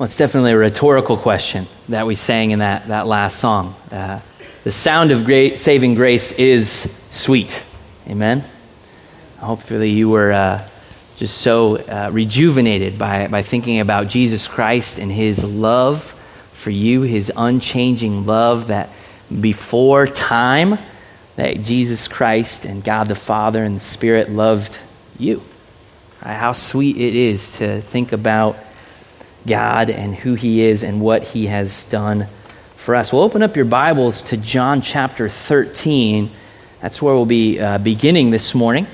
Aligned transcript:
Well, 0.00 0.06
it's 0.06 0.16
definitely 0.16 0.52
a 0.52 0.56
rhetorical 0.56 1.18
question 1.18 1.66
that 1.90 2.06
we 2.06 2.14
sang 2.14 2.52
in 2.52 2.60
that, 2.60 2.88
that 2.88 3.06
last 3.06 3.38
song. 3.38 3.74
Uh, 3.92 4.20
the 4.64 4.70
sound 4.70 5.10
of 5.10 5.26
great 5.26 5.60
saving 5.60 5.94
grace 5.94 6.32
is 6.32 6.90
sweet. 7.10 7.66
Amen? 8.08 8.42
Hopefully, 9.40 9.90
you 9.90 10.08
were 10.08 10.32
uh, 10.32 10.66
just 11.16 11.36
so 11.42 11.76
uh, 11.76 12.08
rejuvenated 12.10 12.98
by, 12.98 13.26
by 13.26 13.42
thinking 13.42 13.78
about 13.78 14.08
Jesus 14.08 14.48
Christ 14.48 14.98
and 14.98 15.12
his 15.12 15.44
love 15.44 16.14
for 16.52 16.70
you, 16.70 17.02
his 17.02 17.30
unchanging 17.36 18.24
love 18.24 18.68
that 18.68 18.88
before 19.38 20.06
time, 20.06 20.78
that 21.36 21.62
Jesus 21.62 22.08
Christ 22.08 22.64
and 22.64 22.82
God 22.82 23.08
the 23.08 23.14
Father 23.14 23.62
and 23.62 23.76
the 23.76 23.80
Spirit 23.80 24.30
loved 24.30 24.78
you. 25.18 25.42
Right? 26.24 26.32
How 26.32 26.54
sweet 26.54 26.96
it 26.96 27.14
is 27.14 27.58
to 27.58 27.82
think 27.82 28.12
about 28.12 28.56
God 29.46 29.90
and 29.90 30.14
who 30.14 30.34
He 30.34 30.62
is 30.62 30.82
and 30.82 31.00
what 31.00 31.22
He 31.22 31.46
has 31.46 31.84
done 31.86 32.26
for 32.76 32.94
us. 32.94 33.12
We'll 33.12 33.22
open 33.22 33.42
up 33.42 33.56
your 33.56 33.64
Bibles 33.64 34.22
to 34.24 34.36
John 34.36 34.82
chapter 34.82 35.28
13. 35.28 36.30
That's 36.80 37.00
where 37.00 37.14
we'll 37.14 37.26
be 37.26 37.58
uh, 37.58 37.78
beginning 37.78 38.30
this 38.30 38.54
morning. 38.54 38.86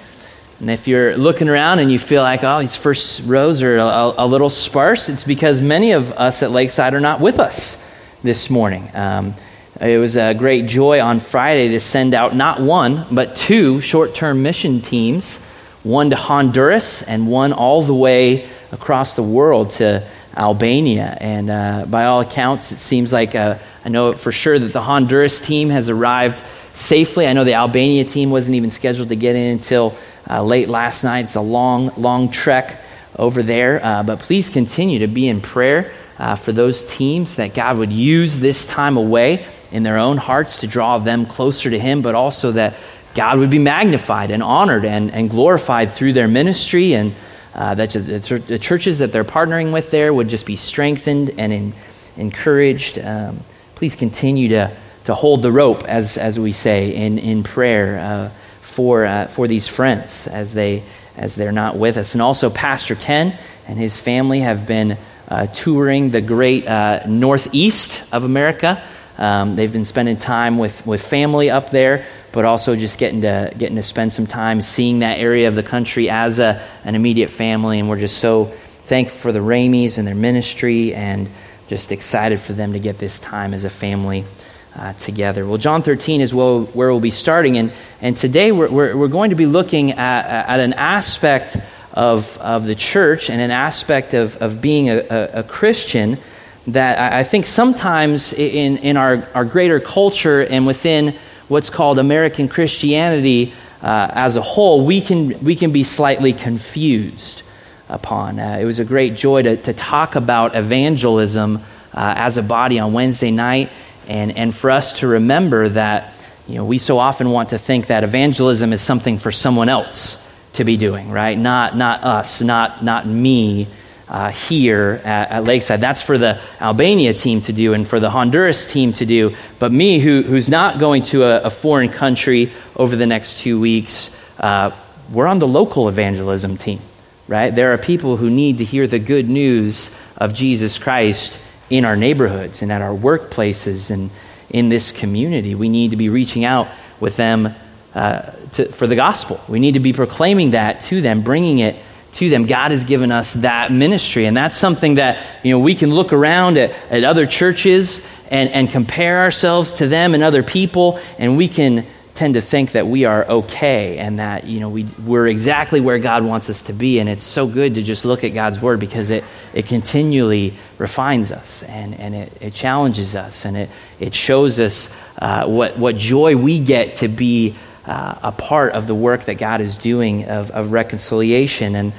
And 0.61 0.71
if 0.71 0.89
you're 0.89 1.17
looking 1.17 1.49
around 1.49 1.81
and 1.81 1.93
you 1.93 1.99
feel 1.99 2.23
like, 2.23 2.43
oh, 2.43 2.61
these 2.61 2.77
first 2.77 3.23
rows 3.25 3.63
are 3.63 3.77
a, 3.77 4.15
a 4.19 4.27
little 4.27 4.51
sparse, 4.51 5.09
it's 5.09 5.25
because 5.25 5.61
many 5.61 5.93
of 5.93 6.13
us 6.13 6.43
at 6.43 6.51
Lakeside 6.51 6.95
are 6.95 7.01
not 7.01 7.21
with 7.21 7.39
us 7.39 7.77
this 8.23 8.49
morning. 8.49 8.91
Um, 8.95 9.35
it 9.81 9.99
was 9.99 10.17
a 10.17 10.33
great 10.33 10.67
joy 10.67 11.01
on 11.01 11.21
Friday 11.21 11.69
to 11.69 11.81
send 11.81 12.15
out 12.15 12.35
not 12.35 12.61
one, 12.61 13.07
but 13.11 13.37
two 13.37 13.81
short 13.81 14.15
term 14.15 14.43
mission 14.43 14.81
teams 14.81 15.39
one 15.83 16.11
to 16.11 16.17
Honduras 16.17 17.03
and 17.03 17.29
one 17.29 17.53
all 17.53 17.83
the 17.83 17.95
way 17.95 18.49
across 18.73 19.15
the 19.15 19.23
world 19.23 19.71
to 19.71 20.07
Albania. 20.37 21.17
And 21.21 21.51
uh, 21.51 21.87
by 21.89 22.05
all 22.05 22.21
accounts, 22.21 22.73
it 22.73 22.79
seems 22.79 23.13
like 23.13 23.35
uh, 23.35 23.59
I 23.85 23.89
know 23.89 24.13
for 24.13 24.33
sure 24.33 24.59
that 24.59 24.73
the 24.73 24.83
Honduras 24.83 25.41
team 25.41 25.71
has 25.71 25.89
arrived 25.89 26.45
safely. 26.73 27.27
I 27.27 27.33
know 27.33 27.45
the 27.45 27.55
Albania 27.55 28.05
team 28.05 28.31
wasn't 28.31 28.57
even 28.57 28.71
scheduled 28.71 29.09
to 29.09 29.17
get 29.17 29.35
in 29.35 29.53
until 29.53 29.97
uh, 30.29 30.43
late 30.43 30.69
last 30.69 31.05
night. 31.05 31.25
It's 31.25 31.37
a 31.37 31.41
long, 31.41 31.93
long 31.97 32.31
trek 32.31 32.81
over 33.19 33.43
there. 33.43 33.85
Uh, 33.85 34.03
but 34.03 34.19
please 34.19 34.51
continue 34.51 34.99
to 35.01 35.07
be 35.07 35.29
in 35.29 35.41
prayer 35.41 35.93
uh, 36.19 36.35
for 36.35 36.53
those 36.53 36.85
teams 36.85 37.37
that 37.37 37.55
God 37.55 37.79
would 37.79 37.93
use 37.93 38.39
this 38.39 38.65
time 38.65 38.97
away 38.97 39.45
in 39.73 39.83
their 39.83 39.99
own 39.99 40.17
hearts 40.17 40.59
to 40.59 40.67
draw 40.67 40.99
them 40.99 41.27
closer 41.27 41.71
to 41.71 41.79
Him, 41.79 42.03
but 42.03 42.15
also 42.15 42.53
that 42.53 42.75
God 43.15 43.39
would 43.39 43.51
be 43.51 43.59
magnified 43.59 44.31
and 44.31 44.43
honored 44.43 44.85
and, 44.85 45.11
and 45.11 45.31
glorified 45.31 45.91
through 45.93 46.13
their 46.13 46.29
ministry 46.29 46.93
and 46.93 47.15
uh, 47.57 47.75
that 47.75 47.91
the, 47.91 48.59
churches 48.59 48.99
that 48.99 49.13
they're 49.13 49.25
partnering 49.25 49.73
with 49.73 49.91
there 49.91 50.13
would 50.13 50.29
just 50.29 50.45
be 50.45 50.57
strengthened 50.57 51.33
and 51.39 51.53
in, 51.53 51.73
encouraged. 52.19 52.99
Um, 52.99 53.41
please 53.75 53.97
continue 53.97 54.51
to, 54.51 54.77
to 55.07 55.15
hold 55.15 55.41
the 55.41 55.51
rope, 55.51 55.83
as, 55.85 56.19
as 56.19 56.39
we 56.39 56.53
say, 56.53 56.95
in, 56.95 57.19
in 57.19 57.43
prayer 57.43 57.99
uh, 57.99 58.31
for, 58.61 59.07
uh, 59.07 59.27
for 59.27 59.49
these 59.49 59.67
friends 59.67 60.27
as, 60.27 60.53
they, 60.53 60.83
as 61.17 61.35
they're 61.35 61.51
not 61.51 61.79
with 61.79 61.97
us. 61.97 62.13
And 62.15 62.21
also, 62.21 62.51
Pastor 62.51 62.95
Ken 62.95 63.37
and 63.67 63.79
his 63.79 63.97
family 63.99 64.41
have 64.41 64.67
been 64.67 64.99
uh, 65.29 65.47
touring 65.47 66.11
the 66.11 66.21
great 66.21 66.67
uh, 66.67 67.07
northeast 67.07 68.05
of 68.13 68.25
America. 68.25 68.85
Um, 69.17 69.57
they've 69.57 69.73
been 69.73 69.87
spending 69.87 70.19
time 70.19 70.59
with, 70.59 70.87
with 70.87 71.03
family 71.03 71.49
up 71.49 71.71
there 71.71 72.05
but 72.37 72.45
also 72.45 72.77
just 72.77 72.99
getting 72.99 73.23
to 73.23 73.51
getting 73.57 73.77
to 73.77 73.83
spend 73.83 74.13
some 74.13 74.27
time 74.27 74.61
seeing 74.61 74.99
that 74.99 75.19
area 75.19 75.49
of 75.49 75.55
the 75.55 75.63
country 75.63 76.11
as 76.11 76.39
a, 76.39 76.63
an 76.85 76.95
immediate 76.95 77.31
family. 77.31 77.81
And 77.81 77.89
we're 77.89 77.99
just 77.99 78.19
so 78.19 78.45
thankful 78.85 79.17
for 79.17 79.33
the 79.33 79.39
Ramies 79.39 79.97
and 79.97 80.07
their 80.07 80.15
ministry, 80.15 80.95
and 80.95 81.31
just 81.67 81.93
excited 81.93 82.39
for 82.39 82.53
them 82.53 82.75
to 82.75 82.79
get 82.79 82.99
this 82.99 83.19
time 83.21 83.55
as 83.55 83.65
a 83.65 83.71
family. 83.71 84.27
Uh, 84.75 84.93
together. 84.93 85.47
Well, 85.47 85.57
John 85.57 85.83
13 85.83 86.21
is 86.21 86.35
where, 86.35 86.59
where 86.59 86.91
we'll 86.91 87.01
be 87.01 87.11
starting, 87.11 87.57
and, 87.57 87.73
and 88.03 88.15
today 88.15 88.53
we're, 88.53 88.69
we're, 88.69 88.95
we're 88.95 89.09
going 89.09 89.31
to 89.31 89.37
be 89.37 89.47
looking 89.47 89.93
at, 89.93 90.27
at 90.27 90.61
an 90.61 90.75
aspect 90.75 91.57
of, 91.95 92.37
of 92.37 92.67
the 92.67 92.75
church 92.75 93.31
and 93.31 93.41
an 93.41 93.51
aspect 93.51 94.13
of, 94.13 94.37
of 94.37 94.61
being 94.61 94.91
a, 94.91 94.99
a, 94.99 95.41
a 95.41 95.43
Christian 95.45 96.19
that 96.67 97.13
I 97.15 97.25
think 97.25 97.47
sometimes 97.47 98.35
in, 98.35 98.77
in 98.77 98.99
our, 98.99 99.27
our 99.35 99.47
greater 99.47 99.81
culture 99.81 100.43
and 100.43 100.67
within 100.67 101.17
what's 101.49 101.71
called 101.71 101.99
American 101.99 102.49
Christianity 102.49 103.53
uh, 103.83 104.11
as 104.13 104.37
a 104.37 104.43
whole, 104.43 104.85
we 104.85 105.01
can, 105.01 105.39
we 105.45 105.55
can 105.55 105.73
be 105.73 105.85
slightly 105.85 106.33
confused 106.33 107.43
upon. 107.89 108.39
Uh, 108.39 108.59
it 108.61 108.65
was 108.65 108.79
a 108.81 108.85
great 108.85 109.15
joy 109.15 109.43
to, 109.43 109.57
to 109.57 109.73
talk 109.73 110.17
about 110.17 110.57
evangelism 110.57 111.57
uh, 111.57 112.15
as 112.17 112.37
a 112.37 112.43
body 112.43 112.79
on 112.79 112.93
Wednesday 112.93 113.31
night, 113.31 113.71
and, 114.07 114.37
and 114.37 114.55
for 114.55 114.71
us 114.71 115.01
to 115.01 115.07
remember 115.07 115.69
that 115.69 116.13
you 116.49 116.55
know, 116.55 116.65
we 116.65 116.79
so 116.79 116.99
often 116.99 117.31
want 117.31 117.51
to 117.51 117.59
think 117.59 117.89
that 117.89 118.05
evangelism 118.05 118.73
is 118.73 118.81
something 118.81 119.19
for 119.19 119.33
someone 119.33 119.69
else 119.69 120.23
to 120.55 120.65
be 120.65 120.77
doing, 120.77 121.11
right? 121.11 121.37
Not, 121.37 121.77
not 121.77 122.05
us, 122.05 122.41
not, 122.41 122.85
not 122.85 123.07
me 123.07 123.69
uh, 124.09 124.31
here 124.31 125.01
at, 125.05 125.31
at, 125.31 125.45
Lakeside. 125.45 125.81
That's 125.81 126.03
for 126.03 126.19
the 126.19 126.41
Albania 126.61 127.13
team 127.15 127.41
to 127.43 127.53
do 127.53 127.75
and 127.75 127.87
for 127.87 127.99
the 127.99 128.11
Honduras 128.11 128.71
team 128.71 128.93
to 128.95 129.07
do. 129.07 129.35
But 129.59 129.73
me, 129.73 129.99
who, 129.99 130.23
who's 130.23 130.49
not 130.49 130.79
going 130.79 131.03
to 131.05 131.25
a, 131.25 131.43
a 131.43 131.51
foreign 131.51 131.91
country 131.91 132.53
over 132.77 132.95
the 132.95 133.07
next 133.07 133.39
two 133.41 133.59
weeks, 133.59 134.11
uh, 134.39 134.71
we're 135.13 135.27
on 135.27 135.39
the 135.39 135.49
local 135.49 135.89
evangelism 135.89 136.57
team, 136.57 136.81
right? 137.27 137.55
There 137.55 137.73
are 137.73 137.79
people 137.79 138.17
who 138.17 138.31
need 138.31 138.59
to 138.59 138.65
hear 138.65 138.87
the 138.87 138.99
good 138.99 139.29
news 139.29 139.91
of 140.17 140.35
Jesus 140.35 140.79
Christ 140.79 141.41
in 141.69 141.85
our 141.85 141.97
neighborhoods 141.97 142.63
and 142.63 142.71
at 142.71 142.83
our 142.83 142.95
workplaces 142.95 143.91
and 143.91 144.11
in 144.51 144.69
this 144.69 144.93
community. 144.93 145.55
We 145.55 145.69
need 145.69 145.91
to 145.91 145.97
be 145.97 146.09
reaching 146.09 146.45
out 146.45 146.69
with 147.01 147.17
them 147.17 147.55
uh, 147.95 148.31
to, 148.53 148.71
for 148.71 148.87
the 148.87 148.97
gospel. 148.97 149.41
We 149.49 149.59
need 149.59 149.75
to 149.75 149.81
be 149.81 149.93
proclaiming 149.93 150.53
that 150.53 150.81
to 150.83 151.01
them, 151.01 151.23
bringing 151.23 151.59
it 151.59 151.77
to 152.17 152.29
them. 152.29 152.47
God 152.47 152.71
has 152.71 152.85
given 152.85 153.13
us 153.13 153.35
that 153.35 153.73
ministry. 153.73 154.27
And 154.27 154.37
that's 154.37 154.57
something 154.57 154.97
that, 154.97 155.25
you 155.43 155.53
know, 155.53 155.59
we 155.59 155.75
can 155.75 155.93
look 155.93 156.13
around 156.13 156.59
at, 156.59 156.71
at 156.91 157.05
other 157.05 157.27
churches 157.27 158.03
and, 158.31 158.51
and 158.51 158.69
compare 158.69 159.21
ourselves 159.21 159.73
to 159.73 159.89
them 159.89 160.15
and 160.15 160.23
other 160.23 160.43
people, 160.43 160.99
and 161.19 161.37
we 161.37 161.49
can 161.49 161.87
tend 162.17 162.35
to 162.35 162.41
think 162.41 162.73
that 162.73 162.87
we 162.87 163.05
are 163.05 163.25
okay 163.27 163.99
and 163.99 164.19
that, 164.19 164.45
you 164.45 164.59
know, 164.59 164.71
we, 164.71 164.85
we're 165.05 165.29
exactly 165.29 165.81
where 165.81 165.99
God 165.99 166.25
wants 166.25 166.49
us 166.49 166.63
to 166.63 166.73
be. 166.73 166.99
And 166.99 167.09
it's 167.09 167.27
so 167.27 167.47
good 167.47 167.75
to 167.75 167.83
just 167.83 168.05
look 168.05 168.25
at 168.25 168.31
God's 168.31 168.61
word 168.61 168.81
because 168.81 169.11
it, 169.11 169.23
it 169.53 169.67
continually 169.67 170.55
refines 170.79 171.31
us 171.31 171.63
and, 171.65 171.95
and 172.01 172.15
it, 172.15 172.33
it 172.41 172.55
challenges 172.55 173.15
us 173.15 173.45
and 173.45 173.57
it, 173.57 173.71
it 174.01 174.15
shows 174.15 174.59
us 174.59 174.91
uh, 175.19 175.47
what, 175.47 175.79
what 175.79 175.97
joy 175.97 176.37
we 176.37 176.59
get 176.59 176.97
to 176.97 177.09
be 177.09 177.55
uh, 177.87 178.19
a 178.23 178.33
part 178.33 178.73
of 178.73 178.87
the 178.87 178.95
work 178.95 179.25
that 179.27 179.35
God 179.35 179.61
is 179.61 179.79
doing 179.79 180.25
of, 180.25 180.51
of 180.51 180.73
reconciliation. 180.73 181.75
And, 181.77 181.93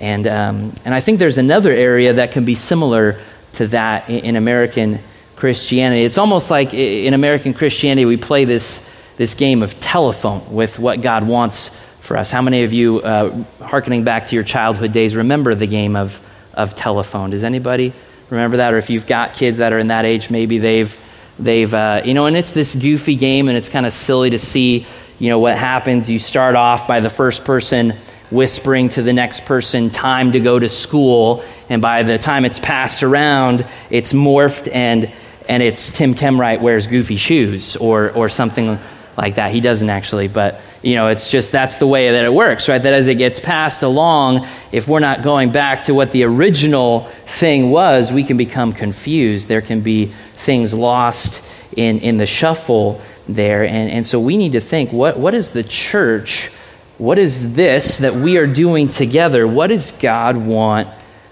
and, 0.00 0.26
um, 0.26 0.74
and 0.84 0.94
I 0.94 1.00
think 1.00 1.18
there's 1.18 1.38
another 1.38 1.70
area 1.70 2.14
that 2.14 2.32
can 2.32 2.44
be 2.44 2.54
similar 2.54 3.20
to 3.54 3.66
that 3.68 4.08
in, 4.08 4.24
in, 4.24 4.36
American 4.36 5.00
Christianity. 5.36 6.04
It's 6.04 6.18
almost 6.18 6.50
like 6.50 6.72
in 6.72 7.14
American 7.14 7.54
Christianity, 7.54 8.04
we 8.04 8.16
play 8.16 8.44
this, 8.44 8.84
this 9.16 9.34
game 9.34 9.62
of 9.62 9.78
telephone 9.80 10.52
with 10.52 10.78
what 10.78 11.02
God 11.02 11.26
wants 11.26 11.70
for 12.00 12.16
us. 12.16 12.30
How 12.30 12.42
many 12.42 12.64
of 12.64 12.72
you, 12.72 13.00
uh, 13.00 13.44
hearkening 13.60 14.04
back 14.04 14.26
to 14.26 14.34
your 14.34 14.44
childhood 14.44 14.92
days, 14.92 15.14
remember 15.14 15.54
the 15.54 15.66
game 15.66 15.94
of, 15.94 16.20
of 16.54 16.74
telephone? 16.74 17.30
Does 17.30 17.44
anybody 17.44 17.92
remember 18.30 18.58
that? 18.58 18.72
Or 18.72 18.78
if 18.78 18.90
you've 18.90 19.06
got 19.06 19.34
kids 19.34 19.58
that 19.58 19.72
are 19.72 19.78
in 19.78 19.88
that 19.88 20.04
age, 20.04 20.30
maybe 20.30 20.58
they've, 20.58 20.98
they've 21.38 21.72
uh, 21.72 22.02
you 22.04 22.14
know, 22.14 22.26
and 22.26 22.36
it's 22.36 22.52
this 22.52 22.74
goofy 22.74 23.16
game 23.16 23.48
and 23.48 23.56
it's 23.56 23.68
kind 23.68 23.86
of 23.86 23.92
silly 23.92 24.30
to 24.30 24.38
see 24.38 24.86
you 25.18 25.28
know 25.28 25.38
what 25.38 25.56
happens 25.56 26.10
you 26.10 26.18
start 26.18 26.56
off 26.56 26.88
by 26.88 27.00
the 27.00 27.10
first 27.10 27.44
person 27.44 27.94
whispering 28.30 28.88
to 28.88 29.02
the 29.02 29.12
next 29.12 29.44
person 29.44 29.90
time 29.90 30.32
to 30.32 30.40
go 30.40 30.58
to 30.58 30.68
school. 30.68 31.44
And 31.68 31.80
by 31.80 32.02
the 32.02 32.18
time 32.18 32.44
it's 32.44 32.58
passed 32.58 33.02
around 33.02 33.66
it's 33.90 34.12
morphed 34.12 34.68
and 34.72 35.10
and 35.48 35.62
it's 35.62 35.90
tim 35.90 36.14
kemright 36.14 36.60
wears 36.60 36.86
goofy 36.86 37.16
shoes 37.16 37.76
or 37.76 38.10
or 38.10 38.28
something 38.28 38.78
like 39.16 39.36
that. 39.36 39.52
He 39.52 39.60
doesn't 39.60 39.88
actually 39.88 40.28
but 40.28 40.60
you 40.82 40.94
know 40.96 41.08
it's 41.08 41.30
just 41.30 41.52
that's 41.52 41.76
the 41.76 41.86
way 41.86 42.10
that 42.10 42.24
it 42.24 42.32
works 42.32 42.68
right? 42.68 42.82
That 42.82 42.92
as 42.92 43.08
it 43.08 43.16
gets 43.16 43.38
passed 43.38 43.82
along 43.82 44.48
if 44.72 44.88
we're 44.88 45.00
not 45.00 45.22
going 45.22 45.52
back 45.52 45.84
to 45.84 45.94
what 45.94 46.10
the 46.10 46.24
original 46.24 47.02
thing 47.26 47.70
was 47.70 48.12
we 48.12 48.24
can 48.24 48.36
become 48.36 48.72
confused. 48.72 49.48
There 49.48 49.62
can 49.62 49.82
be 49.82 50.06
things 50.36 50.74
lost 50.74 51.44
in 51.76 52.00
in 52.00 52.16
the 52.16 52.26
shuffle 52.26 53.00
there. 53.28 53.64
And, 53.64 53.90
and 53.90 54.06
so 54.06 54.20
we 54.20 54.36
need 54.36 54.52
to 54.52 54.60
think 54.60 54.92
what, 54.92 55.18
what 55.18 55.34
is 55.34 55.52
the 55.52 55.64
church? 55.64 56.50
What 56.98 57.18
is 57.18 57.54
this 57.54 57.98
that 57.98 58.14
we 58.14 58.36
are 58.36 58.46
doing 58.46 58.90
together? 58.90 59.46
What 59.46 59.68
does 59.68 59.92
God 59.92 60.36
want 60.36 60.88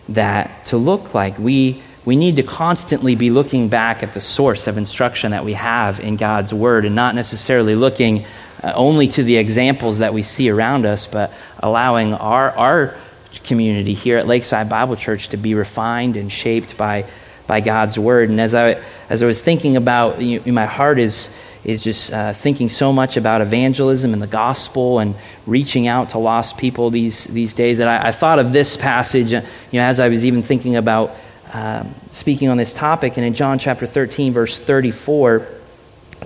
that 0.09 0.67
to 0.67 0.77
look 0.77 1.15
like? 1.15 1.39
We, 1.39 1.83
we 2.05 2.17
need 2.17 2.37
to 2.37 2.43
constantly 2.43 3.15
be 3.15 3.31
looking 3.31 3.69
back 3.69 4.03
at 4.03 4.15
the 4.15 4.21
source 4.21 4.67
of 4.67 4.77
instruction 4.77 5.31
that 5.31 5.45
we 5.45 5.53
have 5.53 6.01
in 6.01 6.17
God's 6.17 6.53
Word 6.53 6.85
and 6.85 6.95
not 6.95 7.15
necessarily 7.15 7.75
looking 7.77 8.27
uh, 8.63 8.73
only 8.75 9.09
to 9.09 9.23
the 9.23 9.37
examples 9.37 9.99
that 9.99 10.13
we 10.13 10.23
see 10.23 10.51
around 10.51 10.85
us, 10.85 11.07
but 11.07 11.33
allowing 11.61 12.15
our, 12.15 12.51
our 12.51 12.97
community 13.45 13.95
here 13.95 14.19
at 14.19 14.27
Lakeside 14.27 14.69
Bible 14.69 14.97
Church 14.97 15.29
to 15.29 15.37
be 15.37 15.55
refined 15.55 16.17
and 16.17 16.31
shaped 16.31 16.77
by, 16.77 17.05
by 17.53 17.61
God's 17.61 17.99
Word. 17.99 18.31
And 18.31 18.41
as 18.41 18.55
I, 18.55 18.83
as 19.11 19.23
I 19.23 19.27
was 19.27 19.43
thinking 19.43 19.77
about, 19.77 20.23
you 20.23 20.41
my 20.55 20.65
heart 20.65 20.99
is, 20.99 21.29
is 21.65 21.83
just 21.83 22.11
uh, 22.11 22.33
thinking 22.33 22.71
so 22.71 22.95
much 22.95 23.19
about 23.19 23.43
evangelism 23.43 24.15
and 24.15 24.23
the 24.23 24.27
gospel 24.27 25.01
and 25.01 25.15
reaching 25.45 25.87
out 25.87 26.09
to 26.11 26.19
lost 26.19 26.57
people 26.57 26.89
these, 26.89 27.25
these 27.25 27.53
days 27.53 27.77
that 27.77 27.89
I, 27.89 28.09
I 28.09 28.13
thought 28.13 28.39
of 28.39 28.55
this 28.55 28.75
passage, 28.79 29.35
uh, 29.35 29.43
you 29.71 29.81
know, 29.81 29.85
as 29.85 30.01
I 30.01 30.09
was 30.09 30.25
even 30.25 30.43
thinking 30.43 30.77
about 30.77 31.15
um, 31.53 31.95
speaking 32.09 32.49
on 32.49 32.57
this 32.57 32.73
topic. 32.73 33.19
And 33.19 33.27
in 33.27 33.35
John 33.35 33.59
chapter 33.59 33.87
13, 33.87 34.33
verse 34.33 34.59
34, 34.59 35.47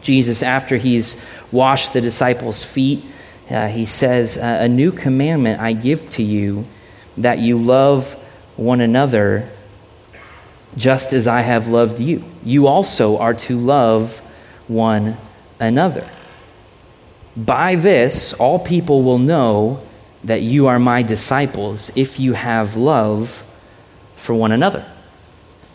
Jesus, 0.03 0.45
after 0.45 0.77
he's 0.77 1.17
washed 1.51 1.93
the 1.93 2.01
disciples' 2.01 2.63
feet, 2.63 3.05
uh, 3.51 3.67
he 3.67 3.85
says, 3.85 4.37
A 4.37 4.69
new 4.69 4.93
commandment 4.93 5.61
I 5.61 5.73
give 5.73 6.09
to 6.11 6.23
you, 6.23 6.67
that 7.17 7.41
you 7.41 7.59
love 7.59 8.15
one 8.55 8.81
another 8.81 9.51
just 10.77 11.13
as 11.13 11.27
I 11.27 11.41
have 11.41 11.69
loved 11.69 12.01
you. 12.01 12.25
You 12.45 12.67
also 12.67 13.19
are 13.19 13.35
to 13.35 13.59
love 13.59 14.19
one 14.69 15.17
another. 15.59 16.09
By 17.37 17.77
this, 17.77 18.33
all 18.35 18.59
people 18.59 19.03
will 19.03 19.19
know 19.19 19.83
that 20.25 20.43
you 20.43 20.67
are 20.67 20.79
my 20.79 21.03
disciples 21.03 21.91
if 21.95 22.19
you 22.19 22.33
have 22.33 22.77
love 22.77 23.43
for 24.17 24.35
one 24.35 24.53
another. 24.53 24.85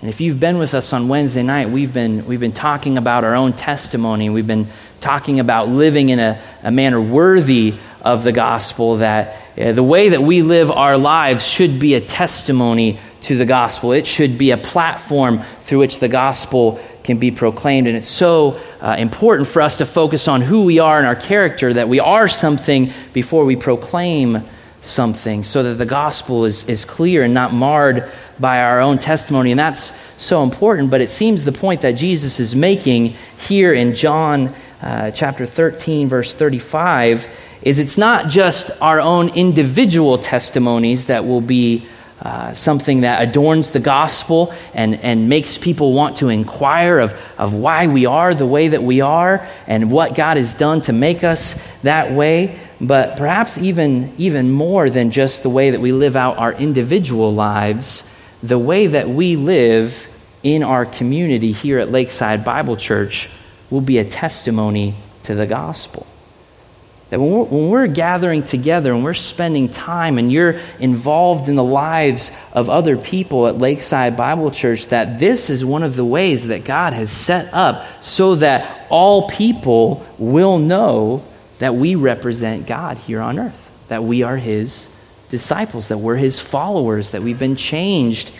And 0.01 0.09
if 0.09 0.19
you've 0.19 0.39
been 0.39 0.57
with 0.57 0.73
us 0.73 0.93
on 0.93 1.07
Wednesday 1.07 1.43
night, 1.43 1.69
we've 1.69 1.93
been, 1.93 2.25
we've 2.25 2.39
been 2.39 2.53
talking 2.53 2.97
about 2.97 3.23
our 3.23 3.35
own 3.35 3.53
testimony. 3.53 4.31
We've 4.31 4.47
been 4.47 4.67
talking 4.99 5.39
about 5.39 5.69
living 5.69 6.09
in 6.09 6.19
a, 6.19 6.41
a 6.63 6.71
manner 6.71 6.99
worthy 6.99 7.75
of 8.01 8.23
the 8.23 8.31
gospel, 8.31 8.97
that 8.97 9.37
uh, 9.59 9.73
the 9.73 9.83
way 9.83 10.09
that 10.09 10.23
we 10.23 10.41
live 10.41 10.71
our 10.71 10.97
lives 10.97 11.45
should 11.45 11.79
be 11.79 11.93
a 11.93 12.01
testimony 12.01 12.99
to 13.21 13.37
the 13.37 13.45
gospel. 13.45 13.91
It 13.91 14.07
should 14.07 14.37
be 14.37 14.51
a 14.51 14.57
platform 14.57 15.41
through 15.63 15.79
which 15.79 15.99
the 15.99 16.07
gospel 16.07 16.79
can 17.03 17.17
be 17.17 17.31
proclaimed. 17.31 17.87
And 17.87 17.95
it's 17.97 18.07
so 18.07 18.59
uh, 18.79 18.95
important 18.97 19.47
for 19.47 19.61
us 19.61 19.77
to 19.77 19.85
focus 19.85 20.27
on 20.27 20.41
who 20.41 20.65
we 20.65 20.79
are 20.79 20.97
and 20.97 21.07
our 21.07 21.15
character, 21.15 21.73
that 21.73 21.89
we 21.89 21.99
are 21.99 22.27
something 22.27 22.91
before 23.13 23.45
we 23.45 23.55
proclaim 23.55 24.43
something, 24.81 25.43
so 25.43 25.61
that 25.61 25.75
the 25.75 25.85
gospel 25.85 26.45
is, 26.45 26.65
is 26.65 26.85
clear 26.85 27.23
and 27.23 27.33
not 27.33 27.53
marred 27.53 28.11
by 28.39 28.63
our 28.63 28.79
own 28.79 28.97
testimony. 28.97 29.51
And 29.51 29.59
that's 29.59 29.93
so 30.17 30.43
important. 30.43 30.89
But 30.89 31.01
it 31.01 31.11
seems 31.11 31.43
the 31.43 31.51
point 31.51 31.81
that 31.81 31.91
Jesus 31.91 32.39
is 32.39 32.55
making 32.55 33.15
here 33.47 33.73
in 33.73 33.93
John 33.93 34.53
uh, 34.81 35.11
chapter 35.11 35.45
13, 35.45 36.09
verse 36.09 36.33
35, 36.33 37.27
is 37.61 37.77
it's 37.77 37.97
not 37.97 38.29
just 38.29 38.71
our 38.81 38.99
own 38.99 39.29
individual 39.29 40.17
testimonies 40.17 41.05
that 41.05 41.25
will 41.25 41.41
be 41.41 41.85
uh, 42.21 42.53
something 42.53 43.01
that 43.01 43.27
adorns 43.27 43.71
the 43.71 43.79
gospel 43.79 44.53
and, 44.73 44.95
and 44.95 45.27
makes 45.27 45.57
people 45.57 45.93
want 45.93 46.17
to 46.17 46.29
inquire 46.29 46.99
of, 46.99 47.19
of 47.37 47.53
why 47.53 47.87
we 47.87 48.05
are 48.05 48.35
the 48.35 48.45
way 48.45 48.67
that 48.67 48.83
we 48.83 49.01
are 49.01 49.47
and 49.65 49.91
what 49.91 50.13
God 50.13 50.37
has 50.37 50.53
done 50.53 50.81
to 50.81 50.93
make 50.93 51.23
us 51.23 51.55
that 51.81 52.11
way, 52.11 52.59
but 52.79 53.17
perhaps 53.17 53.57
even, 53.57 54.13
even 54.19 54.51
more 54.51 54.89
than 54.89 55.09
just 55.09 55.41
the 55.41 55.49
way 55.49 55.71
that 55.71 55.81
we 55.81 55.91
live 55.91 56.15
out 56.15 56.37
our 56.37 56.53
individual 56.53 57.33
lives, 57.33 58.03
the 58.43 58.59
way 58.59 58.85
that 58.87 59.09
we 59.09 59.35
live 59.35 60.07
in 60.43 60.61
our 60.61 60.85
community 60.85 61.51
here 61.51 61.79
at 61.79 61.91
Lakeside 61.91 62.45
Bible 62.45 62.77
Church 62.77 63.29
will 63.71 63.81
be 63.81 63.97
a 63.97 64.05
testimony 64.05 64.95
to 65.23 65.33
the 65.33 65.47
gospel. 65.47 66.05
That 67.11 67.19
when 67.19 67.29
we're, 67.29 67.43
when 67.43 67.69
we're, 67.69 67.87
gathering 67.87 68.41
together 68.41 68.93
and 68.93 69.03
we're 69.03 69.13
spending 69.13 69.67
time 69.67 70.17
and 70.17 70.31
you're 70.31 70.61
involved 70.79 71.49
in 71.49 71.55
the 71.55 71.63
lives 71.63 72.31
of 72.53 72.69
other 72.69 72.95
people 72.95 73.47
at 73.47 73.57
Lakeside 73.57 74.15
Bible 74.15 74.49
Church, 74.49 74.87
that 74.87 75.19
this 75.19 75.49
is 75.49 75.63
one 75.63 75.83
of 75.83 75.97
the 75.97 76.05
ways 76.05 76.47
that 76.47 76.63
God 76.63 76.93
has 76.93 77.11
set 77.11 77.53
up 77.53 77.85
so 78.01 78.35
that 78.35 78.87
all 78.89 79.27
people 79.27 80.05
will 80.17 80.57
know 80.57 81.23
that 81.59 81.75
we 81.75 81.95
represent 81.95 82.65
God 82.65 82.97
here 82.97 83.19
on 83.19 83.37
earth, 83.39 83.71
that 83.89 84.05
we 84.05 84.23
are 84.23 84.37
His 84.37 84.87
disciples, 85.27 85.89
that 85.89 85.97
we're 85.97 86.15
His 86.15 86.39
followers, 86.39 87.11
that 87.11 87.21
we've 87.21 87.37
been 87.37 87.57
changed 87.57 88.31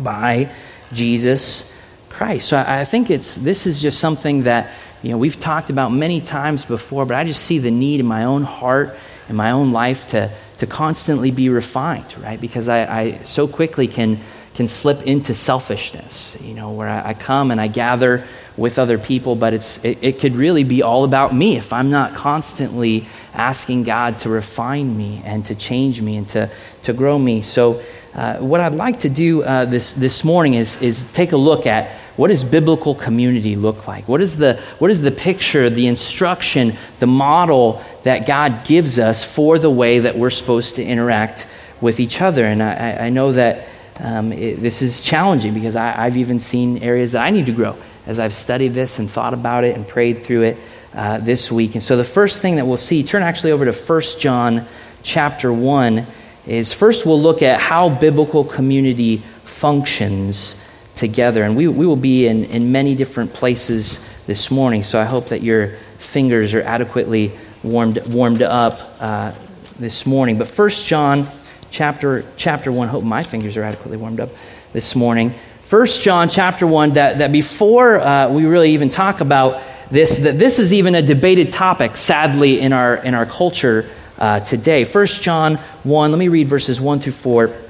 by 0.00 0.50
Jesus 0.92 1.72
Christ. 2.08 2.48
So 2.48 2.56
I, 2.56 2.80
I 2.80 2.84
think 2.84 3.08
it's, 3.08 3.36
this 3.36 3.68
is 3.68 3.80
just 3.80 4.00
something 4.00 4.42
that 4.42 4.72
you 5.06 5.12
know, 5.12 5.18
we've 5.18 5.38
talked 5.38 5.70
about 5.70 5.92
many 5.92 6.20
times 6.20 6.64
before, 6.64 7.06
but 7.06 7.16
I 7.16 7.22
just 7.22 7.44
see 7.44 7.58
the 7.58 7.70
need 7.70 8.00
in 8.00 8.06
my 8.06 8.24
own 8.24 8.42
heart 8.42 8.96
and 9.28 9.36
my 9.36 9.52
own 9.52 9.70
life 9.70 10.08
to, 10.08 10.32
to 10.58 10.66
constantly 10.66 11.30
be 11.30 11.48
refined, 11.48 12.18
right? 12.18 12.40
Because 12.40 12.68
I, 12.68 13.02
I 13.02 13.22
so 13.22 13.46
quickly 13.46 13.86
can, 13.86 14.18
can 14.54 14.66
slip 14.66 15.02
into 15.02 15.32
selfishness, 15.32 16.36
you 16.40 16.54
know, 16.54 16.72
where 16.72 16.88
I, 16.88 17.10
I 17.10 17.14
come 17.14 17.52
and 17.52 17.60
I 17.60 17.68
gather 17.68 18.26
with 18.56 18.80
other 18.80 18.98
people, 18.98 19.36
but 19.36 19.54
it's, 19.54 19.78
it, 19.84 19.98
it 20.02 20.18
could 20.18 20.34
really 20.34 20.64
be 20.64 20.82
all 20.82 21.04
about 21.04 21.32
me 21.32 21.56
if 21.56 21.72
I'm 21.72 21.90
not 21.90 22.16
constantly 22.16 23.06
asking 23.32 23.84
God 23.84 24.18
to 24.20 24.28
refine 24.28 24.96
me 24.96 25.22
and 25.24 25.46
to 25.46 25.54
change 25.54 26.02
me 26.02 26.16
and 26.16 26.28
to, 26.30 26.50
to 26.82 26.92
grow 26.92 27.16
me. 27.16 27.42
So, 27.42 27.80
uh, 28.12 28.38
what 28.38 28.60
I'd 28.62 28.72
like 28.72 29.00
to 29.00 29.10
do 29.10 29.42
uh, 29.42 29.66
this, 29.66 29.92
this 29.92 30.24
morning 30.24 30.54
is, 30.54 30.80
is 30.80 31.04
take 31.12 31.32
a 31.32 31.36
look 31.36 31.66
at 31.66 31.90
what 32.16 32.28
does 32.28 32.44
biblical 32.44 32.94
community 32.94 33.56
look 33.56 33.86
like? 33.86 34.08
What 34.08 34.20
is, 34.20 34.36
the, 34.36 34.60
what 34.78 34.90
is 34.90 35.02
the 35.02 35.10
picture, 35.10 35.68
the 35.68 35.86
instruction, 35.86 36.76
the 36.98 37.06
model 37.06 37.82
that 38.04 38.26
God 38.26 38.64
gives 38.64 38.98
us 38.98 39.22
for 39.22 39.58
the 39.58 39.70
way 39.70 39.98
that 40.00 40.18
we're 40.18 40.30
supposed 40.30 40.76
to 40.76 40.84
interact 40.84 41.46
with 41.80 42.00
each 42.00 42.22
other? 42.22 42.44
And 42.44 42.62
I, 42.62 43.06
I 43.06 43.10
know 43.10 43.32
that 43.32 43.68
um, 43.98 44.32
it, 44.32 44.56
this 44.56 44.82
is 44.82 45.02
challenging 45.02 45.54
because 45.54 45.76
I, 45.76 45.90
have 45.90 46.16
even 46.16 46.40
seen 46.40 46.78
areas 46.78 47.12
that 47.12 47.22
I 47.22 47.30
need 47.30 47.46
to 47.46 47.52
grow 47.52 47.76
as 48.06 48.18
I've 48.18 48.34
studied 48.34 48.68
this 48.68 48.98
and 48.98 49.10
thought 49.10 49.34
about 49.34 49.64
it 49.64 49.76
and 49.76 49.86
prayed 49.86 50.22
through 50.22 50.42
it 50.42 50.58
uh, 50.94 51.18
this 51.18 51.52
week. 51.52 51.74
And 51.74 51.82
so 51.82 51.96
the 51.96 52.04
first 52.04 52.40
thing 52.40 52.56
that 52.56 52.66
we'll 52.66 52.76
see, 52.76 53.02
turn 53.02 53.22
actually 53.22 53.52
over 53.52 53.64
to 53.64 53.72
1 53.72 54.02
John 54.18 54.66
chapter 55.02 55.52
1, 55.52 56.06
is 56.46 56.72
first 56.72 57.04
we'll 57.04 57.20
look 57.20 57.42
at 57.42 57.60
how 57.60 57.88
biblical 57.88 58.44
community 58.44 59.22
functions 59.44 60.60
together. 60.96 61.44
And 61.44 61.56
we, 61.56 61.68
we 61.68 61.86
will 61.86 61.94
be 61.94 62.26
in, 62.26 62.44
in 62.46 62.72
many 62.72 62.94
different 62.94 63.32
places 63.32 64.00
this 64.26 64.50
morning, 64.50 64.82
so 64.82 64.98
I 64.98 65.04
hope 65.04 65.28
that 65.28 65.42
your 65.42 65.76
fingers 65.98 66.54
are 66.54 66.62
adequately 66.62 67.32
warmed, 67.62 68.04
warmed 68.06 68.42
up 68.42 68.80
uh, 68.98 69.32
this 69.78 70.06
morning. 70.06 70.38
But 70.38 70.48
First 70.48 70.86
John 70.86 71.28
chapter, 71.70 72.24
chapter 72.36 72.72
1, 72.72 72.88
hope 72.88 73.04
my 73.04 73.22
fingers 73.22 73.56
are 73.56 73.62
adequately 73.62 73.98
warmed 73.98 74.20
up 74.20 74.30
this 74.72 74.96
morning. 74.96 75.34
First 75.62 76.02
John 76.02 76.28
chapter 76.28 76.66
1, 76.66 76.94
that, 76.94 77.18
that 77.18 77.32
before 77.32 78.00
uh, 78.00 78.30
we 78.30 78.46
really 78.46 78.72
even 78.72 78.90
talk 78.90 79.20
about 79.20 79.62
this, 79.90 80.16
that 80.16 80.38
this 80.38 80.58
is 80.58 80.72
even 80.72 80.94
a 80.94 81.02
debated 81.02 81.52
topic, 81.52 81.96
sadly, 81.96 82.60
in 82.60 82.72
our, 82.72 82.96
in 82.96 83.14
our 83.14 83.26
culture 83.26 83.88
uh, 84.18 84.40
today. 84.40 84.84
First 84.84 85.22
John 85.22 85.56
1, 85.84 86.10
let 86.10 86.18
me 86.18 86.28
read 86.28 86.48
verses 86.48 86.80
1 86.80 87.00
through 87.00 87.12
4. 87.12 87.65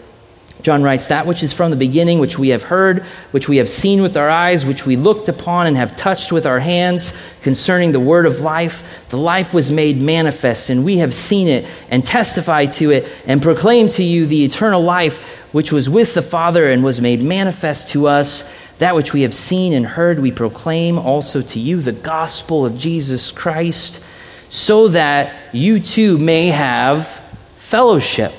John 0.67 0.83
writes, 0.83 1.07
That 1.07 1.27
which 1.27 1.45
is 1.45 1.53
from 1.53 1.71
the 1.71 1.77
beginning, 1.77 2.19
which 2.19 2.41
we 2.41 2.49
have 2.49 2.65
heard, 2.65 3.05
which 3.31 3.49
we 3.49 3.59
have 3.59 3.69
seen 3.69 4.03
with 4.03 4.17
our 4.17 4.29
eyes, 4.29 4.67
which 4.67 4.85
we 4.85 4.97
looked 4.97 5.29
upon 5.29 5.69
and 5.69 5.77
have 5.77 5.95
touched 5.95 6.33
with 6.33 6.45
our 6.45 6.59
hands, 6.59 7.13
concerning 7.43 7.93
the 7.93 8.01
word 8.01 8.27
of 8.27 8.41
life, 8.41 9.07
the 9.11 9.17
life 9.17 9.55
was 9.55 9.71
made 9.71 10.01
manifest, 10.01 10.69
and 10.69 10.85
we 10.85 10.97
have 10.97 11.15
seen 11.15 11.47
it, 11.47 11.67
and 11.89 12.05
testified 12.05 12.73
to 12.73 12.91
it, 12.91 13.07
and 13.27 13.41
proclaimed 13.41 13.93
to 13.93 14.03
you 14.03 14.27
the 14.27 14.45
eternal 14.45 14.83
life 14.83 15.19
which 15.53 15.71
was 15.71 15.89
with 15.89 16.15
the 16.15 16.21
Father 16.21 16.69
and 16.69 16.83
was 16.83 17.01
made 17.01 17.23
manifest 17.23 17.91
to 17.91 18.09
us. 18.09 18.43
That 18.79 18.97
which 18.97 19.13
we 19.13 19.23
have 19.23 19.35
seen 19.35 19.73
and 19.73 19.87
heard, 19.87 20.19
we 20.19 20.33
proclaim 20.33 20.99
also 20.99 21.43
to 21.43 21.61
you 21.61 21.81
the 21.81 21.93
gospel 21.93 22.67
of 22.67 22.77
Jesus 22.77 23.31
Christ, 23.31 24.03
so 24.49 24.89
that 24.89 25.33
you 25.55 25.79
too 25.79 26.19
may 26.19 26.49
have 26.49 27.23
fellowship 27.57 28.33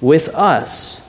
with 0.00 0.28
us. 0.30 1.01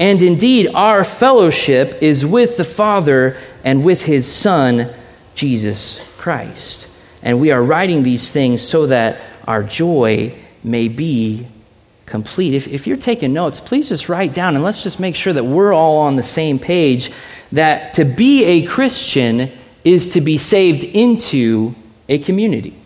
And 0.00 0.22
indeed, 0.22 0.70
our 0.74 1.04
fellowship 1.04 2.02
is 2.02 2.24
with 2.24 2.56
the 2.56 2.64
Father 2.64 3.36
and 3.62 3.84
with 3.84 4.00
his 4.00 4.26
Son, 4.26 4.90
Jesus 5.34 6.00
Christ. 6.16 6.88
And 7.22 7.38
we 7.38 7.50
are 7.50 7.62
writing 7.62 8.02
these 8.02 8.32
things 8.32 8.62
so 8.62 8.86
that 8.86 9.20
our 9.46 9.62
joy 9.62 10.34
may 10.64 10.88
be 10.88 11.46
complete. 12.06 12.54
If, 12.54 12.66
if 12.66 12.86
you're 12.86 12.96
taking 12.96 13.34
notes, 13.34 13.60
please 13.60 13.90
just 13.90 14.08
write 14.08 14.32
down 14.32 14.54
and 14.54 14.64
let's 14.64 14.82
just 14.82 15.00
make 15.00 15.16
sure 15.16 15.34
that 15.34 15.44
we're 15.44 15.74
all 15.74 15.98
on 15.98 16.16
the 16.16 16.22
same 16.22 16.58
page 16.58 17.12
that 17.52 17.92
to 17.94 18.06
be 18.06 18.44
a 18.44 18.62
Christian 18.64 19.52
is 19.84 20.14
to 20.14 20.22
be 20.22 20.38
saved 20.38 20.82
into 20.82 21.74
a 22.08 22.18
community 22.18 22.79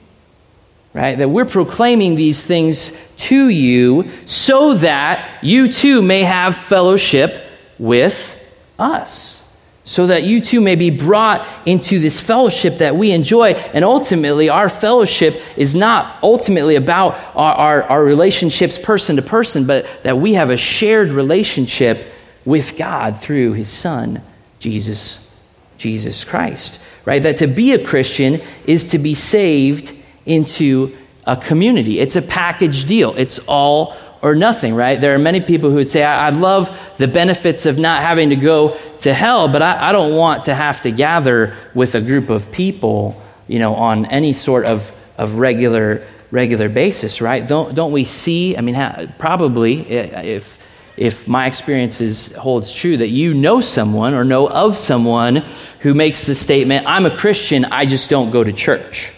right? 0.94 1.18
That 1.18 1.28
we're 1.28 1.44
proclaiming 1.44 2.14
these 2.14 2.46
things 2.46 2.92
to 3.16 3.48
you 3.48 4.10
so 4.24 4.74
that 4.74 5.42
you 5.42 5.70
too 5.70 6.00
may 6.00 6.22
have 6.22 6.56
fellowship 6.56 7.44
with 7.78 8.40
us. 8.78 9.42
so 9.86 10.06
that 10.06 10.22
you 10.22 10.40
too 10.40 10.62
may 10.62 10.76
be 10.76 10.88
brought 10.88 11.46
into 11.66 11.98
this 11.98 12.18
fellowship 12.18 12.78
that 12.78 12.96
we 12.96 13.10
enjoy. 13.10 13.52
And 13.52 13.84
ultimately, 13.84 14.48
our 14.48 14.70
fellowship 14.70 15.38
is 15.58 15.74
not 15.74 16.16
ultimately 16.22 16.76
about 16.76 17.16
our, 17.36 17.54
our, 17.54 17.82
our, 17.82 18.02
relationships 18.02 18.78
person 18.78 19.16
to 19.16 19.22
person, 19.22 19.66
but 19.66 19.86
that 20.02 20.16
we 20.16 20.32
have 20.34 20.48
a 20.48 20.56
shared 20.56 21.10
relationship 21.10 22.02
with 22.46 22.78
God 22.78 23.20
through 23.20 23.52
his 23.52 23.68
Son, 23.68 24.22
Jesus, 24.58 25.30
Jesus 25.76 26.24
Christ. 26.24 26.80
Right? 27.04 27.22
That 27.22 27.36
to 27.38 27.46
be 27.46 27.72
a 27.72 27.84
Christian 27.84 28.40
is 28.66 28.88
to 28.88 28.98
be 28.98 29.12
saved 29.12 29.92
into 30.26 30.96
a 31.26 31.36
community. 31.36 32.00
It's 32.00 32.16
a 32.16 32.22
package 32.22 32.84
deal. 32.84 33.14
It's 33.16 33.38
all 33.46 33.96
or 34.22 34.34
nothing, 34.34 34.74
right? 34.74 34.98
There 34.98 35.14
are 35.14 35.18
many 35.18 35.42
people 35.42 35.68
who 35.68 35.76
would 35.76 35.88
say, 35.90 36.02
I, 36.02 36.28
I 36.28 36.30
love 36.30 36.74
the 36.96 37.06
benefits 37.06 37.66
of 37.66 37.78
not 37.78 38.00
having 38.00 38.30
to 38.30 38.36
go 38.36 38.78
to 39.00 39.12
hell, 39.12 39.48
but 39.48 39.60
I, 39.60 39.90
I 39.90 39.92
don't 39.92 40.16
want 40.16 40.44
to 40.44 40.54
have 40.54 40.80
to 40.82 40.90
gather 40.90 41.54
with 41.74 41.94
a 41.94 42.00
group 42.00 42.30
of 42.30 42.50
people, 42.50 43.20
you 43.48 43.58
know, 43.58 43.74
on 43.74 44.06
any 44.06 44.32
sort 44.32 44.64
of, 44.64 44.92
of 45.18 45.36
regular 45.36 46.06
regular 46.34 46.68
basis, 46.68 47.20
right? 47.20 47.46
Don't, 47.46 47.76
don't 47.76 47.92
we 47.92 48.02
see, 48.02 48.56
I 48.56 48.60
mean, 48.60 48.74
probably 49.18 49.88
if, 49.88 50.58
if 50.96 51.28
my 51.28 51.46
experiences 51.46 52.34
holds 52.34 52.72
true, 52.72 52.96
that 52.96 53.08
you 53.08 53.34
know 53.34 53.60
someone 53.60 54.14
or 54.14 54.24
know 54.24 54.48
of 54.48 54.76
someone 54.76 55.44
who 55.78 55.94
makes 55.94 56.24
the 56.24 56.34
statement, 56.34 56.86
I'm 56.88 57.06
a 57.06 57.16
Christian, 57.16 57.64
I 57.64 57.86
just 57.86 58.10
don't 58.10 58.30
go 58.30 58.42
to 58.42 58.52
church. 58.52 59.12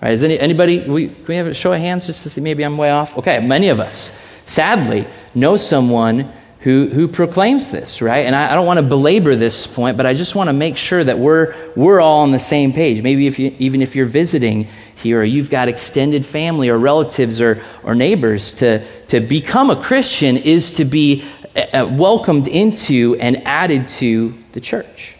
Right? 0.00 0.12
Is 0.12 0.22
any, 0.22 0.38
anybody, 0.38 0.80
we, 0.80 1.08
can 1.08 1.24
we 1.26 1.36
have 1.36 1.46
a 1.46 1.54
show 1.54 1.72
of 1.72 1.80
hands 1.80 2.06
just 2.06 2.22
to 2.24 2.30
see 2.30 2.40
maybe 2.40 2.64
I'm 2.64 2.76
way 2.76 2.90
off? 2.90 3.16
Okay, 3.18 3.44
many 3.44 3.68
of 3.68 3.80
us 3.80 4.12
sadly, 4.46 5.06
know 5.34 5.56
someone 5.56 6.32
who, 6.60 6.88
who 6.88 7.06
proclaims 7.06 7.70
this, 7.70 8.00
right? 8.00 8.26
And 8.26 8.34
I, 8.34 8.52
I 8.52 8.54
don't 8.54 8.66
want 8.66 8.78
to 8.78 8.82
belabor 8.82 9.36
this 9.36 9.66
point, 9.66 9.96
but 9.96 10.06
I 10.06 10.14
just 10.14 10.34
want 10.34 10.48
to 10.48 10.52
make 10.52 10.76
sure 10.76 11.04
that 11.04 11.18
we're, 11.18 11.54
we're 11.76 12.00
all 12.00 12.20
on 12.20 12.30
the 12.30 12.38
same 12.38 12.72
page. 12.72 13.02
Maybe 13.02 13.26
if 13.26 13.38
you, 13.38 13.54
even 13.58 13.82
if 13.82 13.94
you're 13.94 14.06
visiting 14.06 14.68
here 14.96 15.20
or 15.20 15.24
you've 15.24 15.50
got 15.50 15.68
extended 15.68 16.24
family 16.24 16.68
or 16.68 16.78
relatives 16.78 17.40
or, 17.40 17.62
or 17.82 17.94
neighbors, 17.94 18.54
to, 18.54 18.84
to 19.08 19.20
become 19.20 19.70
a 19.70 19.76
Christian 19.76 20.36
is 20.36 20.70
to 20.72 20.84
be 20.84 21.24
uh, 21.54 21.88
welcomed 21.92 22.48
into 22.48 23.16
and 23.20 23.46
added 23.46 23.88
to 23.88 24.36
the 24.52 24.60
church. 24.60 25.15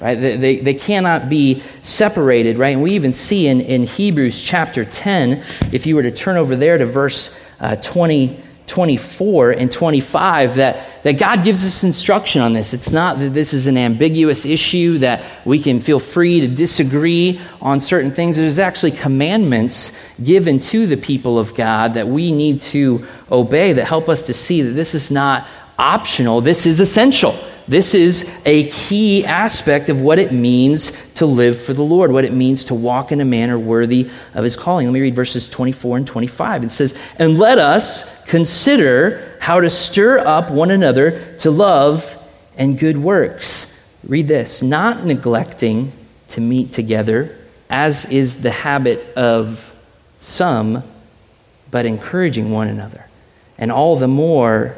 Right? 0.00 0.14
They, 0.14 0.36
they, 0.36 0.56
they, 0.60 0.74
cannot 0.74 1.28
be 1.28 1.60
separated, 1.82 2.56
right? 2.56 2.68
And 2.68 2.82
we 2.82 2.92
even 2.92 3.12
see 3.12 3.48
in, 3.48 3.60
in 3.60 3.82
Hebrews 3.82 4.40
chapter 4.40 4.84
10, 4.84 5.42
if 5.72 5.86
you 5.86 5.96
were 5.96 6.04
to 6.04 6.12
turn 6.12 6.36
over 6.36 6.54
there 6.54 6.78
to 6.78 6.86
verse 6.86 7.34
uh, 7.58 7.74
20, 7.76 8.40
24 8.68 9.52
and 9.52 9.72
25 9.72 10.56
that, 10.56 11.02
that 11.02 11.18
God 11.18 11.42
gives 11.42 11.66
us 11.66 11.82
instruction 11.82 12.42
on 12.42 12.52
this. 12.52 12.74
It's 12.74 12.92
not 12.92 13.18
that 13.18 13.30
this 13.30 13.52
is 13.54 13.66
an 13.66 13.76
ambiguous 13.76 14.44
issue, 14.44 14.98
that 14.98 15.24
we 15.44 15.58
can 15.58 15.80
feel 15.80 15.98
free 15.98 16.40
to 16.40 16.48
disagree 16.48 17.40
on 17.60 17.80
certain 17.80 18.12
things. 18.12 18.36
There's 18.36 18.58
actually 18.58 18.92
commandments 18.92 19.92
given 20.22 20.60
to 20.60 20.86
the 20.86 20.96
people 20.96 21.38
of 21.38 21.54
God 21.54 21.94
that 21.94 22.08
we 22.08 22.30
need 22.30 22.60
to 22.60 23.06
obey 23.32 23.72
that 23.72 23.86
help 23.86 24.08
us 24.08 24.26
to 24.26 24.34
see 24.34 24.62
that 24.62 24.72
this 24.72 24.94
is 24.94 25.10
not 25.10 25.46
optional, 25.78 26.40
this 26.40 26.66
is 26.66 26.78
essential. 26.78 27.34
This 27.68 27.94
is 27.94 28.26
a 28.46 28.70
key 28.70 29.26
aspect 29.26 29.90
of 29.90 30.00
what 30.00 30.18
it 30.18 30.32
means 30.32 31.12
to 31.14 31.26
live 31.26 31.60
for 31.60 31.74
the 31.74 31.82
Lord, 31.82 32.10
what 32.10 32.24
it 32.24 32.32
means 32.32 32.64
to 32.66 32.74
walk 32.74 33.12
in 33.12 33.20
a 33.20 33.26
manner 33.26 33.58
worthy 33.58 34.08
of 34.32 34.42
his 34.42 34.56
calling. 34.56 34.86
Let 34.86 34.94
me 34.94 35.02
read 35.02 35.14
verses 35.14 35.50
24 35.50 35.98
and 35.98 36.06
25. 36.06 36.64
It 36.64 36.72
says, 36.72 36.98
And 37.18 37.38
let 37.38 37.58
us 37.58 38.24
consider 38.24 39.36
how 39.38 39.60
to 39.60 39.68
stir 39.68 40.18
up 40.18 40.50
one 40.50 40.70
another 40.70 41.36
to 41.40 41.50
love 41.50 42.16
and 42.56 42.78
good 42.78 42.96
works. 42.96 43.78
Read 44.02 44.28
this 44.28 44.62
not 44.62 45.04
neglecting 45.04 45.92
to 46.28 46.40
meet 46.40 46.72
together, 46.72 47.36
as 47.68 48.06
is 48.06 48.40
the 48.40 48.50
habit 48.50 49.14
of 49.14 49.74
some, 50.20 50.82
but 51.70 51.84
encouraging 51.84 52.50
one 52.50 52.68
another. 52.68 53.04
And 53.58 53.70
all 53.70 53.96
the 53.96 54.08
more 54.08 54.74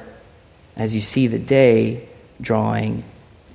as 0.75 0.93
you 0.93 1.01
see 1.01 1.29
the 1.29 1.39
day 1.39 2.09
drawing 2.41 3.05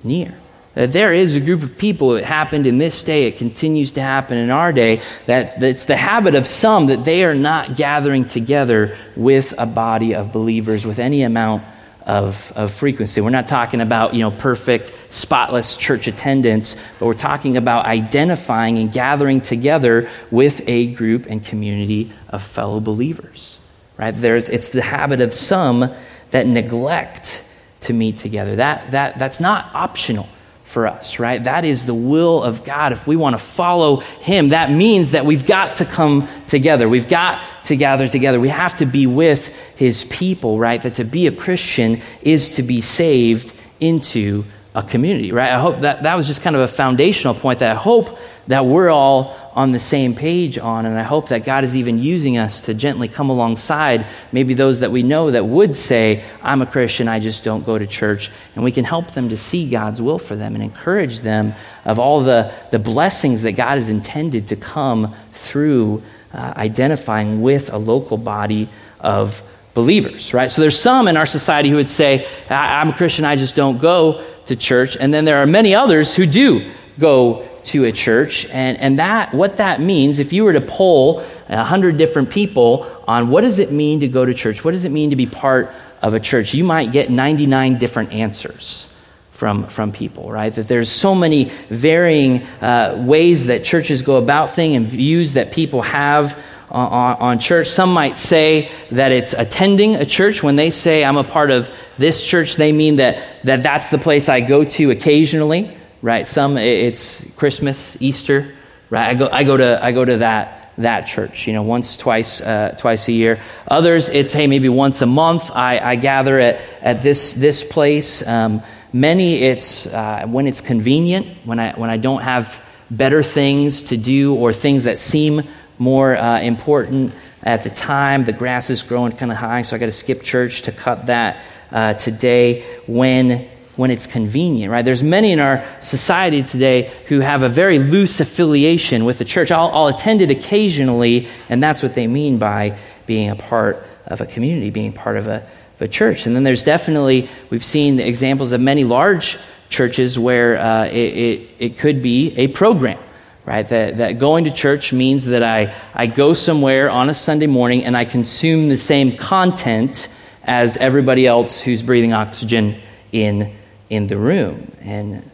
near. 0.04 0.38
That 0.76 0.92
there 0.92 1.14
is 1.14 1.36
a 1.38 1.40
group 1.40 1.64
of 1.64 1.78
people, 1.78 2.16
it 2.16 2.26
happened 2.26 2.68
in 2.68 2.78
this 2.80 3.02
day, 3.02 3.28
it 3.28 3.38
continues 3.38 3.94
to 3.94 4.02
happen 4.02 4.38
in 4.38 4.50
our 4.50 4.74
day, 4.74 5.02
that, 5.26 5.64
it's 5.64 5.86
the 5.86 5.96
habit 5.96 6.36
of 6.36 6.46
some 6.46 6.88
that 6.88 7.06
they 7.06 7.24
are 7.24 7.34
not 7.34 7.78
gathering 7.78 8.26
together 8.26 8.98
with 9.16 9.54
a 9.58 9.66
body 9.66 10.14
of 10.14 10.34
believers 10.34 10.86
with 10.86 11.00
any 11.00 11.24
amount 11.24 11.64
of, 12.02 12.52
of 12.58 12.72
frequency. 12.72 13.22
We're 13.22 13.30
not 13.30 13.48
talking 13.48 13.80
about, 13.80 14.14
you 14.14 14.20
know, 14.20 14.32
perfect, 14.32 14.92
spotless 15.08 15.78
church 15.78 16.08
attendance, 16.08 16.76
but 17.00 17.06
we're 17.06 17.14
talking 17.14 17.56
about 17.56 17.86
identifying 17.86 18.78
and 18.78 18.92
gathering 18.92 19.40
together 19.40 20.10
with 20.30 20.62
a 20.68 20.88
group 20.94 21.26
and 21.26 21.44
community 21.44 22.12
of 22.28 22.44
fellow 22.44 22.82
believers. 22.82 23.60
Right? 23.98 24.12
There's, 24.12 24.50
it's 24.50 24.70
the 24.70 24.82
habit 24.82 25.22
of 25.22 25.34
some 25.34 25.90
that 26.32 26.48
neglect 26.48 27.45
to 27.86 27.94
meet 27.94 28.18
together. 28.18 28.58
That, 28.58 28.92
that, 28.92 29.18
that's 29.18 29.40
not 29.40 29.74
optional 29.74 30.28
for 30.64 30.88
us, 30.88 31.20
right? 31.20 31.44
That 31.44 31.64
is 31.64 31.86
the 31.86 31.94
will 31.94 32.44
of 32.44 32.64
God. 32.66 32.92
If 32.92 33.08
we 33.08 33.16
want 33.16 33.34
to 33.36 33.42
follow 33.42 33.98
Him, 33.98 34.50
that 34.50 34.72
means 34.72 35.12
that 35.12 35.26
we've 35.26 35.46
got 35.46 35.78
to 35.78 35.86
come 35.86 36.28
together. 36.48 36.90
We've 36.90 37.08
got 37.08 37.42
to 37.66 37.76
gather 37.76 38.08
together. 38.08 38.40
We 38.40 38.50
have 38.50 38.76
to 38.78 38.86
be 38.86 39.08
with 39.08 39.48
His 39.78 40.04
people, 40.06 40.60
right? 40.60 40.82
That 40.82 40.96
to 40.96 41.06
be 41.06 41.28
a 41.28 41.32
Christian 41.32 42.02
is 42.22 42.56
to 42.56 42.64
be 42.64 42.82
saved 42.82 43.54
into 43.80 44.44
a 44.74 44.84
community, 44.84 45.32
right? 45.32 45.52
I 45.52 45.60
hope 45.60 45.80
that 45.80 46.04
that 46.04 46.16
was 46.16 46.28
just 46.28 46.42
kind 46.42 46.56
of 46.56 46.62
a 46.62 46.68
foundational 46.68 47.34
point 47.34 47.60
that 47.60 47.72
I 47.72 47.80
hope 47.80 48.18
that 48.48 48.66
we're 48.66 48.90
all 48.90 49.36
on 49.54 49.72
the 49.72 49.80
same 49.80 50.14
page 50.14 50.58
on. 50.58 50.86
And 50.86 51.00
I 51.00 51.04
hope 51.04 51.30
that 51.30 51.44
God 51.44 51.64
is 51.64 51.76
even 51.76 51.98
using 52.00 52.38
us 52.38 52.62
to 52.62 52.74
gently 52.74 53.08
come 53.08 53.30
alongside 53.30 54.06
maybe 54.32 54.54
those 54.54 54.82
that 54.82 54.92
we 54.92 55.02
know 55.02 55.32
that 55.32 55.46
would 55.46 55.76
say, 55.76 56.24
I'm 56.44 56.62
a 56.62 56.66
Christian, 56.66 57.08
I 57.08 57.20
just 57.20 57.44
don't 57.44 57.66
go 57.66 57.78
to 57.78 57.88
church. 57.88 58.32
And 58.56 58.64
we 58.64 58.72
can 58.72 58.86
help 58.86 59.12
them 59.12 59.30
to 59.30 59.38
see 59.38 59.70
God's 59.70 60.02
will 60.02 60.20
for 60.20 60.36
them 60.36 60.56
and 60.56 60.64
encourage 60.64 61.22
them 61.22 61.54
of 61.86 62.00
all 62.00 62.22
the, 62.22 62.54
the 62.72 62.80
blessings 62.80 63.42
that 63.44 63.54
God 63.54 63.78
has 63.78 63.90
intended 63.90 64.50
to 64.50 64.56
come 64.56 65.16
through 65.34 66.04
uh, 66.34 66.54
identifying 66.58 67.42
with 67.42 67.72
a 67.72 67.78
local 67.78 68.18
body 68.18 68.70
of 69.00 69.42
believers, 69.74 70.34
right? 70.34 70.52
So 70.52 70.62
there's 70.62 70.80
some 70.80 71.08
in 71.08 71.18
our 71.18 71.26
society 71.26 71.70
who 71.70 71.76
would 71.78 71.90
say, 71.90 72.28
I'm 72.50 72.90
a 72.90 72.94
Christian, 72.94 73.26
I 73.26 73.36
just 73.36 73.56
don't 73.56 73.78
go 73.78 74.26
to 74.48 74.56
church. 74.56 74.98
And 74.98 75.14
then 75.14 75.26
there 75.26 75.38
are 75.38 75.46
many 75.46 75.76
others 75.76 76.16
who 76.16 76.26
do 76.26 76.72
go 77.00 77.48
to 77.66 77.86
a 77.86 77.92
church. 77.92 78.46
And, 78.48 78.78
and 78.80 79.00
that, 79.00 79.34
what 79.34 79.58
that 79.58 79.82
means, 79.82 80.20
if 80.20 80.34
you 80.34 80.44
were 80.44 80.54
to 80.54 80.62
poll 80.62 81.24
a 81.50 81.64
hundred 81.64 81.98
different 81.98 82.30
people 82.30 82.90
on 83.08 83.30
what 83.30 83.42
does 83.42 83.60
it 83.60 83.72
mean 83.72 84.00
to 84.02 84.08
go 84.08 84.26
to 84.26 84.34
church, 84.34 84.64
what 84.64 84.72
does 84.72 84.86
it 84.86 84.92
mean 84.92 85.10
to 85.12 85.16
be 85.16 85.26
part 85.26 85.74
of 86.02 86.14
a 86.14 86.20
church, 86.20 86.54
you 86.54 86.64
might 86.64 86.92
get 86.92 87.10
99 87.10 87.78
different 87.78 88.14
answers 88.14 88.88
from, 89.32 89.68
from 89.68 89.92
people, 89.92 90.32
right? 90.32 90.54
That 90.54 90.68
there's 90.68 90.90
so 90.90 91.16
many 91.16 91.46
varying 91.70 92.44
uh, 92.62 93.04
ways 93.06 93.48
that 93.48 93.64
churches 93.64 94.02
go 94.02 94.18
about 94.18 94.52
things 94.52 94.76
and 94.76 94.88
views 94.88 95.34
that 95.34 95.52
people 95.52 95.82
have 95.82 96.40
on, 96.70 97.18
on, 97.18 97.40
church. 97.40 97.70
Some 97.70 97.94
might 97.94 98.18
say 98.18 98.72
that 98.92 99.12
it's 99.12 99.34
attending 99.34 99.96
a 99.96 100.06
church. 100.06 100.42
When 100.42 100.56
they 100.56 100.70
say 100.70 101.04
I'm 101.04 101.18
a 101.18 101.24
part 101.24 101.52
of 101.52 101.70
this 101.98 102.24
church, 102.24 102.56
they 102.56 102.72
mean 102.72 102.98
that, 102.98 103.24
that 103.44 103.64
that's 103.64 103.90
the 103.90 103.98
place 103.98 104.30
I 104.30 104.42
go 104.42 104.64
to 104.64 104.92
occasionally 104.92 105.76
right? 106.06 106.28
Some 106.28 106.56
it's 106.56 107.26
Christmas, 107.32 108.00
Easter, 108.00 108.54
right? 108.92 109.10
I 109.10 109.14
go, 109.16 109.28
I 109.28 109.44
go 109.44 109.58
to, 109.58 109.84
I 109.84 109.92
go 109.92 110.06
to 110.06 110.18
that, 110.18 110.72
that 110.78 111.08
church, 111.08 111.48
you 111.48 111.54
know, 111.54 111.64
once, 111.64 111.98
twice, 111.98 112.42
uh, 112.42 112.76
twice 112.78 113.08
a 113.08 113.12
year. 113.12 113.42
Others, 113.68 114.10
it's, 114.10 114.32
hey, 114.32 114.46
maybe 114.46 114.70
once 114.70 115.02
a 115.02 115.08
month 115.08 115.50
I, 115.50 115.80
I 115.80 115.96
gather 115.96 116.40
at, 116.40 116.62
at 116.80 117.02
this, 117.02 117.34
this 117.34 117.64
place. 117.64 118.26
Um, 118.28 118.62
many, 118.94 119.42
it's 119.42 119.88
uh, 119.88 120.28
when 120.28 120.46
it's 120.46 120.62
convenient, 120.62 121.26
when 121.44 121.58
I, 121.58 121.74
when 121.74 121.90
I 121.90 121.98
don't 121.98 122.22
have 122.22 122.64
better 122.92 123.24
things 123.24 123.82
to 123.90 123.98
do 123.98 124.36
or 124.36 124.54
things 124.54 124.84
that 124.84 125.00
seem 125.00 125.42
more 125.80 126.16
uh, 126.16 126.40
important 126.40 127.16
at 127.42 127.64
the 127.64 127.72
time. 127.72 128.26
The 128.26 128.34
grass 128.34 128.70
is 128.70 128.84
growing 128.84 129.14
kind 129.14 129.32
of 129.32 129.40
high, 129.40 129.64
so 129.64 129.76
I 129.76 129.80
got 129.80 129.88
to 129.88 129.92
skip 129.92 130.22
church 130.22 130.62
to 130.64 130.72
cut 130.72 131.08
that 131.08 131.42
uh, 131.72 131.96
today. 131.96 132.64
When 132.86 133.50
when 133.76 133.92
it's 133.92 134.08
convenient, 134.08 134.72
right? 134.72 134.86
There's 134.86 135.04
many 135.04 135.32
in 135.32 135.40
our 135.40 135.66
society 135.82 136.44
today 136.44 136.92
who 137.08 137.20
have 137.20 137.44
a 137.44 137.50
very 137.50 137.80
loose 137.80 138.20
affiliation 138.20 139.06
with 139.06 139.18
the 139.18 139.26
church. 139.26 139.52
I'll, 139.52 139.70
I'll 139.70 139.88
attend 139.88 140.22
it 140.22 140.32
occasionally, 140.32 141.28
and 141.50 141.62
that's 141.62 141.84
what 141.84 141.94
they 141.94 142.08
mean 142.08 142.38
by 142.38 142.78
being 143.06 143.30
a 143.30 143.36
part 143.36 143.86
of 144.06 144.22
a 144.22 144.26
community, 144.26 144.70
being 144.70 144.94
part 144.94 145.18
of 145.18 145.28
a, 145.28 145.48
of 145.76 145.82
a 145.82 145.88
church. 145.88 146.26
And 146.26 146.36
then 146.36 146.44
there's 146.44 146.64
definitely, 146.64 147.30
we've 147.50 147.66
seen 147.66 148.00
examples 148.00 148.52
of 148.52 148.62
many 148.62 148.84
large 148.84 149.38
churches 149.70 150.18
where 150.18 150.58
uh, 150.58 150.86
it, 150.86 150.94
it, 150.94 151.50
it 151.60 151.78
could 151.78 152.02
be 152.02 152.36
a 152.38 152.48
program 152.48 153.00
right? 153.46 153.68
That, 153.70 153.98
that 153.98 154.18
going 154.18 154.46
to 154.46 154.52
church 154.52 154.92
means 154.92 155.26
that 155.26 155.44
I, 155.44 155.76
I 155.94 156.08
go 156.08 156.34
somewhere 156.34 156.90
on 156.90 157.10
a 157.10 157.14
Sunday 157.14 157.46
morning 157.46 157.86
and 157.86 157.96
I 157.96 158.04
consume 158.06 158.70
the 158.70 158.78
same 158.78 159.16
content 159.16 160.08
as 160.44 160.78
everybody 160.78 161.28
else 161.28 161.62
who's 161.62 161.84
breathing 161.84 162.14
oxygen 162.14 162.82
in 163.12 163.56
in 163.90 164.08
the 164.08 164.18
room. 164.18 164.72
And 164.82 165.30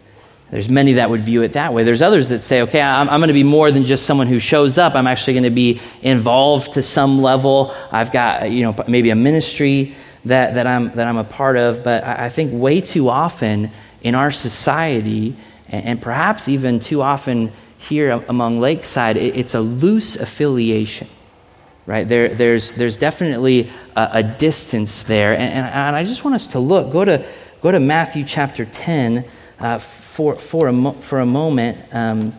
There's 0.51 0.67
many 0.67 0.93
that 0.93 1.10
would 1.10 1.22
view 1.22 1.43
it 1.43 1.53
that 1.53 1.74
way. 1.74 1.84
There's 1.84 2.01
others 2.01 2.29
that 2.29 2.39
say, 2.39 2.62
okay, 2.63 2.81
I'm, 2.81 3.10
I'm 3.10 3.20
going 3.20 3.29
to 3.29 3.34
be 3.34 3.43
more 3.43 3.72
than 3.72 3.86
just 3.86 4.05
someone 4.05 4.27
who 4.27 4.38
shows 4.39 4.77
up. 4.77 4.96
I'm 4.96 5.08
actually 5.08 5.34
going 5.34 5.43
to 5.43 5.50
be 5.50 5.79
involved 6.01 6.74
to 6.74 6.81
some 6.81 7.22
level. 7.22 7.74
I've 7.91 8.12
got, 8.12 8.51
you 8.51 8.63
know, 8.63 8.75
maybe 8.88 9.12
a 9.12 9.15
ministry 9.15 9.96
that, 10.25 10.55
that, 10.55 10.67
I'm, 10.67 10.91
that 10.96 11.08
I'm 11.08 11.17
a 11.17 11.24
part 11.24 11.55
of. 11.55 11.84
But 11.84 12.03
I, 12.03 12.25
I 12.25 12.29
think 12.29 12.51
way 12.53 12.81
too 12.81 13.08
often 13.08 13.72
in 14.01 14.13
our 14.13 14.31
society, 14.31 15.38
and, 15.70 15.86
and 15.86 16.01
perhaps 16.01 16.50
even 16.50 16.81
too 16.81 17.01
often 17.01 17.53
here 17.77 18.12
among 18.27 18.60
Lakeside, 18.60 19.15
it, 19.15 19.38
it's 19.38 19.53
a 19.53 19.62
loose 19.62 20.17
affiliation 20.17 21.08
right? 21.88 22.08
There, 22.08 22.29
there's, 22.29 22.74
there's 22.74 22.96
definitely 22.96 23.70
a, 23.96 24.10
a 24.13 24.24
distance 24.24 25.03
there. 25.03 25.34
And, 25.34 25.41
and, 25.41 25.65
and, 25.65 25.96
I 25.96 26.03
just 26.03 26.24
want 26.24 26.36
us 26.36 26.48
to 26.48 26.60
look. 26.60 26.91
Go 26.91 27.03
to, 27.03 27.25
go 27.62 27.72
to 27.72 27.80
Matthew 27.80 28.24
chapter 28.25 28.65
10 28.65 29.25
uh, 29.60 29.77
for, 29.77 30.36
for, 30.36 30.68
a 30.68 30.74
mo- 30.74 30.94
for 30.94 31.20
a 31.20 31.25
moment. 31.25 31.77
Um, 31.94 32.34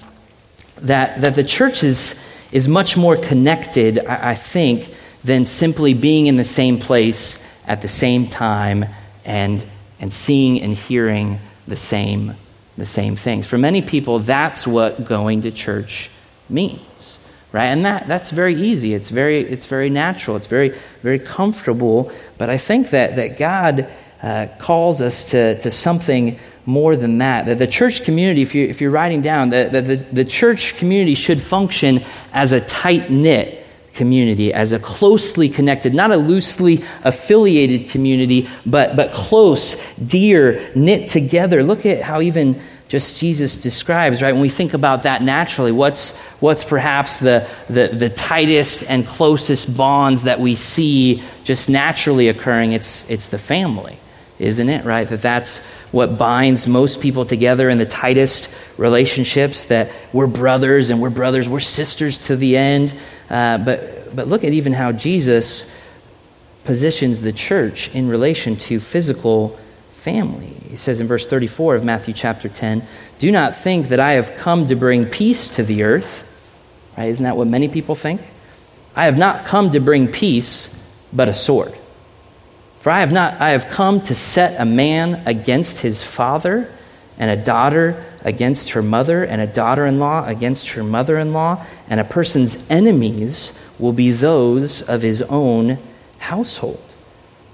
that, 0.78 1.20
that 1.20 1.34
the 1.34 1.44
church 1.44 1.84
is, 1.84 2.20
is 2.50 2.66
much 2.66 2.96
more 2.96 3.16
connected, 3.16 3.98
I, 4.00 4.30
I 4.30 4.34
think, 4.34 4.92
than 5.22 5.46
simply 5.46 5.94
being 5.94 6.26
in 6.26 6.36
the 6.36 6.44
same 6.44 6.78
place 6.78 7.44
at 7.66 7.82
the 7.82 7.88
same 7.88 8.26
time 8.26 8.84
and, 9.24 9.64
and 10.00 10.12
seeing 10.12 10.60
and 10.60 10.74
hearing 10.74 11.38
the 11.68 11.76
same, 11.76 12.34
the 12.76 12.86
same 12.86 13.14
things. 13.14 13.46
For 13.46 13.58
many 13.58 13.82
people, 13.82 14.18
that's 14.18 14.66
what 14.66 15.04
going 15.04 15.42
to 15.42 15.52
church 15.52 16.10
means 16.48 17.18
right 17.52 17.66
and 17.66 17.84
that, 17.84 18.08
that's 18.08 18.30
very 18.30 18.54
easy 18.54 18.94
it's 18.94 19.10
very 19.10 19.40
it's 19.40 19.66
very 19.66 19.90
natural 19.90 20.36
it's 20.36 20.46
very 20.46 20.76
very 21.02 21.18
comfortable 21.18 22.10
but 22.38 22.50
i 22.50 22.56
think 22.56 22.90
that 22.90 23.16
that 23.16 23.38
god 23.38 23.86
uh, 24.22 24.46
calls 24.58 25.00
us 25.00 25.26
to, 25.26 25.58
to 25.60 25.70
something 25.70 26.38
more 26.64 26.94
than 26.94 27.18
that 27.18 27.46
that 27.46 27.58
the 27.58 27.66
church 27.66 28.04
community 28.04 28.40
if, 28.40 28.54
you, 28.54 28.64
if 28.64 28.80
you're 28.80 28.90
writing 28.90 29.20
down 29.20 29.50
that, 29.50 29.72
that 29.72 29.84
the, 29.84 29.96
the 29.96 30.24
church 30.24 30.76
community 30.76 31.14
should 31.14 31.42
function 31.42 32.04
as 32.32 32.52
a 32.52 32.60
tight-knit 32.60 33.66
community 33.94 34.54
as 34.54 34.72
a 34.72 34.78
closely 34.78 35.48
connected 35.48 35.92
not 35.92 36.12
a 36.12 36.16
loosely 36.16 36.84
affiliated 37.02 37.90
community 37.90 38.48
but 38.64 38.94
but 38.94 39.12
close 39.12 39.74
dear 39.98 40.70
knit 40.76 41.08
together 41.08 41.64
look 41.64 41.84
at 41.84 42.00
how 42.00 42.20
even 42.20 42.60
just 42.92 43.18
Jesus 43.18 43.56
describes, 43.56 44.20
right? 44.20 44.32
When 44.32 44.42
we 44.42 44.50
think 44.50 44.74
about 44.74 45.04
that 45.04 45.22
naturally, 45.22 45.72
what's, 45.72 46.14
what's 46.40 46.62
perhaps 46.62 47.20
the, 47.20 47.48
the, 47.70 47.88
the 47.88 48.10
tightest 48.10 48.84
and 48.86 49.06
closest 49.06 49.74
bonds 49.74 50.24
that 50.24 50.40
we 50.40 50.54
see 50.54 51.22
just 51.42 51.70
naturally 51.70 52.28
occurring? 52.28 52.72
It's, 52.72 53.08
it's 53.08 53.28
the 53.28 53.38
family, 53.38 53.98
isn't 54.38 54.68
it, 54.68 54.84
right? 54.84 55.08
That 55.08 55.22
that's 55.22 55.60
what 55.92 56.18
binds 56.18 56.66
most 56.66 57.00
people 57.00 57.24
together 57.24 57.68
in 57.68 57.78
the 57.78 57.86
tightest 57.86 58.48
relationships, 58.76 59.66
that 59.66 59.90
we're 60.12 60.26
brothers 60.26 60.90
and 60.90 61.00
we're 61.00 61.10
brothers, 61.10 61.48
we're 61.48 61.60
sisters 61.60 62.26
to 62.26 62.36
the 62.36 62.56
end. 62.56 62.94
Uh, 63.30 63.58
but, 63.58 64.14
but 64.16 64.28
look 64.28 64.44
at 64.44 64.52
even 64.52 64.72
how 64.72 64.92
Jesus 64.92 65.70
positions 66.64 67.20
the 67.20 67.32
church 67.32 67.94
in 67.94 68.08
relation 68.08 68.56
to 68.56 68.78
physical 68.80 69.58
family. 69.92 70.56
He 70.68 70.76
says 70.76 71.00
in 71.00 71.06
verse 71.06 71.26
34 71.26 71.76
of 71.76 71.84
Matthew 71.84 72.14
chapter 72.14 72.48
10, 72.48 72.86
Do 73.18 73.30
not 73.30 73.56
think 73.56 73.88
that 73.88 74.00
I 74.00 74.12
have 74.12 74.34
come 74.34 74.66
to 74.68 74.74
bring 74.74 75.06
peace 75.06 75.48
to 75.56 75.62
the 75.62 75.82
earth. 75.82 76.26
Right? 76.96 77.08
Isn't 77.08 77.24
that 77.24 77.36
what 77.36 77.46
many 77.46 77.68
people 77.68 77.94
think? 77.94 78.20
I 78.94 79.04
have 79.04 79.16
not 79.16 79.44
come 79.44 79.70
to 79.70 79.80
bring 79.80 80.08
peace, 80.08 80.68
but 81.12 81.28
a 81.28 81.32
sword. 81.32 81.76
For 82.82 82.90
I 82.90 82.98
have 82.98 83.12
not 83.12 83.40
I 83.40 83.50
have 83.50 83.68
come 83.68 84.00
to 84.02 84.14
set 84.14 84.60
a 84.60 84.64
man 84.64 85.22
against 85.24 85.78
his 85.78 86.02
father, 86.02 86.68
and 87.16 87.30
a 87.30 87.40
daughter 87.40 88.02
against 88.24 88.70
her 88.70 88.82
mother, 88.82 89.22
and 89.22 89.40
a 89.40 89.46
daughter-in-law 89.46 90.26
against 90.26 90.70
her 90.70 90.82
mother-in-law, 90.82 91.64
and 91.88 92.00
a 92.00 92.04
person's 92.04 92.68
enemies 92.68 93.52
will 93.78 93.92
be 93.92 94.10
those 94.10 94.82
of 94.82 95.02
his 95.02 95.22
own 95.22 95.78
household. 96.18 96.82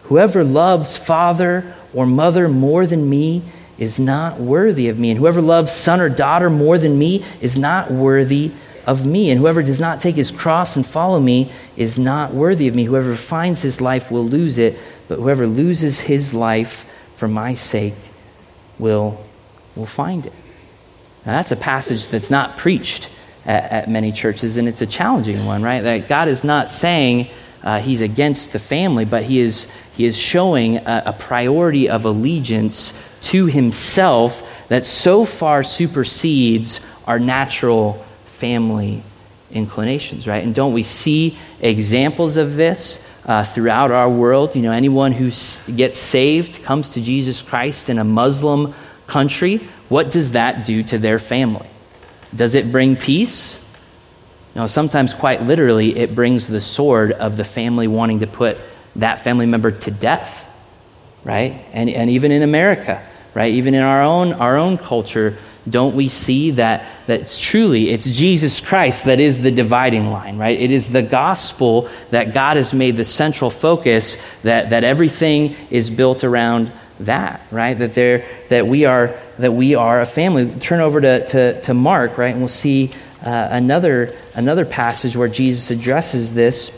Whoever 0.04 0.42
loves 0.42 0.96
father 0.96 1.74
or 1.92 2.06
mother 2.06 2.48
more 2.48 2.86
than 2.86 3.10
me 3.10 3.42
is 3.76 3.98
not 3.98 4.40
worthy 4.40 4.88
of 4.88 4.98
me. 4.98 5.10
And 5.10 5.18
whoever 5.18 5.42
loves 5.42 5.72
son 5.72 6.00
or 6.00 6.08
daughter 6.08 6.48
more 6.48 6.78
than 6.78 6.98
me 6.98 7.22
is 7.42 7.58
not 7.58 7.90
worthy 7.90 8.52
of 8.88 9.04
me. 9.04 9.30
And 9.30 9.38
whoever 9.38 9.62
does 9.62 9.78
not 9.78 10.00
take 10.00 10.16
his 10.16 10.30
cross 10.30 10.74
and 10.74 10.84
follow 10.84 11.20
me 11.20 11.52
is 11.76 11.98
not 11.98 12.32
worthy 12.32 12.66
of 12.68 12.74
me. 12.74 12.84
Whoever 12.84 13.14
finds 13.14 13.60
his 13.60 13.82
life 13.82 14.10
will 14.10 14.24
lose 14.24 14.56
it, 14.56 14.78
but 15.08 15.18
whoever 15.18 15.46
loses 15.46 16.00
his 16.00 16.32
life 16.32 16.86
for 17.14 17.28
my 17.28 17.52
sake 17.52 17.94
will, 18.78 19.22
will 19.76 19.86
find 19.86 20.24
it. 20.24 20.32
Now, 21.26 21.32
that's 21.32 21.52
a 21.52 21.56
passage 21.56 22.08
that's 22.08 22.30
not 22.30 22.56
preached 22.56 23.10
at, 23.44 23.70
at 23.70 23.90
many 23.90 24.10
churches, 24.10 24.56
and 24.56 24.66
it's 24.66 24.80
a 24.80 24.86
challenging 24.86 25.44
one, 25.44 25.62
right? 25.62 25.82
That 25.82 26.08
God 26.08 26.28
is 26.28 26.42
not 26.42 26.70
saying, 26.70 27.28
uh, 27.62 27.80
he's 27.80 28.00
against 28.00 28.52
the 28.54 28.58
family, 28.58 29.04
but 29.04 29.24
he 29.24 29.38
is, 29.38 29.68
he 29.92 30.06
is 30.06 30.16
showing 30.16 30.78
a, 30.78 31.02
a 31.06 31.12
priority 31.12 31.90
of 31.90 32.06
allegiance 32.06 32.94
to 33.20 33.46
himself 33.46 34.66
that 34.68 34.86
so 34.86 35.26
far 35.26 35.62
supersedes 35.62 36.80
our 37.06 37.18
natural 37.18 38.02
family 38.38 39.02
inclinations, 39.50 40.26
right? 40.26 40.42
And 40.42 40.54
don't 40.54 40.72
we 40.72 40.82
see 40.82 41.36
examples 41.60 42.36
of 42.36 42.54
this 42.54 43.04
uh, 43.24 43.44
throughout 43.44 43.90
our 43.90 44.08
world? 44.08 44.54
You 44.54 44.62
know, 44.62 44.72
anyone 44.72 45.12
who 45.12 45.30
gets 45.74 45.98
saved 45.98 46.62
comes 46.62 46.92
to 46.92 47.00
Jesus 47.00 47.42
Christ 47.42 47.90
in 47.90 47.98
a 47.98 48.04
Muslim 48.04 48.74
country. 49.06 49.58
What 49.88 50.10
does 50.10 50.32
that 50.32 50.64
do 50.64 50.82
to 50.84 50.98
their 50.98 51.18
family? 51.18 51.68
Does 52.34 52.54
it 52.54 52.70
bring 52.70 52.96
peace? 52.96 53.64
No, 54.54 54.66
sometimes, 54.66 55.14
quite 55.14 55.42
literally, 55.42 55.96
it 55.96 56.14
brings 56.14 56.46
the 56.46 56.60
sword 56.60 57.12
of 57.12 57.36
the 57.36 57.44
family 57.44 57.88
wanting 57.88 58.20
to 58.20 58.26
put 58.26 58.58
that 58.96 59.20
family 59.20 59.46
member 59.46 59.70
to 59.70 59.90
death, 59.90 60.44
right? 61.24 61.64
And, 61.72 61.88
and 61.88 62.10
even 62.10 62.32
in 62.32 62.42
America, 62.42 63.02
right? 63.34 63.54
Even 63.54 63.74
in 63.74 63.82
our 63.82 64.02
own, 64.02 64.32
our 64.32 64.56
own 64.56 64.78
culture, 64.78 65.38
don't 65.68 65.94
we 65.94 66.08
see 66.08 66.52
that 66.52 66.86
that's 67.06 67.38
truly 67.38 67.90
it's 67.90 68.06
Jesus 68.06 68.60
Christ 68.60 69.04
that 69.04 69.20
is 69.20 69.40
the 69.40 69.50
dividing 69.50 70.10
line, 70.10 70.38
right? 70.38 70.58
It 70.58 70.70
is 70.70 70.88
the 70.88 71.02
gospel 71.02 71.88
that 72.10 72.32
God 72.32 72.56
has 72.56 72.72
made 72.72 72.96
the 72.96 73.04
central 73.04 73.50
focus, 73.50 74.16
that, 74.42 74.70
that 74.70 74.84
everything 74.84 75.54
is 75.70 75.90
built 75.90 76.24
around 76.24 76.72
that, 77.00 77.40
right? 77.50 77.74
That 77.74 77.94
there 77.94 78.24
that 78.48 78.66
we 78.66 78.84
are 78.84 79.14
that 79.38 79.52
we 79.52 79.74
are 79.74 80.00
a 80.00 80.06
family. 80.06 80.50
Turn 80.58 80.80
over 80.80 81.00
to, 81.00 81.26
to, 81.28 81.60
to 81.62 81.74
Mark, 81.74 82.18
right? 82.18 82.30
And 82.30 82.40
we'll 82.40 82.48
see 82.48 82.90
uh, 83.22 83.48
another, 83.50 84.16
another 84.34 84.64
passage 84.64 85.16
where 85.16 85.28
Jesus 85.28 85.70
addresses 85.70 86.34
this. 86.34 86.70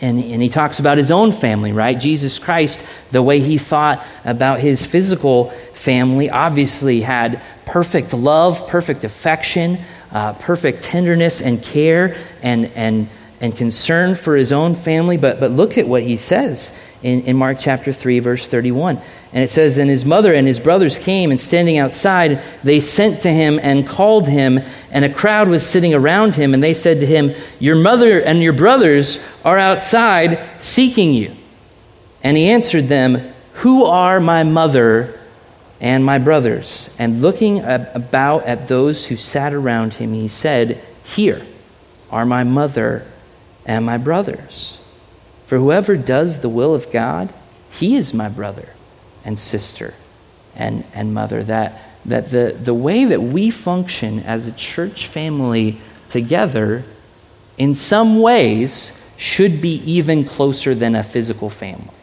And, 0.00 0.22
and 0.22 0.40
he 0.40 0.48
talks 0.48 0.78
about 0.78 0.96
his 0.96 1.10
own 1.10 1.32
family, 1.32 1.72
right? 1.72 1.98
Jesus 1.98 2.38
Christ, 2.38 2.84
the 3.10 3.22
way 3.22 3.40
he 3.40 3.58
thought 3.58 4.04
about 4.24 4.60
his 4.60 4.86
physical 4.86 5.50
family, 5.74 6.30
obviously 6.30 7.00
had 7.00 7.42
perfect 7.66 8.12
love, 8.12 8.68
perfect 8.68 9.04
affection, 9.04 9.80
uh, 10.12 10.34
perfect 10.34 10.82
tenderness 10.82 11.40
and 11.40 11.62
care 11.62 12.16
and, 12.42 12.66
and, 12.76 13.08
and 13.40 13.56
concern 13.56 14.14
for 14.14 14.36
his 14.36 14.52
own 14.52 14.74
family. 14.74 15.16
But, 15.16 15.40
but 15.40 15.50
look 15.50 15.76
at 15.78 15.88
what 15.88 16.02
he 16.02 16.16
says 16.16 16.72
in, 17.02 17.22
in 17.22 17.36
Mark 17.36 17.58
chapter 17.60 17.92
3, 17.92 18.18
verse 18.18 18.48
31. 18.48 19.00
And 19.32 19.44
it 19.44 19.50
says, 19.50 19.76
And 19.76 19.90
his 19.90 20.04
mother 20.04 20.34
and 20.34 20.46
his 20.46 20.58
brothers 20.58 20.98
came, 20.98 21.30
and 21.30 21.40
standing 21.40 21.78
outside, 21.78 22.42
they 22.64 22.80
sent 22.80 23.22
to 23.22 23.30
him 23.30 23.60
and 23.62 23.86
called 23.86 24.26
him. 24.26 24.60
And 24.90 25.04
a 25.04 25.12
crowd 25.12 25.48
was 25.48 25.66
sitting 25.66 25.94
around 25.94 26.34
him, 26.34 26.54
and 26.54 26.62
they 26.62 26.74
said 26.74 27.00
to 27.00 27.06
him, 27.06 27.34
Your 27.58 27.76
mother 27.76 28.20
and 28.20 28.42
your 28.42 28.52
brothers 28.52 29.20
are 29.44 29.58
outside 29.58 30.42
seeking 30.58 31.14
you. 31.14 31.34
And 32.22 32.36
he 32.36 32.48
answered 32.48 32.88
them, 32.88 33.32
Who 33.54 33.84
are 33.84 34.18
my 34.18 34.42
mother 34.42 35.20
and 35.80 36.04
my 36.04 36.18
brothers? 36.18 36.90
And 36.98 37.22
looking 37.22 37.60
about 37.60 38.44
at 38.44 38.66
those 38.66 39.06
who 39.06 39.16
sat 39.16 39.52
around 39.52 39.94
him, 39.94 40.14
he 40.14 40.26
said, 40.26 40.80
Here 41.04 41.46
are 42.10 42.24
my 42.24 42.44
mother 42.44 43.06
and 43.64 43.84
my 43.84 43.98
brothers. 43.98 44.78
For 45.48 45.56
whoever 45.56 45.96
does 45.96 46.40
the 46.40 46.48
will 46.50 46.74
of 46.74 46.92
God, 46.92 47.32
he 47.70 47.96
is 47.96 48.12
my 48.12 48.28
brother 48.28 48.68
and 49.24 49.38
sister 49.38 49.94
and, 50.54 50.86
and 50.92 51.14
mother. 51.14 51.42
That, 51.42 51.80
that 52.04 52.28
the, 52.28 52.54
the 52.62 52.74
way 52.74 53.06
that 53.06 53.22
we 53.22 53.48
function 53.48 54.20
as 54.20 54.46
a 54.46 54.52
church 54.52 55.06
family 55.06 55.80
together, 56.10 56.84
in 57.56 57.74
some 57.74 58.20
ways, 58.20 58.92
should 59.16 59.62
be 59.62 59.76
even 59.90 60.26
closer 60.26 60.74
than 60.74 60.94
a 60.94 61.02
physical 61.02 61.48
family. 61.48 61.94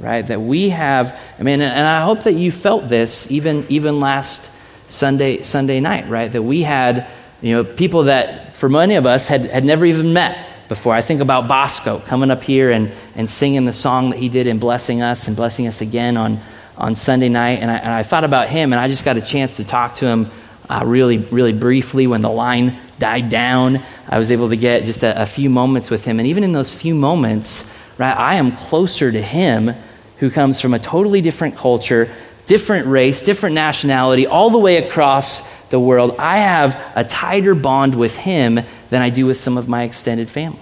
Right? 0.00 0.26
That 0.26 0.40
we 0.40 0.70
have, 0.70 1.16
I 1.38 1.44
mean, 1.44 1.60
and 1.60 1.86
I 1.86 2.02
hope 2.02 2.24
that 2.24 2.34
you 2.34 2.50
felt 2.50 2.88
this 2.88 3.30
even, 3.30 3.64
even 3.68 4.00
last 4.00 4.50
Sunday, 4.88 5.42
Sunday 5.42 5.78
night, 5.78 6.08
right? 6.08 6.32
That 6.32 6.42
we 6.42 6.62
had, 6.62 7.08
you 7.42 7.54
know, 7.54 7.62
people 7.62 8.04
that 8.04 8.56
for 8.56 8.68
many 8.68 8.96
of 8.96 9.06
us 9.06 9.28
had, 9.28 9.42
had 9.42 9.64
never 9.64 9.86
even 9.86 10.12
met 10.12 10.48
before. 10.72 10.94
I 10.94 11.02
think 11.02 11.20
about 11.20 11.48
Bosco 11.48 11.98
coming 12.06 12.30
up 12.30 12.42
here 12.42 12.70
and, 12.70 12.90
and 13.14 13.28
singing 13.28 13.66
the 13.66 13.74
song 13.74 14.08
that 14.08 14.18
he 14.18 14.30
did 14.30 14.46
in 14.46 14.58
Blessing 14.58 15.02
Us 15.02 15.28
and 15.28 15.36
Blessing 15.36 15.66
Us 15.66 15.82
Again 15.82 16.16
on, 16.16 16.40
on 16.78 16.96
Sunday 16.96 17.28
night, 17.28 17.58
and 17.58 17.70
I, 17.70 17.76
and 17.76 17.92
I 17.92 18.02
thought 18.02 18.24
about 18.24 18.48
him, 18.48 18.72
and 18.72 18.80
I 18.80 18.88
just 18.88 19.04
got 19.04 19.18
a 19.18 19.20
chance 19.20 19.56
to 19.58 19.64
talk 19.64 19.96
to 19.96 20.06
him 20.06 20.30
uh, 20.70 20.82
really, 20.86 21.18
really 21.18 21.52
briefly 21.52 22.06
when 22.06 22.22
the 22.22 22.30
line 22.30 22.78
died 22.98 23.28
down. 23.28 23.82
I 24.08 24.18
was 24.18 24.32
able 24.32 24.48
to 24.48 24.56
get 24.56 24.86
just 24.86 25.02
a, 25.02 25.20
a 25.20 25.26
few 25.26 25.50
moments 25.50 25.90
with 25.90 26.06
him, 26.06 26.18
and 26.18 26.26
even 26.26 26.42
in 26.42 26.52
those 26.52 26.72
few 26.72 26.94
moments, 26.94 27.70
right, 27.98 28.16
I 28.16 28.36
am 28.36 28.56
closer 28.56 29.12
to 29.12 29.20
him 29.20 29.74
who 30.16 30.30
comes 30.30 30.58
from 30.58 30.72
a 30.72 30.78
totally 30.78 31.20
different 31.20 31.58
culture, 31.58 32.08
different 32.46 32.86
race, 32.86 33.20
different 33.20 33.54
nationality, 33.54 34.26
all 34.26 34.48
the 34.48 34.56
way 34.56 34.78
across 34.78 35.42
the 35.72 35.80
world. 35.80 36.14
I 36.18 36.38
have 36.38 36.80
a 36.94 37.02
tighter 37.02 37.56
bond 37.56 37.96
with 37.96 38.14
him 38.14 38.60
than 38.90 39.02
I 39.02 39.10
do 39.10 39.26
with 39.26 39.40
some 39.40 39.58
of 39.58 39.68
my 39.68 39.82
extended 39.82 40.30
family 40.30 40.60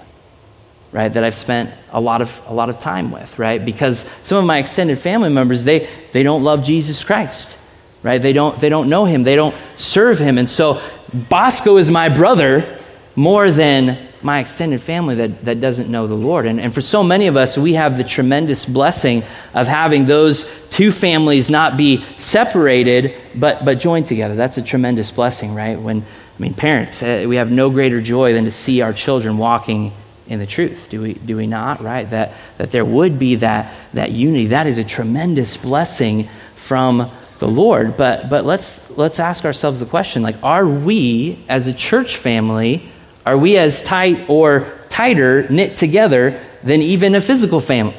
right 0.93 1.13
that 1.13 1.23
i've 1.23 1.37
spent 1.37 1.71
a 1.93 2.01
lot 2.01 2.21
of 2.21 2.43
a 2.49 2.53
lot 2.53 2.69
of 2.69 2.81
time 2.81 3.13
with 3.13 3.39
right? 3.39 3.65
Because 3.65 4.11
some 4.23 4.39
of 4.39 4.45
my 4.45 4.59
extended 4.59 4.99
family 4.99 5.29
members 5.29 5.63
they 5.63 5.89
they 6.11 6.25
don't 6.25 6.43
love 6.43 6.65
jesus 6.65 7.05
christ 7.05 7.57
right? 8.03 8.21
They 8.21 8.33
don't 8.33 8.59
they 8.61 8.69
don't 8.69 8.89
know 8.89 9.05
him. 9.05 9.23
They 9.23 9.37
don't 9.37 9.55
serve 9.77 10.19
him. 10.19 10.39
And 10.39 10.49
so 10.49 10.81
bosco 11.13 11.77
is 11.77 11.91
my 11.91 12.09
brother 12.09 12.79
more 13.17 13.51
than 13.51 14.09
my 14.23 14.41
extended 14.41 14.81
family 14.81 15.15
that, 15.15 15.45
that 15.45 15.61
doesn't 15.61 15.91
know 15.91 16.07
the 16.07 16.15
lord 16.15 16.47
and, 16.47 16.61
and 16.61 16.73
for 16.73 16.81
so 16.81 17.03
many 17.03 17.27
of 17.27 17.37
us 17.37 17.57
we 17.57 17.75
have 17.75 17.97
the 17.97 18.05
tremendous 18.05 18.65
blessing 18.65 19.23
of 19.55 19.67
having 19.67 20.05
those 20.05 20.47
two 20.71 20.93
families 20.93 21.51
not 21.51 21.77
be 21.77 22.05
separated 22.17 23.15
but 23.35 23.65
but 23.65 23.79
joined 23.79 24.07
together 24.07 24.35
that's 24.35 24.59
a 24.59 24.63
tremendous 24.63 25.11
blessing 25.11 25.55
right 25.55 25.81
when 25.81 26.03
i 26.03 26.43
mean 26.43 26.55
parents 26.55 27.03
uh, 27.03 27.25
we 27.27 27.37
have 27.37 27.51
no 27.51 27.71
greater 27.71 28.01
joy 28.01 28.33
than 28.33 28.45
to 28.45 28.51
see 28.51 28.81
our 28.81 28.93
children 28.93 29.39
walking 29.39 29.93
in 30.31 30.39
the 30.39 30.47
truth. 30.47 30.87
Do 30.89 31.03
we, 31.03 31.15
do 31.15 31.37
we 31.37 31.47
not? 31.47 31.83
Right? 31.83 32.09
That, 32.09 32.33
that 32.57 32.71
there 32.71 32.85
would 32.85 33.19
be 33.19 33.35
that, 33.37 33.75
that 33.93 34.13
unity. 34.13 34.47
That 34.47 34.67
is 34.67 34.79
a 34.79 34.85
tremendous 34.85 35.57
blessing 35.57 36.29
from 36.55 37.11
the 37.41 37.49
Lord. 37.49 37.97
But, 37.97 38.31
but 38.31 38.47
let's, 38.47 38.89
let's 38.97 39.19
ask 39.19 39.45
ourselves 39.45 39.81
the 39.81 39.87
question 39.87 40.23
like, 40.23 40.37
are 40.43 40.67
we, 40.67 41.45
as 41.49 41.67
a 41.67 41.75
church 41.75 42.17
family, 42.17 42.91
are 43.31 43.39
we 43.39 43.57
as 43.57 43.81
tight 43.81 44.29
or 44.29 44.67
tighter 44.89 45.49
knit 45.49 45.77
together 45.77 46.37
than 46.65 46.83
even 46.83 47.15
a 47.15 47.21
physical 47.21 47.61
family? 47.61 47.95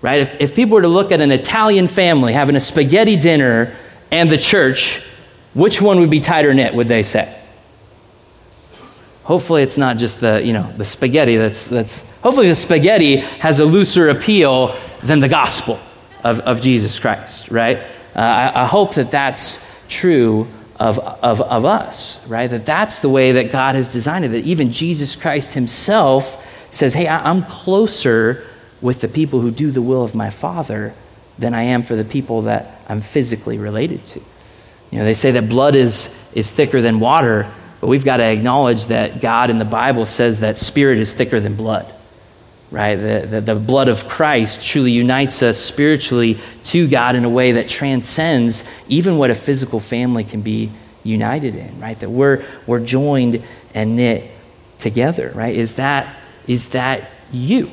Right? 0.00 0.20
If, 0.20 0.40
if 0.40 0.54
people 0.54 0.76
were 0.76 0.82
to 0.82 0.88
look 0.88 1.10
at 1.10 1.20
an 1.20 1.32
Italian 1.32 1.88
family 1.88 2.32
having 2.32 2.54
a 2.54 2.60
spaghetti 2.60 3.16
dinner 3.16 3.74
and 4.12 4.30
the 4.30 4.38
church, 4.38 5.02
which 5.54 5.82
one 5.82 5.98
would 5.98 6.10
be 6.10 6.20
tighter 6.20 6.54
knit, 6.54 6.72
would 6.72 6.86
they 6.86 7.02
say? 7.02 7.36
Hopefully, 9.24 9.64
it's 9.64 9.76
not 9.76 9.96
just 9.96 10.20
the, 10.20 10.40
you 10.40 10.52
know, 10.52 10.72
the 10.76 10.84
spaghetti 10.84 11.36
that's, 11.36 11.66
that's, 11.66 12.02
hopefully, 12.22 12.46
the 12.46 12.54
spaghetti 12.54 13.16
has 13.16 13.58
a 13.58 13.64
looser 13.64 14.08
appeal 14.08 14.76
than 15.02 15.18
the 15.18 15.28
gospel 15.28 15.80
of, 16.22 16.38
of 16.38 16.60
Jesus 16.60 17.00
Christ, 17.00 17.50
right? 17.50 17.78
Uh, 18.14 18.20
I, 18.20 18.62
I 18.62 18.66
hope 18.66 18.94
that 18.94 19.10
that's 19.10 19.58
true 19.88 20.46
of, 20.76 20.98
of, 20.98 21.40
of 21.40 21.64
us, 21.64 22.24
right? 22.26 22.48
That 22.48 22.66
that's 22.66 23.00
the 23.00 23.08
way 23.08 23.32
that 23.32 23.52
God 23.52 23.74
has 23.74 23.92
designed 23.92 24.24
it, 24.24 24.28
that 24.28 24.44
even 24.44 24.72
Jesus 24.72 25.14
Christ 25.16 25.54
himself 25.54 26.44
says, 26.70 26.94
hey, 26.94 27.06
I'm 27.06 27.44
closer 27.44 28.44
with 28.80 29.00
the 29.00 29.08
people 29.08 29.40
who 29.40 29.50
do 29.50 29.70
the 29.70 29.82
will 29.82 30.02
of 30.02 30.14
my 30.14 30.30
Father 30.30 30.94
than 31.38 31.54
I 31.54 31.62
am 31.62 31.82
for 31.82 31.96
the 31.96 32.04
people 32.04 32.42
that 32.42 32.80
I'm 32.88 33.00
physically 33.00 33.58
related 33.58 34.06
to. 34.08 34.20
You 34.90 34.98
know, 34.98 35.04
they 35.04 35.14
say 35.14 35.30
that 35.32 35.48
blood 35.48 35.74
is, 35.74 36.16
is 36.34 36.50
thicker 36.50 36.80
than 36.80 37.00
water. 37.00 37.50
But 37.80 37.88
we've 37.88 38.04
got 38.04 38.16
to 38.16 38.24
acknowledge 38.24 38.86
that 38.86 39.20
God 39.20 39.50
in 39.50 39.58
the 39.58 39.64
Bible 39.64 40.06
says 40.06 40.40
that 40.40 40.56
spirit 40.56 40.98
is 40.98 41.14
thicker 41.14 41.38
than 41.38 41.54
blood, 41.54 41.92
right? 42.74 42.96
The, 42.96 43.26
the, 43.30 43.40
the, 43.40 43.54
blood 43.54 43.86
of 43.86 44.08
Christ 44.08 44.60
truly 44.60 44.90
unites 44.90 45.44
us 45.44 45.56
spiritually 45.58 46.40
to 46.64 46.88
God 46.88 47.14
in 47.14 47.24
a 47.24 47.28
way 47.28 47.52
that 47.52 47.68
transcends 47.68 48.64
even 48.88 49.16
what 49.16 49.30
a 49.30 49.34
physical 49.36 49.78
family 49.78 50.24
can 50.24 50.42
be 50.42 50.72
united 51.04 51.54
in, 51.54 51.78
right? 51.78 51.96
That 52.00 52.10
we're, 52.10 52.44
we're 52.66 52.84
joined 52.84 53.44
and 53.74 53.94
knit 53.94 54.28
together, 54.80 55.30
right? 55.36 55.54
Is 55.54 55.74
that, 55.74 56.16
is 56.48 56.70
that 56.70 57.10
you? 57.30 57.70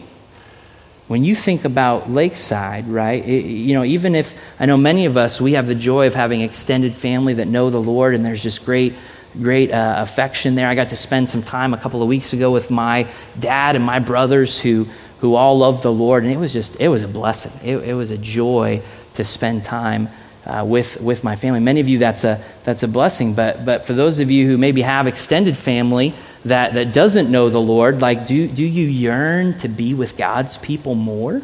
When 1.08 1.24
you 1.24 1.34
think 1.34 1.66
about 1.66 2.12
Lakeside, 2.12 2.88
right, 2.88 3.26
it, 3.26 3.46
you 3.46 3.74
know, 3.74 3.84
even 3.84 4.14
if 4.14 4.36
I 4.60 4.68
know 4.68 4.78
many 4.78 5.08
of 5.08 5.18
us, 5.18 5.42
we 5.42 5.54
have 5.54 5.66
the 5.66 5.74
joy 5.74 6.06
of 6.06 6.14
having 6.14 6.42
extended 6.42 6.94
family 6.94 7.34
that 7.34 7.48
know 7.48 7.72
the 7.72 7.82
Lord, 7.82 8.14
and 8.14 8.24
there's 8.24 8.44
just 8.44 8.64
great 8.66 8.94
great 9.39 9.72
uh, 9.72 9.96
affection 9.98 10.56
there. 10.56 10.67
I 10.67 10.76
got 10.76 10.89
to 10.89 10.98
spend 10.98 11.30
some 11.30 11.44
time 11.44 11.74
a 11.74 11.78
couple 11.78 12.02
of 12.02 12.08
weeks 12.08 12.34
ago 12.34 12.52
with 12.52 12.70
my 12.70 13.08
dad 13.39 13.76
and 13.76 13.86
my 13.86 14.00
brothers 14.00 14.60
who, 14.60 14.88
who 15.20 15.36
all 15.36 15.58
love 15.58 15.82
the 15.82 15.91
Lord, 15.91 16.24
and 16.24 16.32
it 16.32 16.38
was 16.38 16.54
just, 16.54 16.76
it 16.80 16.88
was 16.88 17.04
a 17.04 17.08
blessing. 17.08 17.52
It, 17.63 17.78
it 17.78 17.94
was 17.94 18.12
a 18.12 18.17
joy 18.17 18.82
to 19.13 19.24
spend 19.24 19.63
time 19.63 20.10
uh, 20.46 20.65
with, 20.67 21.00
with 21.00 21.24
my 21.24 21.36
family. 21.36 21.60
Many 21.60 21.80
of 21.80 21.88
you, 21.88 22.00
that's 22.00 22.24
a, 22.24 22.44
that's 22.63 22.84
a 22.84 22.88
blessing, 22.88 23.34
but, 23.34 23.63
but 23.65 23.86
for 23.86 23.94
those 23.94 24.20
of 24.20 24.32
you 24.32 24.48
who 24.48 24.58
maybe 24.58 24.82
have 24.82 25.08
extended 25.08 25.58
family 25.58 26.13
that, 26.46 26.74
that 26.74 26.94
doesn't 26.94 27.30
know 27.30 27.50
the 27.50 27.62
Lord, 27.62 28.02
like, 28.02 28.26
do, 28.26 28.48
do 28.48 28.65
you 28.65 28.88
yearn 28.88 29.58
to 29.60 29.67
be 29.67 29.94
with 29.94 30.17
God's 30.17 30.58
people 30.58 30.96
more? 30.96 31.41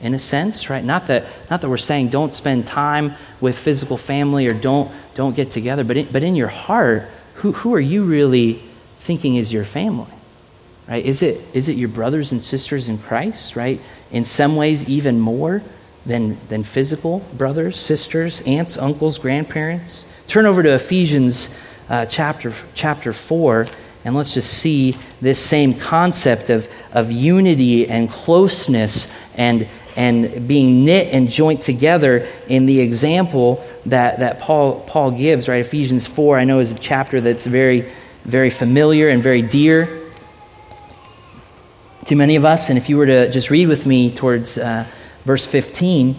In 0.00 0.14
a 0.14 0.18
sense, 0.18 0.68
right? 0.68 0.84
Not 0.84 1.06
that, 1.06 1.24
not 1.50 1.60
that 1.60 1.68
we're 1.68 1.76
saying 1.78 2.08
don't 2.10 2.34
spend 2.34 2.66
time 2.66 3.14
with 3.40 3.56
physical 3.56 3.96
family 3.96 4.46
or 4.46 4.52
don't, 4.52 4.92
don't 5.14 5.34
get 5.34 5.50
together, 5.50 5.84
but 5.84 5.96
in, 5.96 6.12
but 6.12 6.22
in 6.22 6.36
your 6.36 6.48
heart, 6.48 7.08
who, 7.36 7.52
who 7.52 7.74
are 7.74 7.80
you 7.80 8.04
really 8.04 8.62
thinking 8.98 9.36
is 9.36 9.52
your 9.52 9.64
family? 9.64 10.10
Right? 10.88 11.04
Is 11.04 11.22
it, 11.22 11.42
is 11.52 11.68
it 11.68 11.76
your 11.76 11.88
brothers 11.88 12.32
and 12.32 12.42
sisters 12.42 12.88
in 12.88 12.98
Christ, 12.98 13.56
right? 13.56 13.80
In 14.10 14.24
some 14.24 14.54
ways, 14.54 14.88
even 14.88 15.18
more 15.18 15.62
than, 16.04 16.38
than 16.48 16.62
physical 16.62 17.20
brothers, 17.36 17.78
sisters, 17.78 18.40
aunts, 18.42 18.76
uncles, 18.76 19.18
grandparents? 19.18 20.06
Turn 20.28 20.46
over 20.46 20.62
to 20.62 20.74
Ephesians 20.74 21.48
uh, 21.88 22.06
chapter, 22.06 22.52
chapter 22.74 23.12
4, 23.12 23.66
and 24.04 24.14
let's 24.14 24.34
just 24.34 24.52
see 24.52 24.94
this 25.20 25.44
same 25.44 25.74
concept 25.74 26.50
of, 26.50 26.68
of 26.92 27.10
unity 27.10 27.88
and 27.88 28.08
closeness 28.08 29.12
and, 29.34 29.66
and 29.96 30.46
being 30.46 30.84
knit 30.84 31.12
and 31.12 31.30
joint 31.30 31.62
together 31.62 32.28
in 32.48 32.66
the 32.66 32.80
example 32.80 33.64
that, 33.86 34.20
that 34.20 34.38
Paul, 34.38 34.80
Paul 34.86 35.10
gives, 35.12 35.48
right? 35.48 35.64
Ephesians 35.64 36.06
4, 36.06 36.38
I 36.38 36.44
know, 36.44 36.58
is 36.58 36.72
a 36.72 36.78
chapter 36.78 37.20
that's 37.20 37.46
very, 37.46 37.90
very 38.24 38.50
familiar 38.50 39.08
and 39.08 39.22
very 39.22 39.40
dear 39.40 40.02
to 42.04 42.14
many 42.14 42.36
of 42.36 42.44
us. 42.44 42.68
And 42.68 42.76
if 42.76 42.90
you 42.90 42.98
were 42.98 43.06
to 43.06 43.30
just 43.30 43.50
read 43.50 43.68
with 43.68 43.86
me 43.86 44.14
towards 44.14 44.58
uh, 44.58 44.86
verse 45.24 45.46
15, 45.46 46.14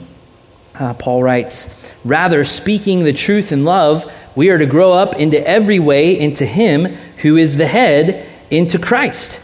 uh, 0.75 0.93
Paul 0.95 1.21
writes, 1.21 1.69
Rather, 2.03 2.43
speaking 2.43 3.03
the 3.03 3.13
truth 3.13 3.51
in 3.51 3.63
love, 3.63 4.11
we 4.35 4.49
are 4.49 4.57
to 4.57 4.65
grow 4.65 4.91
up 4.91 5.15
into 5.15 5.47
every 5.47 5.79
way 5.79 6.19
into 6.19 6.45
Him 6.45 6.85
who 7.17 7.37
is 7.37 7.57
the 7.57 7.67
head, 7.67 8.27
into 8.49 8.79
Christ 8.79 9.39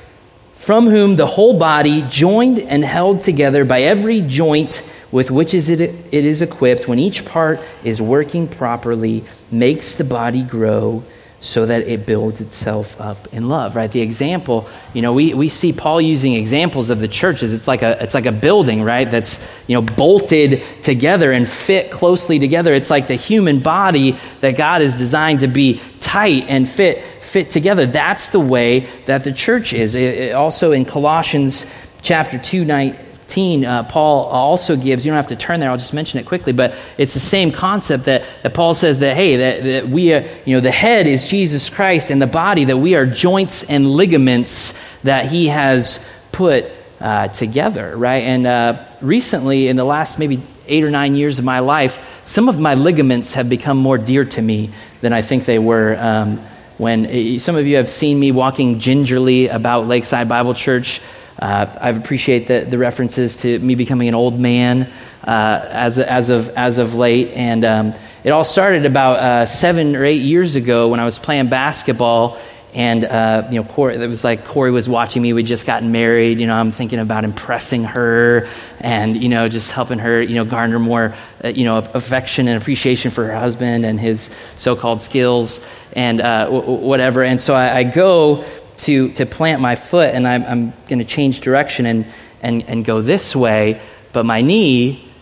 from 0.63 0.87
whom 0.87 1.17
the 1.17 1.27
whole 1.27 1.59
body, 1.59 2.03
joined 2.03 2.57
and 2.57 2.85
held 2.85 3.21
together 3.21 3.65
by 3.65 3.81
every 3.81 4.21
joint 4.21 4.81
with 5.11 5.29
which 5.29 5.53
is 5.53 5.67
it, 5.67 5.81
it 5.81 6.23
is 6.23 6.41
equipped, 6.41 6.87
when 6.87 6.99
each 6.99 7.25
part 7.25 7.59
is 7.83 8.01
working 8.01 8.47
properly, 8.47 9.25
makes 9.51 9.95
the 9.95 10.05
body 10.05 10.41
grow 10.41 11.03
so 11.41 11.65
that 11.65 11.85
it 11.85 12.05
builds 12.05 12.39
itself 12.39 12.99
up 13.01 13.27
in 13.33 13.49
love 13.49 13.75
right? 13.75 13.91
The 13.91 13.99
example 13.99 14.69
you 14.93 15.01
know 15.01 15.11
we, 15.11 15.33
we 15.33 15.49
see 15.49 15.73
paul 15.73 15.99
using 15.99 16.33
examples 16.33 16.89
of 16.89 16.99
the 16.99 17.09
churches. 17.09 17.51
It's 17.51 17.67
like 17.67 17.81
a 17.81 18.01
it's 18.01 18.13
like 18.13 18.25
a 18.25 18.31
building 18.31 18.81
right 18.81 19.11
that's 19.11 19.45
you 19.67 19.75
know 19.75 19.81
bolted 19.81 20.63
together 20.81 21.33
and 21.33 21.45
fit 21.47 21.91
closely 21.91 22.39
together. 22.39 22.73
It's 22.73 22.89
like 22.89 23.07
the 23.07 23.15
human 23.15 23.59
body 23.59 24.15
that 24.39 24.55
god 24.55 24.81
is 24.81 24.95
designed 24.95 25.41
to 25.41 25.47
be 25.49 25.81
tight 25.99 26.45
and 26.47 26.65
fit 26.65 27.03
fit 27.33 27.49
together. 27.49 27.87
That's 27.87 28.29
the 28.29 28.39
way 28.39 28.81
that 29.07 29.23
the 29.23 29.31
church 29.31 29.73
is. 29.73 29.95
It, 29.95 30.03
it 30.03 30.35
also 30.35 30.71
in 30.71 30.85
Colossians 30.85 31.65
chapter 32.03 32.37
2, 32.37 32.63
19, 32.63 33.65
uh, 33.65 33.83
Paul 33.89 34.25
also 34.25 34.75
gives, 34.75 35.03
you 35.03 35.11
don't 35.11 35.15
have 35.15 35.29
to 35.29 35.35
turn 35.35 35.59
there, 35.59 35.71
I'll 35.71 35.77
just 35.77 35.95
mention 35.95 36.19
it 36.19 36.27
quickly, 36.27 36.53
but 36.53 36.75
it's 36.99 37.15
the 37.15 37.19
same 37.19 37.51
concept 37.51 38.05
that, 38.05 38.23
that 38.43 38.53
Paul 38.53 38.75
says 38.75 38.99
that, 38.99 39.15
hey, 39.15 39.37
that, 39.37 39.63
that 39.63 39.89
we 39.89 40.13
are, 40.13 40.23
you 40.45 40.55
know, 40.55 40.59
the 40.59 40.69
head 40.69 41.07
is 41.07 41.27
Jesus 41.27 41.71
Christ 41.71 42.11
and 42.11 42.21
the 42.21 42.27
body, 42.27 42.65
that 42.65 42.77
we 42.77 42.93
are 42.93 43.07
joints 43.07 43.63
and 43.63 43.89
ligaments 43.89 44.79
that 45.01 45.25
he 45.25 45.47
has 45.47 46.07
put 46.31 46.65
uh, 46.99 47.29
together, 47.29 47.97
right? 47.97 48.25
And 48.25 48.45
uh, 48.45 48.85
recently, 49.01 49.69
in 49.69 49.75
the 49.75 49.85
last 49.85 50.19
maybe 50.19 50.43
eight 50.67 50.83
or 50.83 50.91
nine 50.91 51.15
years 51.15 51.39
of 51.39 51.45
my 51.45 51.59
life, 51.59 52.21
some 52.25 52.47
of 52.47 52.59
my 52.59 52.75
ligaments 52.75 53.33
have 53.33 53.49
become 53.49 53.77
more 53.77 53.97
dear 53.97 54.23
to 54.23 54.41
me 54.41 54.69
than 55.01 55.13
I 55.13 55.23
think 55.23 55.45
they 55.45 55.57
were 55.57 55.97
um, 55.99 56.39
when 56.83 57.05
eh, 57.05 57.39
some 57.39 57.55
of 57.55 57.65
you 57.65 57.77
have 57.77 57.89
seen 57.89 58.19
me 58.19 58.31
walking 58.31 58.77
gingerly 58.77 59.47
about 59.47 59.87
Lakeside 59.87 60.27
Bible 60.27 60.53
Church, 60.53 61.01
uh, 61.39 61.65
I 61.81 61.89
appreciate 61.89 62.47
the, 62.47 62.59
the, 62.69 62.77
references 62.77 63.37
to 63.37 63.57
me 63.59 63.73
becoming 63.75 64.07
an 64.09 64.15
old 64.15 64.39
man 64.39 64.91
uh, 65.23 65.65
as, 65.69 65.97
as, 65.97 66.29
of, 66.29 66.49
as 66.49 66.77
of 66.77 66.93
late. 66.93 67.29
And 67.29 67.65
um, 67.65 67.93
it 68.23 68.29
all 68.29 68.43
started 68.43 68.85
about 68.85 69.17
uh, 69.17 69.45
seven 69.45 69.95
or 69.95 70.03
eight 70.05 70.21
years 70.21 70.55
ago 70.55 70.89
when 70.89 70.99
I 70.99 71.05
was 71.05 71.17
playing 71.17 71.49
basketball 71.49 72.37
and 72.73 73.05
uh, 73.05 73.47
you 73.51 73.61
know, 73.61 73.63
Corey, 73.63 73.95
it 73.95 74.07
was 74.07 74.23
like 74.23 74.45
Corey 74.45 74.71
was 74.71 74.89
watching 74.89 75.21
me. 75.21 75.31
We'd 75.33 75.45
just 75.45 75.65
gotten 75.67 75.91
married. 75.91 76.39
You 76.39 76.47
know, 76.47 76.55
I'm 76.55 76.71
thinking 76.71 76.99
about 76.99 77.23
impressing 77.23 77.83
her, 77.83 78.47
and 78.79 79.21
you 79.21 79.29
know, 79.29 79.47
just 79.47 79.71
helping 79.71 79.99
her, 79.99 80.21
you 80.21 80.35
know, 80.35 80.45
garner 80.45 80.79
more, 80.79 81.13
uh, 81.43 81.49
you 81.49 81.65
know, 81.65 81.77
affection 81.77 82.47
and 82.47 82.59
appreciation 82.59 83.11
for 83.11 83.25
her 83.25 83.37
husband 83.37 83.85
and 83.85 83.99
his 83.99 84.31
so-called 84.57 85.01
skills 85.01 85.61
and 85.93 86.19
uh, 86.19 86.45
w- 86.45 86.79
whatever. 86.79 87.23
And 87.23 87.39
so 87.39 87.53
I, 87.53 87.77
I, 87.77 87.83
go 87.83 88.43
to 88.77 89.11
to 89.13 89.25
plant 89.27 89.61
my 89.61 89.75
foot, 89.75 90.13
and 90.13 90.27
I'm, 90.27 90.43
I'm 90.43 90.73
going 90.87 90.99
to 90.99 91.05
change 91.05 91.41
direction 91.41 91.85
and 91.85 92.05
and 92.41 92.63
and 92.67 92.83
go 92.83 93.01
this 93.01 93.35
way, 93.35 93.81
but 94.13 94.25
my 94.25 94.41
knee 94.41 95.12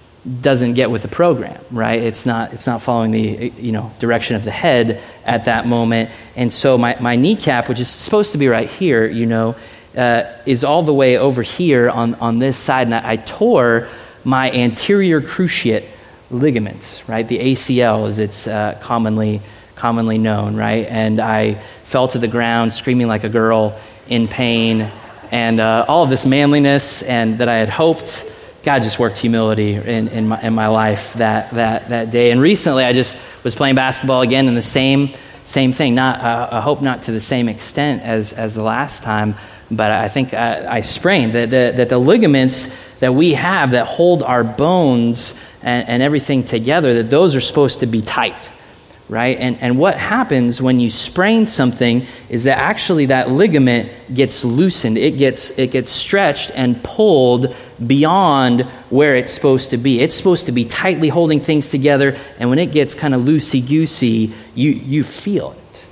doesn't 0.42 0.76
get 0.76 0.92
with 0.92 1.02
the 1.02 1.08
program, 1.08 1.60
right? 1.72 2.00
It's 2.00 2.28
not, 2.28 2.54
it's 2.54 2.68
not 2.68 2.82
following 2.82 3.12
the 3.12 3.52
you 3.58 3.72
know, 3.72 3.92
direction 4.00 4.36
of 4.36 4.44
the 4.44 4.52
head 4.52 5.02
at 5.26 5.46
that 5.46 5.66
moment. 5.66 6.12
And 6.36 6.54
so 6.54 6.78
my, 6.78 6.96
my 7.00 7.16
kneecap, 7.16 7.68
which 7.68 7.80
is 7.80 7.90
supposed 7.90 8.34
to 8.34 8.38
be 8.38 8.48
right 8.48 8.70
here, 8.70 9.08
you 9.08 9.26
know, 9.26 9.56
uh, 9.98 10.24
is 10.46 10.64
all 10.64 10.84
the 10.84 10.94
way 10.94 11.18
over 11.18 11.42
here 11.42 11.90
on, 11.90 12.16
on 12.16 12.38
this 12.38 12.56
side. 12.56 12.88
And 12.88 12.94
I, 12.94 13.12
I 13.14 13.16
tore 13.18 13.88
my 14.24 14.52
anterior 14.52 15.22
cruciate 15.22 15.86
ligaments, 16.30 17.08
right? 17.10 17.28
The 17.28 17.40
ACL, 17.40 18.08
as 18.08 18.20
it's 18.20 18.48
uh, 18.48 18.78
commonly, 18.80 19.42
commonly 19.76 20.20
known, 20.20 20.56
right? 20.56 20.86
And 20.88 21.20
I 21.20 21.56
fell 21.86 22.08
to 22.10 22.20
the 22.20 22.28
ground 22.28 22.74
screaming 22.74 23.08
like 23.08 23.24
a 23.24 23.30
girl 23.30 23.78
in 24.08 24.28
pain. 24.28 24.92
And 25.32 25.60
uh, 25.60 25.86
all 25.88 26.04
of 26.04 26.12
this 26.12 26.28
manliness 26.28 27.02
and 27.02 27.40
that 27.40 27.50
I 27.50 27.58
had 27.58 27.70
hoped 27.70 28.31
God 28.64 28.84
just 28.84 29.00
worked 29.00 29.18
humility 29.18 29.74
in, 29.74 30.08
in, 30.08 30.28
my, 30.28 30.42
in 30.42 30.54
my 30.54 30.68
life 30.68 31.14
that, 31.14 31.52
that, 31.52 31.90
that 31.90 32.12
day. 32.12 32.32
And 32.32 32.40
recently, 32.40 32.84
I 32.84 32.94
just 32.94 33.18
was 33.44 33.56
playing 33.56 33.76
basketball 33.76 34.22
again 34.22 34.48
in 34.48 34.54
the 34.54 34.62
same, 34.62 35.14
same 35.44 35.74
thing. 35.74 35.96
Not, 35.96 36.20
uh, 36.20 36.50
I 36.52 36.62
hope 36.62 36.82
not 36.82 37.04
to 37.04 37.12
the 37.12 37.20
same 37.20 37.50
extent 37.50 38.04
as, 38.04 38.34
as 38.34 38.54
the 38.54 38.62
last 38.62 39.02
time, 39.02 39.36
but 39.72 39.92
I 39.92 40.10
think 40.10 40.34
I, 40.34 40.78
I 40.78 40.82
sprained 40.82 41.34
that 41.34 41.50
the, 41.50 41.74
that 41.76 41.90
the 41.90 41.98
ligaments 41.98 42.68
that 43.00 43.16
we 43.16 43.34
have 43.34 43.72
that 43.72 43.88
hold 43.88 44.22
our 44.22 44.44
bones 44.44 45.34
and, 45.64 45.88
and 45.88 46.04
everything 46.04 46.44
together, 46.44 46.96
that 46.96 47.10
those 47.10 47.36
are 47.36 47.42
supposed 47.42 47.80
to 47.80 47.88
be 47.88 48.02
tight 48.02 48.52
right? 49.12 49.38
And, 49.40 49.60
and 49.60 49.78
what 49.78 49.98
happens 49.98 50.62
when 50.62 50.80
you 50.80 50.90
sprain 50.90 51.46
something 51.46 52.08
is 52.30 52.46
that 52.46 52.58
actually 52.58 53.08
that 53.08 53.30
ligament 53.30 53.92
gets 54.14 54.46
loosened. 54.46 54.98
It 54.98 55.18
gets, 55.18 55.50
it 55.52 55.72
gets 55.72 55.92
stretched 55.92 56.50
and 56.56 56.82
pulled 56.82 57.54
beyond 57.86 58.62
where 58.90 59.18
it's 59.18 59.34
supposed 59.34 59.72
to 59.72 59.78
be. 59.78 60.00
It's 60.00 60.16
supposed 60.16 60.46
to 60.46 60.54
be 60.54 60.64
tightly 60.64 61.10
holding 61.10 61.42
things 61.42 61.70
together, 61.70 62.18
and 62.40 62.50
when 62.50 62.58
it 62.58 62.72
gets 62.72 62.96
kind 62.96 63.14
of 63.14 63.24
loosey 63.24 63.68
goosey, 63.68 64.34
you, 64.56 64.72
you 64.72 65.04
feel 65.04 65.58
it, 65.74 65.86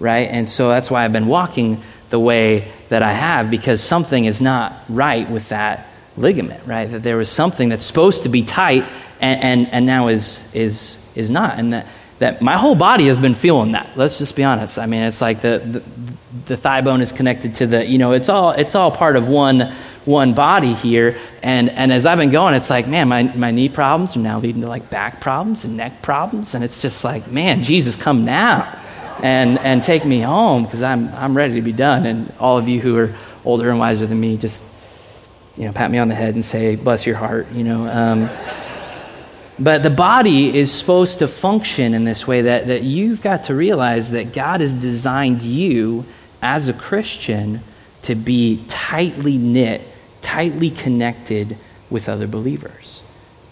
right? 0.00 0.28
And 0.28 0.50
so 0.50 0.68
that's 0.68 0.90
why 0.90 1.04
I've 1.04 1.12
been 1.12 1.28
walking 1.28 1.80
the 2.10 2.18
way 2.18 2.72
that 2.88 3.00
I 3.00 3.12
have, 3.12 3.48
because 3.48 3.80
something 3.80 4.24
is 4.24 4.42
not 4.42 4.74
right 4.88 5.30
with 5.30 5.50
that 5.50 5.86
ligament, 6.16 6.66
right? 6.66 6.90
That 6.90 7.04
there 7.04 7.16
was 7.16 7.30
something 7.30 7.68
that's 7.68 7.84
supposed 7.84 8.24
to 8.24 8.28
be 8.28 8.42
tight 8.42 8.88
and, 9.20 9.40
and, 9.40 9.72
and 9.72 9.86
now 9.86 10.08
is, 10.08 10.52
is, 10.52 10.98
is 11.14 11.30
not. 11.30 11.60
And 11.60 11.72
that 11.72 11.86
that 12.18 12.40
my 12.40 12.56
whole 12.56 12.74
body 12.74 13.06
has 13.06 13.18
been 13.18 13.34
feeling 13.34 13.72
that. 13.72 13.96
Let's 13.96 14.18
just 14.18 14.36
be 14.36 14.44
honest. 14.44 14.78
I 14.78 14.86
mean, 14.86 15.02
it's 15.02 15.20
like 15.20 15.42
the, 15.42 15.58
the, 15.58 15.82
the 16.46 16.56
thigh 16.56 16.80
bone 16.80 17.02
is 17.02 17.12
connected 17.12 17.56
to 17.56 17.66
the, 17.66 17.86
you 17.86 17.98
know, 17.98 18.12
it's 18.12 18.28
all, 18.28 18.52
it's 18.52 18.74
all 18.74 18.90
part 18.90 19.16
of 19.16 19.28
one, 19.28 19.72
one 20.06 20.32
body 20.32 20.72
here. 20.72 21.18
And, 21.42 21.68
and 21.68 21.92
as 21.92 22.06
I've 22.06 22.18
been 22.18 22.30
going, 22.30 22.54
it's 22.54 22.70
like, 22.70 22.88
man, 22.88 23.08
my, 23.08 23.24
my 23.24 23.50
knee 23.50 23.68
problems 23.68 24.16
are 24.16 24.20
now 24.20 24.38
leading 24.38 24.62
to 24.62 24.68
like 24.68 24.88
back 24.88 25.20
problems 25.20 25.64
and 25.64 25.76
neck 25.76 26.00
problems. 26.00 26.54
And 26.54 26.64
it's 26.64 26.80
just 26.80 27.04
like, 27.04 27.30
man, 27.30 27.62
Jesus, 27.62 27.96
come 27.96 28.24
now 28.24 28.80
and, 29.22 29.58
and 29.58 29.84
take 29.84 30.04
me 30.06 30.20
home 30.20 30.64
because 30.64 30.82
I'm, 30.82 31.08
I'm 31.14 31.36
ready 31.36 31.54
to 31.54 31.62
be 31.62 31.72
done. 31.72 32.06
And 32.06 32.32
all 32.38 32.56
of 32.56 32.66
you 32.66 32.80
who 32.80 32.96
are 32.96 33.14
older 33.44 33.68
and 33.68 33.78
wiser 33.78 34.06
than 34.06 34.18
me, 34.18 34.38
just, 34.38 34.64
you 35.56 35.64
know, 35.64 35.72
pat 35.72 35.90
me 35.90 35.98
on 35.98 36.08
the 36.08 36.14
head 36.14 36.34
and 36.34 36.44
say, 36.44 36.76
bless 36.76 37.04
your 37.04 37.16
heart, 37.16 37.50
you 37.52 37.64
know. 37.64 37.86
Um, 37.86 38.30
but 39.58 39.82
the 39.82 39.90
body 39.90 40.56
is 40.56 40.70
supposed 40.70 41.20
to 41.20 41.28
function 41.28 41.94
in 41.94 42.04
this 42.04 42.26
way 42.26 42.42
that, 42.42 42.66
that 42.66 42.82
you've 42.82 43.22
got 43.22 43.44
to 43.44 43.54
realize 43.54 44.10
that 44.10 44.32
God 44.32 44.60
has 44.60 44.74
designed 44.74 45.42
you 45.42 46.04
as 46.42 46.68
a 46.68 46.74
Christian 46.74 47.60
to 48.02 48.14
be 48.14 48.64
tightly 48.68 49.38
knit, 49.38 49.82
tightly 50.20 50.70
connected 50.70 51.56
with 51.88 52.08
other 52.08 52.26
believers. 52.26 53.02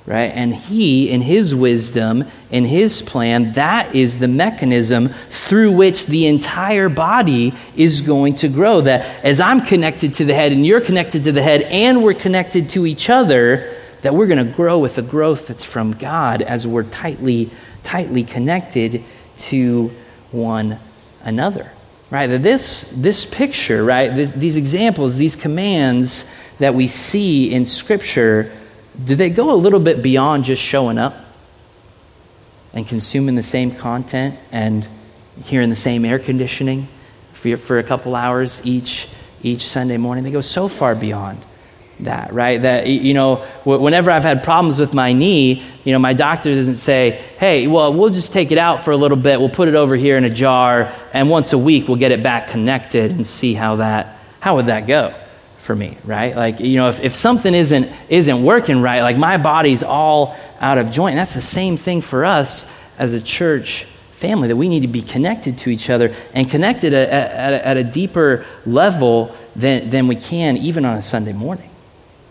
Right? 0.06 0.30
And 0.34 0.54
he, 0.54 1.08
in 1.08 1.22
his 1.22 1.54
wisdom, 1.54 2.24
in 2.50 2.66
his 2.66 3.00
plan, 3.00 3.52
that 3.52 3.94
is 3.94 4.18
the 4.18 4.28
mechanism 4.28 5.14
through 5.30 5.72
which 5.72 6.04
the 6.04 6.26
entire 6.26 6.90
body 6.90 7.54
is 7.74 8.02
going 8.02 8.34
to 8.36 8.48
grow. 8.48 8.82
That 8.82 9.24
as 9.24 9.40
I'm 9.40 9.62
connected 9.62 10.12
to 10.14 10.26
the 10.26 10.34
head 10.34 10.52
and 10.52 10.66
you're 10.66 10.82
connected 10.82 11.22
to 11.22 11.32
the 11.32 11.40
head 11.40 11.62
and 11.62 12.04
we're 12.04 12.12
connected 12.12 12.68
to 12.70 12.84
each 12.84 13.08
other, 13.08 13.74
that 14.04 14.14
we're 14.14 14.26
going 14.26 14.46
to 14.46 14.52
grow 14.52 14.78
with 14.78 14.96
the 14.96 15.02
growth 15.02 15.48
that's 15.48 15.64
from 15.64 15.94
God 15.94 16.42
as 16.42 16.66
we're 16.66 16.82
tightly, 16.82 17.50
tightly 17.82 18.22
connected 18.22 19.02
to 19.38 19.90
one 20.30 20.78
another. 21.22 21.72
Right? 22.10 22.26
That 22.26 22.42
this, 22.42 22.92
this 22.94 23.24
picture, 23.24 23.82
right, 23.82 24.14
this, 24.14 24.32
these 24.32 24.58
examples, 24.58 25.16
these 25.16 25.36
commands 25.36 26.30
that 26.58 26.74
we 26.74 26.86
see 26.86 27.50
in 27.50 27.64
Scripture, 27.64 28.52
do 29.02 29.14
they 29.16 29.30
go 29.30 29.50
a 29.50 29.56
little 29.56 29.80
bit 29.80 30.02
beyond 30.02 30.44
just 30.44 30.60
showing 30.60 30.98
up 30.98 31.14
and 32.74 32.86
consuming 32.86 33.36
the 33.36 33.42
same 33.42 33.74
content 33.74 34.38
and 34.52 34.86
hearing 35.44 35.70
the 35.70 35.76
same 35.76 36.04
air 36.04 36.18
conditioning 36.18 36.88
for, 37.32 37.56
for 37.56 37.78
a 37.78 37.82
couple 37.82 38.14
hours 38.14 38.60
each, 38.66 39.08
each 39.42 39.62
Sunday 39.62 39.96
morning? 39.96 40.24
They 40.24 40.30
go 40.30 40.42
so 40.42 40.68
far 40.68 40.94
beyond 40.94 41.40
that, 42.00 42.32
right? 42.32 42.60
That, 42.60 42.88
you 42.88 43.14
know, 43.14 43.36
whenever 43.64 44.10
I've 44.10 44.24
had 44.24 44.42
problems 44.42 44.78
with 44.78 44.94
my 44.94 45.12
knee, 45.12 45.62
you 45.84 45.92
know, 45.92 45.98
my 45.98 46.12
doctor 46.12 46.52
doesn't 46.54 46.76
say, 46.76 47.22
hey, 47.38 47.66
well, 47.66 47.92
we'll 47.94 48.10
just 48.10 48.32
take 48.32 48.50
it 48.52 48.58
out 48.58 48.80
for 48.80 48.90
a 48.90 48.96
little 48.96 49.16
bit, 49.16 49.38
we'll 49.38 49.48
put 49.48 49.68
it 49.68 49.74
over 49.74 49.96
here 49.96 50.16
in 50.16 50.24
a 50.24 50.30
jar, 50.30 50.92
and 51.12 51.30
once 51.30 51.52
a 51.52 51.58
week 51.58 51.88
we'll 51.88 51.98
get 51.98 52.12
it 52.12 52.22
back 52.22 52.48
connected 52.48 53.12
and 53.12 53.26
see 53.26 53.54
how 53.54 53.76
that, 53.76 54.18
how 54.40 54.56
would 54.56 54.66
that 54.66 54.86
go 54.86 55.14
for 55.58 55.74
me, 55.74 55.96
right? 56.04 56.34
Like, 56.36 56.60
you 56.60 56.76
know, 56.76 56.88
if, 56.88 57.00
if 57.00 57.14
something 57.14 57.54
isn't, 57.54 57.90
isn't 58.08 58.42
working 58.42 58.82
right, 58.82 59.02
like 59.02 59.16
my 59.16 59.36
body's 59.36 59.82
all 59.82 60.36
out 60.60 60.78
of 60.78 60.90
joint, 60.90 61.16
that's 61.16 61.34
the 61.34 61.40
same 61.40 61.76
thing 61.76 62.00
for 62.00 62.24
us 62.24 62.66
as 62.98 63.12
a 63.12 63.20
church 63.20 63.86
family, 64.12 64.48
that 64.48 64.56
we 64.56 64.68
need 64.68 64.80
to 64.80 64.88
be 64.88 65.02
connected 65.02 65.58
to 65.58 65.70
each 65.70 65.90
other 65.90 66.14
and 66.32 66.50
connected 66.50 66.94
at, 66.94 67.08
at, 67.10 67.52
at 67.52 67.76
a 67.76 67.84
deeper 67.84 68.44
level 68.64 69.34
than, 69.54 69.90
than 69.90 70.08
we 70.08 70.16
can 70.16 70.56
even 70.56 70.84
on 70.84 70.96
a 70.96 71.02
Sunday 71.02 71.32
morning 71.32 71.70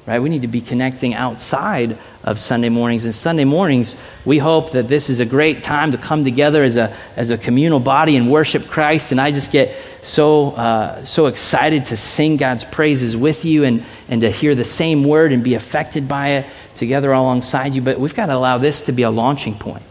right? 0.06 0.20
We 0.20 0.30
need 0.30 0.42
to 0.42 0.48
be 0.48 0.62
connecting 0.62 1.14
outside 1.14 1.98
of 2.24 2.40
Sunday 2.40 2.70
mornings. 2.70 3.06
And 3.06 3.16
Sunday 3.16 3.46
mornings, 3.46 3.96
we 4.26 4.38
hope 4.38 4.72
that 4.72 4.88
this 4.88 5.10
is 5.10 5.20
a 5.20 5.26
great 5.26 5.64
time 5.64 5.92
to 5.94 5.98
come 5.98 6.24
together 6.24 6.64
as 6.64 6.76
a, 6.76 6.96
as 7.16 7.30
a 7.30 7.38
communal 7.38 7.80
body 7.80 8.18
and 8.18 8.30
worship 8.30 8.68
Christ. 8.68 9.12
And 9.12 9.22
I 9.22 9.32
just 9.32 9.52
get 9.52 9.78
so, 10.02 10.52
uh, 10.52 11.04
so 11.06 11.28
excited 11.28 11.86
to 11.88 11.98
sing 11.98 12.36
God's 12.38 12.66
praises 12.66 13.16
with 13.16 13.46
you 13.46 13.64
and, 13.64 13.86
and 14.10 14.22
to 14.22 14.30
hear 14.30 14.56
the 14.56 14.66
same 14.66 15.06
word 15.06 15.32
and 15.32 15.44
be 15.44 15.54
affected 15.54 16.08
by 16.08 16.30
it 16.30 16.46
together 16.76 17.14
alongside 17.14 17.74
you. 17.74 17.82
But 17.82 18.00
we've 18.00 18.16
got 18.16 18.26
to 18.26 18.36
allow 18.36 18.58
this 18.58 18.82
to 18.82 18.92
be 18.92 19.04
a 19.04 19.12
launching 19.12 19.58
point. 19.58 19.84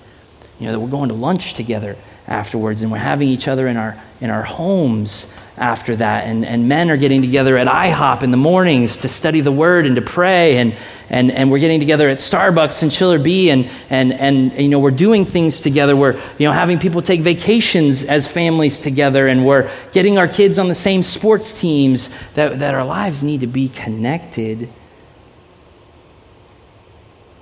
You 0.59 0.67
know, 0.67 0.73
that 0.73 0.81
we're 0.81 0.91
going 0.91 1.09
to 1.09 1.15
lunch 1.15 1.55
together 1.55 1.97
afterwards 2.27 2.83
and 2.83 2.93
we're 2.93 2.99
having 2.99 3.29
each 3.29 3.49
other 3.49 3.67
in 3.67 3.77
our, 3.77 4.01
in 4.23 4.31
our 4.31 4.45
homes 4.45 5.27
after 5.57 5.97
that. 5.97 6.29
And, 6.29 6.47
and 6.47 6.69
men 6.69 6.93
are 6.93 6.97
getting 6.97 7.23
together 7.23 7.59
at 7.59 7.67
IHOP 7.67 8.23
in 8.23 8.31
the 8.31 8.37
mornings 8.37 8.99
to 8.99 9.09
study 9.09 9.41
the 9.41 9.51
word 9.51 9.85
and 9.85 9.97
to 9.97 10.03
pray. 10.03 10.59
And, 10.59 10.77
and, 11.11 11.33
and 11.33 11.51
we're 11.51 11.59
getting 11.59 11.81
together 11.81 12.09
at 12.09 12.19
Starbucks 12.19 12.85
and 12.85 12.93
Chiller 12.93 13.19
B. 13.19 13.51
And, 13.51 13.69
and, 13.91 14.13
and, 14.13 14.53
you 14.53 14.69
know, 14.69 14.79
we're 14.79 14.93
doing 14.93 15.25
things 15.25 15.61
together. 15.61 15.97
We're, 15.97 16.13
you 16.39 16.47
know, 16.47 16.53
having 16.53 16.79
people 16.79 17.03
take 17.03 17.21
vacations 17.21 18.05
as 18.05 18.29
families 18.29 18.79
together. 18.79 19.27
And 19.27 19.45
we're 19.45 19.69
getting 19.91 20.19
our 20.19 20.29
kids 20.29 20.57
on 20.61 20.69
the 20.69 20.75
same 20.77 21.03
sports 21.03 21.61
teams 21.61 22.09
that, 22.35 22.61
that 22.61 22.75
our 22.75 22.85
lives 22.85 23.25
need 23.25 23.41
to 23.41 23.49
be 23.49 23.69
connected. 23.69 24.69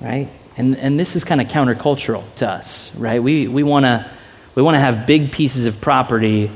Right? 0.00 0.30
And, 0.56 0.78
and 0.78 0.98
this 0.98 1.14
is 1.14 1.24
kind 1.24 1.42
of 1.42 1.48
countercultural 1.48 2.24
to 2.36 2.48
us, 2.48 2.94
right? 2.96 3.22
We, 3.22 3.48
we 3.48 3.62
want 3.64 3.84
to 3.84 4.10
we 4.54 4.62
want 4.62 4.74
to 4.74 4.80
have 4.80 5.06
big 5.06 5.30
pieces 5.30 5.66
of 5.66 5.80
property 5.80 6.50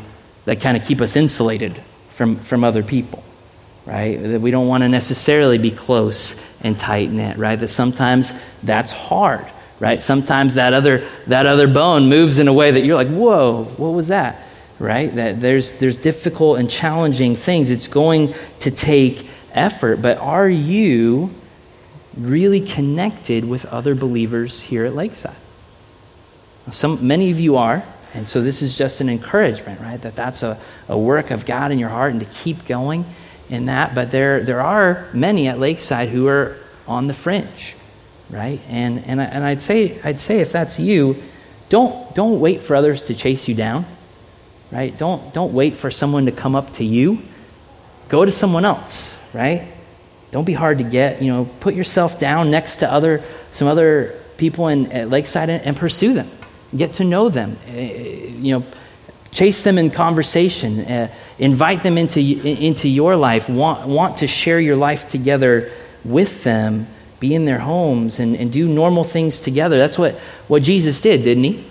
that 0.44 0.60
kind 0.60 0.76
of 0.76 0.84
keep 0.84 1.00
us 1.00 1.16
insulated 1.16 1.80
from, 2.10 2.36
from 2.36 2.64
other 2.64 2.82
people, 2.82 3.22
right? 3.86 4.16
That 4.22 4.40
we 4.40 4.50
don't 4.50 4.68
want 4.68 4.82
to 4.82 4.88
necessarily 4.88 5.58
be 5.58 5.70
close 5.70 6.36
and 6.60 6.78
tight 6.78 7.10
knit, 7.10 7.36
right? 7.38 7.58
That 7.58 7.68
sometimes 7.68 8.32
that's 8.62 8.92
hard, 8.92 9.46
right? 9.80 10.00
Sometimes 10.00 10.54
that 10.54 10.72
other, 10.72 11.06
that 11.26 11.46
other 11.46 11.66
bone 11.66 12.08
moves 12.08 12.38
in 12.38 12.48
a 12.48 12.52
way 12.52 12.70
that 12.70 12.84
you're 12.84 12.96
like, 12.96 13.08
whoa, 13.08 13.64
what 13.64 13.90
was 13.90 14.08
that? 14.08 14.40
Right? 14.78 15.14
That 15.14 15.40
there's, 15.40 15.74
there's 15.74 15.98
difficult 15.98 16.58
and 16.58 16.70
challenging 16.70 17.36
things. 17.36 17.70
It's 17.70 17.88
going 17.88 18.34
to 18.60 18.70
take 18.70 19.28
effort, 19.52 20.02
but 20.02 20.18
are 20.18 20.48
you 20.48 21.30
really 22.16 22.60
connected 22.60 23.44
with 23.44 23.64
other 23.66 23.94
believers 23.94 24.60
here 24.62 24.84
at 24.84 24.94
Lakeside? 24.94 25.36
Some, 26.70 27.06
many 27.06 27.30
of 27.30 27.38
you 27.38 27.56
are, 27.56 27.84
And 28.14 28.28
so 28.28 28.40
this 28.40 28.62
is 28.62 28.76
just 28.76 29.00
an 29.00 29.08
encouragement, 29.08 29.80
right? 29.80 30.00
That 30.00 30.14
that's 30.14 30.42
a, 30.44 30.58
a 30.88 30.96
work 30.96 31.32
of 31.32 31.44
God 31.44 31.72
in 31.72 31.78
your 31.78 31.88
heart 31.88 32.12
and 32.12 32.20
to 32.20 32.26
keep 32.26 32.64
going 32.64 33.04
in 33.50 33.66
that. 33.66 33.94
But 33.94 34.12
there, 34.12 34.42
there 34.42 34.60
are 34.60 35.08
many 35.12 35.48
at 35.48 35.58
Lakeside 35.58 36.08
who 36.10 36.28
are 36.28 36.56
on 36.86 37.08
the 37.08 37.14
fringe, 37.14 37.74
right? 38.30 38.60
And, 38.68 39.04
and, 39.06 39.20
I, 39.20 39.24
and 39.24 39.44
I'd, 39.44 39.60
say, 39.60 40.00
I'd 40.02 40.20
say 40.20 40.40
if 40.40 40.52
that's 40.52 40.78
you, 40.78 41.22
don't, 41.68 42.14
don't 42.14 42.38
wait 42.38 42.62
for 42.62 42.76
others 42.76 43.02
to 43.04 43.14
chase 43.14 43.48
you 43.48 43.54
down, 43.54 43.84
right? 44.70 44.96
Don't, 44.96 45.34
don't 45.34 45.52
wait 45.52 45.76
for 45.76 45.90
someone 45.90 46.26
to 46.26 46.32
come 46.32 46.54
up 46.54 46.72
to 46.74 46.84
you. 46.84 47.20
Go 48.08 48.24
to 48.24 48.30
someone 48.30 48.64
else, 48.64 49.16
right? 49.32 49.66
Don't 50.30 50.44
be 50.44 50.52
hard 50.52 50.78
to 50.78 50.84
get. 50.84 51.20
You 51.20 51.32
know, 51.32 51.48
put 51.60 51.74
yourself 51.74 52.20
down 52.20 52.50
next 52.50 52.76
to 52.76 52.90
other, 52.90 53.24
some 53.50 53.66
other 53.66 54.20
people 54.36 54.68
in, 54.68 54.92
at 54.92 55.08
Lakeside 55.10 55.48
and, 55.48 55.64
and 55.64 55.76
pursue 55.76 56.12
them. 56.12 56.30
Get 56.76 56.94
to 56.94 57.04
know 57.04 57.28
them. 57.28 57.56
Uh, 57.68 57.72
you 57.72 58.58
know, 58.58 58.66
chase 59.30 59.62
them 59.62 59.78
in 59.78 59.90
conversation. 59.90 60.80
Uh, 60.80 61.14
invite 61.38 61.82
them 61.82 61.98
into, 61.98 62.20
into 62.20 62.88
your 62.88 63.16
life. 63.16 63.48
Want, 63.48 63.88
want 63.88 64.18
to 64.18 64.26
share 64.26 64.60
your 64.60 64.76
life 64.76 65.08
together 65.08 65.70
with 66.04 66.44
them. 66.44 66.86
Be 67.20 67.34
in 67.34 67.44
their 67.44 67.58
homes 67.58 68.20
and, 68.20 68.36
and 68.36 68.52
do 68.52 68.66
normal 68.66 69.04
things 69.04 69.40
together. 69.40 69.78
That's 69.78 69.98
what, 69.98 70.14
what 70.48 70.62
Jesus 70.62 71.00
did, 71.00 71.24
didn't 71.24 71.44
he? 71.44 71.64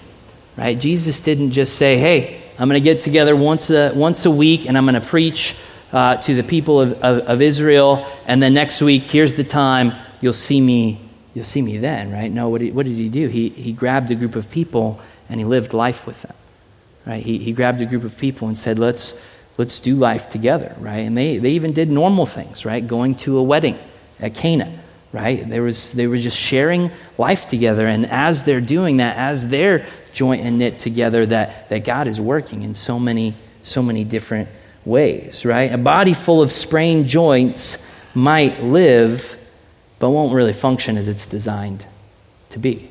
Right? 0.58 0.80
Jesus 0.80 1.22
didn't 1.22 1.52
just 1.52 1.76
say, 1.76 1.98
hey, 1.98 2.42
I'm 2.58 2.70
going 2.70 2.82
to 2.82 2.84
get 2.84 3.02
together 3.02 3.36
once 3.36 3.70
a, 3.70 3.92
once 3.94 4.26
a 4.26 4.32
week 4.32 4.68
and 4.68 4.78
I'm 4.78 4.86
going 4.86 5.00
to 5.00 5.02
preach 5.02 5.56
uh, 5.94 6.18
to 6.18 6.34
the 6.36 6.44
people 6.44 6.82
of, 6.82 6.94
of, 7.04 7.20
of 7.20 7.42
Israel, 7.42 8.06
and 8.26 8.42
then 8.42 8.56
next 8.56 8.82
week, 8.82 9.04
here's 9.04 9.36
the 9.36 9.44
time, 9.44 9.94
you'll 10.22 10.34
see 10.34 10.60
me 10.60 11.00
you'll 11.34 11.46
see 11.46 11.62
me 11.62 11.78
then, 11.78 12.12
right? 12.12 12.32
No, 12.32 12.50
what 12.50 12.62
did, 12.62 12.76
what 12.76 12.86
did 12.86 12.96
he 12.96 13.10
do? 13.10 13.28
He, 13.28 13.50
he 13.50 13.74
grabbed 13.74 14.12
a 14.12 14.16
group 14.16 14.36
of 14.36 14.50
people 14.50 15.00
and 15.30 15.40
he 15.40 15.46
lived 15.46 15.74
life 15.74 16.06
with 16.06 16.22
them, 16.22 16.36
right? 17.06 17.24
He, 17.24 17.38
he 17.38 17.54
grabbed 17.54 17.82
a 17.82 17.86
group 17.86 18.04
of 18.04 18.18
people 18.18 18.48
and 18.48 18.58
said, 18.58 18.78
let's, 18.78 19.20
let's 19.58 19.80
do 19.80 19.96
life 19.96 20.30
together, 20.30 20.76
right? 20.80 21.00
And 21.00 21.18
they, 21.18 21.38
they 21.38 21.52
even 21.52 21.74
did 21.74 21.90
normal 21.90 22.26
things, 22.26 22.66
right? 22.66 22.86
Going 22.86 23.16
to 23.16 23.38
a 23.38 23.44
wedding 23.44 23.80
at 24.20 24.36
Cana, 24.36 24.80
right? 25.12 25.48
There 25.48 25.64
was, 25.64 25.92
they 25.94 26.08
were 26.08 26.18
just 26.18 26.38
sharing 26.38 26.92
life 27.18 27.48
together. 27.48 27.88
And 27.88 28.06
as 28.06 28.44
they're 28.44 28.62
doing 28.62 28.98
that, 28.98 29.18
as 29.18 29.48
they're 29.48 29.86
joint 30.14 30.44
and 30.44 30.60
knit 30.60 30.80
together, 30.80 31.26
that, 31.26 31.70
that 31.70 31.84
God 31.84 32.08
is 32.08 32.22
working 32.22 32.62
in 32.62 32.76
so 32.76 33.00
many, 33.00 33.34
so 33.64 33.82
many 33.82 34.04
different 34.04 34.50
ways, 34.86 35.46
right? 35.46 35.72
A 35.72 35.78
body 35.78 36.14
full 36.14 36.42
of 36.42 36.52
sprained 36.52 37.08
joints 37.08 37.88
might 38.14 38.62
live 38.64 39.38
but 40.00 40.10
won't 40.10 40.34
really 40.34 40.54
function 40.54 40.98
as 40.98 41.08
it's 41.08 41.28
designed 41.28 41.86
to 42.50 42.60
be. 42.60 42.90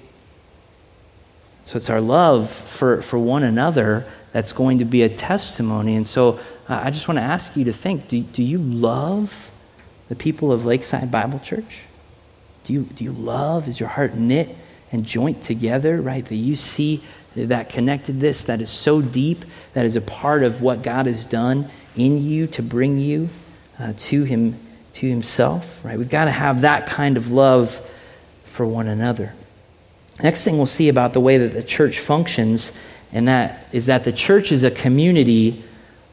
So 1.64 1.76
it's 1.76 1.90
our 1.90 2.00
love 2.00 2.50
for, 2.50 3.02
for 3.02 3.18
one 3.18 3.42
another 3.42 4.06
that's 4.32 4.52
going 4.52 4.78
to 4.78 4.84
be 4.84 5.02
a 5.02 5.08
testimony. 5.08 5.94
And 5.94 6.06
so 6.06 6.38
uh, 6.68 6.80
I 6.82 6.90
just 6.90 7.06
want 7.06 7.18
to 7.18 7.22
ask 7.22 7.56
you 7.56 7.64
to 7.64 7.72
think 7.72 8.08
do, 8.08 8.20
do 8.20 8.42
you 8.42 8.58
love 8.58 9.50
the 10.08 10.16
people 10.16 10.52
of 10.52 10.64
Lakeside 10.64 11.10
Bible 11.10 11.38
Church? 11.38 11.82
Do 12.64 12.72
you, 12.72 12.82
do 12.82 13.04
you 13.04 13.12
love? 13.12 13.68
Is 13.68 13.78
your 13.80 13.90
heart 13.90 14.14
knit 14.14 14.56
and 14.90 15.04
joint 15.04 15.42
together, 15.42 16.00
right? 16.00 16.24
That 16.24 16.36
you 16.36 16.56
see 16.56 17.02
that 17.34 17.68
connectedness 17.68 18.44
that 18.44 18.60
is 18.60 18.70
so 18.70 19.00
deep, 19.00 19.44
that 19.72 19.86
is 19.86 19.96
a 19.96 20.00
part 20.00 20.42
of 20.42 20.60
what 20.60 20.82
God 20.82 21.06
has 21.06 21.24
done 21.24 21.70
in 21.96 22.22
you 22.22 22.46
to 22.48 22.62
bring 22.62 22.98
you 22.98 23.30
uh, 23.78 23.94
to 23.96 24.24
Him 24.24 24.58
to 24.94 25.08
himself, 25.08 25.84
right? 25.84 25.98
We've 25.98 26.08
got 26.08 26.26
to 26.26 26.30
have 26.30 26.62
that 26.62 26.86
kind 26.86 27.16
of 27.16 27.30
love 27.30 27.80
for 28.44 28.66
one 28.66 28.88
another. 28.88 29.32
Next 30.22 30.44
thing 30.44 30.56
we'll 30.56 30.66
see 30.66 30.88
about 30.88 31.12
the 31.12 31.20
way 31.20 31.38
that 31.38 31.54
the 31.54 31.62
church 31.62 31.98
functions, 31.98 32.72
and 33.12 33.28
that 33.28 33.66
is 33.72 33.86
that 33.86 34.04
the 34.04 34.12
church 34.12 34.52
is 34.52 34.64
a 34.64 34.70
community 34.70 35.64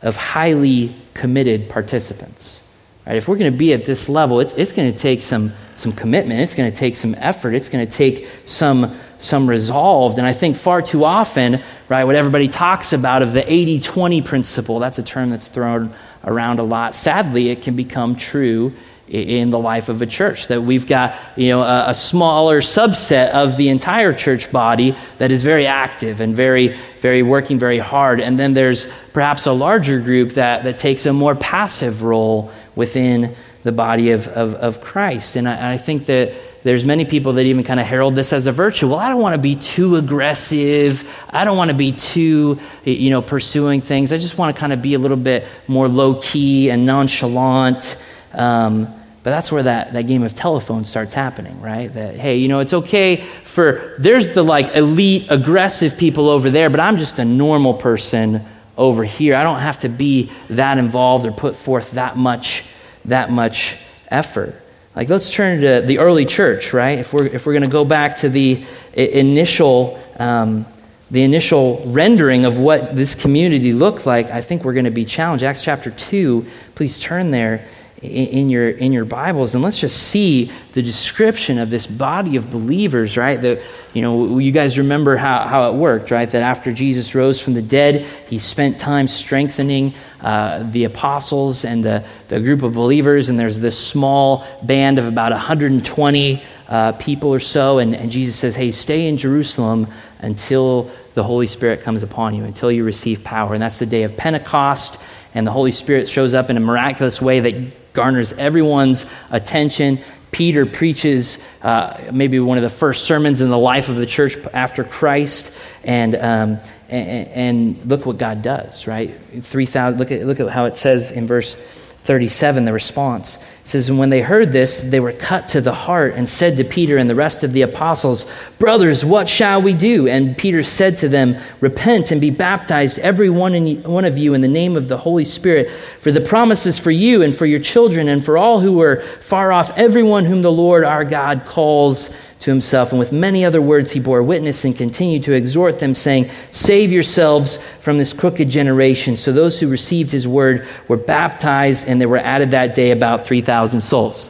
of 0.01 0.15
highly 0.15 0.95
committed 1.13 1.69
participants. 1.69 2.63
Right? 3.05 3.17
If 3.17 3.27
we're 3.27 3.37
going 3.37 3.51
to 3.51 3.57
be 3.57 3.73
at 3.73 3.85
this 3.85 4.07
level, 4.07 4.39
it's, 4.39 4.53
it's 4.53 4.71
going 4.71 4.91
to 4.93 4.97
take 4.97 5.21
some, 5.21 5.51
some 5.75 5.91
commitment, 5.91 6.39
it's 6.39 6.55
going 6.55 6.71
to 6.71 6.77
take 6.77 6.95
some 6.95 7.15
effort, 7.17 7.53
it's 7.53 7.67
going 7.67 7.85
to 7.85 7.91
take 7.91 8.27
some, 8.45 8.97
some 9.17 9.49
resolve. 9.49 10.17
And 10.17 10.25
I 10.25 10.33
think 10.33 10.55
far 10.55 10.81
too 10.81 11.03
often, 11.03 11.61
right, 11.89 12.03
what 12.03 12.15
everybody 12.15 12.47
talks 12.47 12.93
about 12.93 13.21
of 13.21 13.33
the 13.33 13.51
80 13.51 13.81
20 13.81 14.21
principle, 14.21 14.79
that's 14.79 14.99
a 14.99 15.03
term 15.03 15.31
that's 15.31 15.47
thrown 15.47 15.93
around 16.23 16.59
a 16.59 16.63
lot. 16.63 16.95
Sadly, 16.95 17.49
it 17.49 17.61
can 17.61 17.75
become 17.75 18.15
true 18.15 18.73
in 19.09 19.49
the 19.49 19.57
life 19.57 19.89
of 19.89 20.03
a 20.03 20.05
church 20.05 20.49
that 20.49 20.61
we've 20.61 20.85
got 20.85 21.15
you 21.35 21.49
know 21.49 21.61
a, 21.61 21.89
a, 21.89 21.93
smaller 21.95 22.61
subset 22.61 23.31
of 23.31 23.57
the 23.57 23.69
entire 23.69 24.13
church 24.13 24.51
body 24.51 24.95
that 25.17 25.31
is 25.31 25.41
very 25.41 25.65
active 25.65 26.21
and 26.21 26.35
very 26.35 26.77
very 26.99 27.23
working 27.23 27.57
very 27.57 27.79
hard 27.79 28.19
and 28.19 28.37
then 28.37 28.53
there's 28.53 28.87
perhaps 29.11 29.47
a 29.47 29.51
larger 29.51 29.99
group 29.99 30.33
that 30.33 30.63
that 30.63 30.77
takes 30.77 31.07
a 31.07 31.13
more 31.13 31.33
passive 31.33 32.03
role 32.03 32.51
within 32.75 33.35
the 33.63 33.71
body 33.71 34.11
of, 34.11 34.27
of, 34.27 34.53
of 34.53 34.79
christ 34.79 35.35
and 35.35 35.49
I, 35.49 35.53
and 35.53 35.65
I 35.65 35.77
think 35.77 36.05
that 36.05 36.31
there's 36.63 36.83
many 36.83 37.05
people 37.05 37.33
that 37.33 37.45
even 37.45 37.63
kind 37.63 37.79
of 37.79 37.85
herald 37.85 38.15
this 38.15 38.33
as 38.33 38.47
a 38.47 38.51
virtue. 38.51 38.89
Well, 38.89 38.99
I 38.99 39.09
don't 39.09 39.21
want 39.21 39.35
to 39.35 39.41
be 39.41 39.55
too 39.55 39.95
aggressive. 39.95 41.09
I 41.29 41.45
don't 41.45 41.57
want 41.57 41.69
to 41.69 41.77
be 41.77 41.91
too, 41.93 42.59
you 42.83 43.09
know, 43.09 43.21
pursuing 43.21 43.81
things. 43.81 44.11
I 44.11 44.17
just 44.17 44.37
want 44.37 44.55
to 44.55 44.59
kind 44.59 44.73
of 44.73 44.81
be 44.81 44.93
a 44.93 44.99
little 44.99 45.17
bit 45.17 45.47
more 45.67 45.87
low 45.87 46.15
key 46.15 46.69
and 46.69 46.85
nonchalant. 46.85 47.97
Um, 48.33 48.93
but 49.23 49.31
that's 49.31 49.51
where 49.51 49.63
that, 49.63 49.93
that 49.93 50.03
game 50.03 50.23
of 50.23 50.33
telephone 50.33 50.85
starts 50.85 51.13
happening, 51.13 51.61
right? 51.61 51.93
That, 51.93 52.15
hey, 52.15 52.37
you 52.37 52.47
know, 52.47 52.59
it's 52.59 52.73
okay 52.73 53.17
for, 53.43 53.95
there's 53.99 54.29
the 54.29 54.43
like 54.43 54.75
elite, 54.75 55.27
aggressive 55.29 55.97
people 55.97 56.29
over 56.29 56.49
there, 56.49 56.69
but 56.69 56.79
I'm 56.79 56.97
just 56.97 57.19
a 57.19 57.25
normal 57.25 57.73
person 57.73 58.45
over 58.77 59.03
here. 59.03 59.35
I 59.35 59.43
don't 59.43 59.59
have 59.59 59.79
to 59.79 59.89
be 59.89 60.31
that 60.49 60.77
involved 60.77 61.25
or 61.25 61.31
put 61.31 61.55
forth 61.55 61.91
that 61.91 62.17
much, 62.17 62.63
that 63.05 63.29
much 63.29 63.77
effort. 64.09 64.55
Like, 64.95 65.09
let's 65.09 65.31
turn 65.31 65.61
to 65.61 65.81
the 65.85 65.99
early 65.99 66.25
church, 66.25 66.73
right? 66.73 66.99
If 66.99 67.13
we're, 67.13 67.27
if 67.27 67.45
we're 67.45 67.53
going 67.53 67.63
to 67.63 67.69
go 67.69 67.85
back 67.85 68.17
to 68.17 68.29
the 68.29 68.65
initial, 68.93 70.01
um, 70.17 70.65
the 71.11 71.23
initial 71.23 71.83
rendering 71.85 72.45
of 72.45 72.59
what 72.59 72.95
this 72.95 73.15
community 73.15 73.71
looked 73.71 74.05
like, 74.05 74.31
I 74.31 74.41
think 74.41 74.63
we're 74.63 74.73
going 74.73 74.85
to 74.85 74.91
be 74.91 75.05
challenged. 75.05 75.43
Acts 75.43 75.63
chapter 75.63 75.91
2, 75.91 76.45
please 76.75 76.99
turn 76.99 77.31
there 77.31 77.65
in 78.01 78.49
your 78.49 78.69
in 78.69 78.93
your 78.93 79.03
Bibles 79.03 79.55
and 79.55 79.63
let's 79.63 79.79
just 79.79 79.97
see 80.03 80.51
the 80.73 80.81
description 80.81 81.57
of 81.57 81.69
this 81.69 81.85
body 81.85 82.37
of 82.37 82.49
believers, 82.49 83.17
right? 83.17 83.41
That 83.41 83.61
you 83.93 84.01
know, 84.01 84.37
you 84.37 84.51
guys 84.51 84.77
remember 84.77 85.17
how, 85.17 85.47
how 85.47 85.71
it 85.71 85.75
worked, 85.75 86.11
right? 86.11 86.29
That 86.29 86.43
after 86.43 86.71
Jesus 86.71 87.13
rose 87.15 87.41
from 87.41 87.55
the 87.55 87.61
dead, 87.61 88.05
he 88.29 88.37
spent 88.37 88.79
time 88.79 89.07
strengthening 89.07 89.93
uh, 90.21 90.63
the 90.71 90.85
apostles 90.85 91.65
and 91.65 91.83
the, 91.83 92.05
the 92.27 92.39
group 92.39 92.61
of 92.61 92.73
believers, 92.73 93.29
and 93.29 93.39
there's 93.39 93.59
this 93.59 93.77
small 93.77 94.45
band 94.63 94.99
of 94.99 95.07
about 95.07 95.31
120 95.31 96.43
uh, 96.67 96.91
people 96.93 97.33
or 97.33 97.39
so, 97.39 97.79
and, 97.79 97.95
and 97.95 98.11
Jesus 98.11 98.35
says, 98.35 98.55
Hey, 98.55 98.71
stay 98.71 99.07
in 99.07 99.17
Jerusalem 99.17 99.87
until 100.19 100.91
the 101.15 101.23
Holy 101.23 101.47
Spirit 101.47 101.81
comes 101.81 102.03
upon 102.03 102.35
you, 102.35 102.43
until 102.43 102.71
you 102.71 102.83
receive 102.83 103.23
power. 103.23 103.53
And 103.53 103.61
that's 103.61 103.79
the 103.79 103.85
day 103.87 104.03
of 104.03 104.15
Pentecost 104.15 105.01
and 105.33 105.45
the 105.45 105.51
Holy 105.51 105.71
Spirit 105.71 106.09
shows 106.09 106.33
up 106.33 106.49
in 106.49 106.57
a 106.57 106.59
miraculous 106.59 107.21
way 107.21 107.39
that 107.39 107.88
garners 107.99 108.31
everyone's 108.31 109.05
attention. 109.29 109.99
Peter 110.31 110.65
preaches 110.65 111.37
uh, 111.61 111.99
maybe 112.13 112.39
one 112.39 112.57
of 112.57 112.61
the 112.61 112.69
first 112.69 113.03
sermons 113.03 113.41
in 113.41 113.49
the 113.49 113.57
life 113.57 113.89
of 113.89 113.97
the 113.97 114.05
church 114.05 114.37
after 114.53 114.85
Christ, 114.85 115.53
and, 115.83 116.15
um, 116.15 116.59
and, 116.87 117.27
and, 117.27 117.85
look 117.85 118.05
what 118.05 118.17
God 118.17 118.41
does, 118.41 118.87
right? 118.87 119.19
3,000, 119.41 119.99
look 119.99 120.11
at, 120.11 120.25
look 120.25 120.39
at 120.39 120.47
how 120.47 120.63
it 120.63 120.77
says 120.77 121.11
in 121.11 121.27
verse 121.27 121.88
37, 122.03 122.65
the 122.65 122.73
response 122.73 123.39
says, 123.69 123.87
And 123.87 123.99
when 123.99 124.09
they 124.09 124.21
heard 124.21 124.51
this, 124.51 124.81
they 124.81 124.99
were 124.99 125.13
cut 125.13 125.47
to 125.49 125.61
the 125.61 125.73
heart 125.73 126.15
and 126.15 126.27
said 126.27 126.57
to 126.57 126.63
Peter 126.63 126.97
and 126.97 127.09
the 127.09 127.15
rest 127.15 127.43
of 127.43 127.53
the 127.53 127.61
apostles, 127.61 128.25
Brothers, 128.57 129.05
what 129.05 129.29
shall 129.29 129.61
we 129.61 129.73
do? 129.73 130.07
And 130.07 130.37
Peter 130.37 130.63
said 130.63 130.97
to 130.99 131.09
them, 131.09 131.37
Repent 131.61 132.11
and 132.11 132.19
be 132.19 132.31
baptized, 132.31 132.97
every 132.99 133.29
one, 133.29 133.53
in, 133.53 133.83
one 133.83 134.05
of 134.05 134.17
you, 134.17 134.33
in 134.33 134.41
the 134.41 134.47
name 134.47 134.75
of 134.75 134.87
the 134.87 134.97
Holy 134.97 135.25
Spirit, 135.25 135.69
for 135.99 136.11
the 136.11 136.21
promises 136.21 136.77
for 136.77 136.91
you 136.91 137.21
and 137.21 137.35
for 137.35 137.45
your 137.45 137.59
children 137.59 138.07
and 138.07 138.25
for 138.25 138.37
all 138.37 138.59
who 138.59 138.81
are 138.81 139.01
far 139.21 139.51
off, 139.51 139.71
everyone 139.77 140.25
whom 140.25 140.41
the 140.41 140.51
Lord 140.51 140.83
our 140.83 141.05
God 141.05 141.45
calls 141.45 142.09
to 142.39 142.49
himself. 142.49 142.91
And 142.91 142.99
with 142.99 143.11
many 143.11 143.43
other 143.43 143.61
words, 143.61 143.91
he 143.91 143.99
bore 143.99 144.23
witness 144.23 144.63
and 144.63 144.75
continued 144.75 145.23
to 145.25 145.33
exhort 145.33 145.79
them, 145.79 145.93
saying, 145.93 146.29
Save 146.51 146.91
yourselves 146.91 147.57
from 147.81 147.97
this 147.97 148.13
crooked 148.13 148.49
generation. 148.49 149.17
So 149.17 149.31
those 149.31 149.59
who 149.59 149.67
received 149.67 150.11
his 150.11 150.27
word 150.27 150.67
were 150.87 150.97
baptized, 150.97 151.87
and 151.87 151.99
there 151.99 152.09
were 152.09 152.17
added 152.17 152.51
that 152.51 152.75
day 152.75 152.91
about 152.91 153.25
3,000 153.25 153.81
souls. 153.81 154.29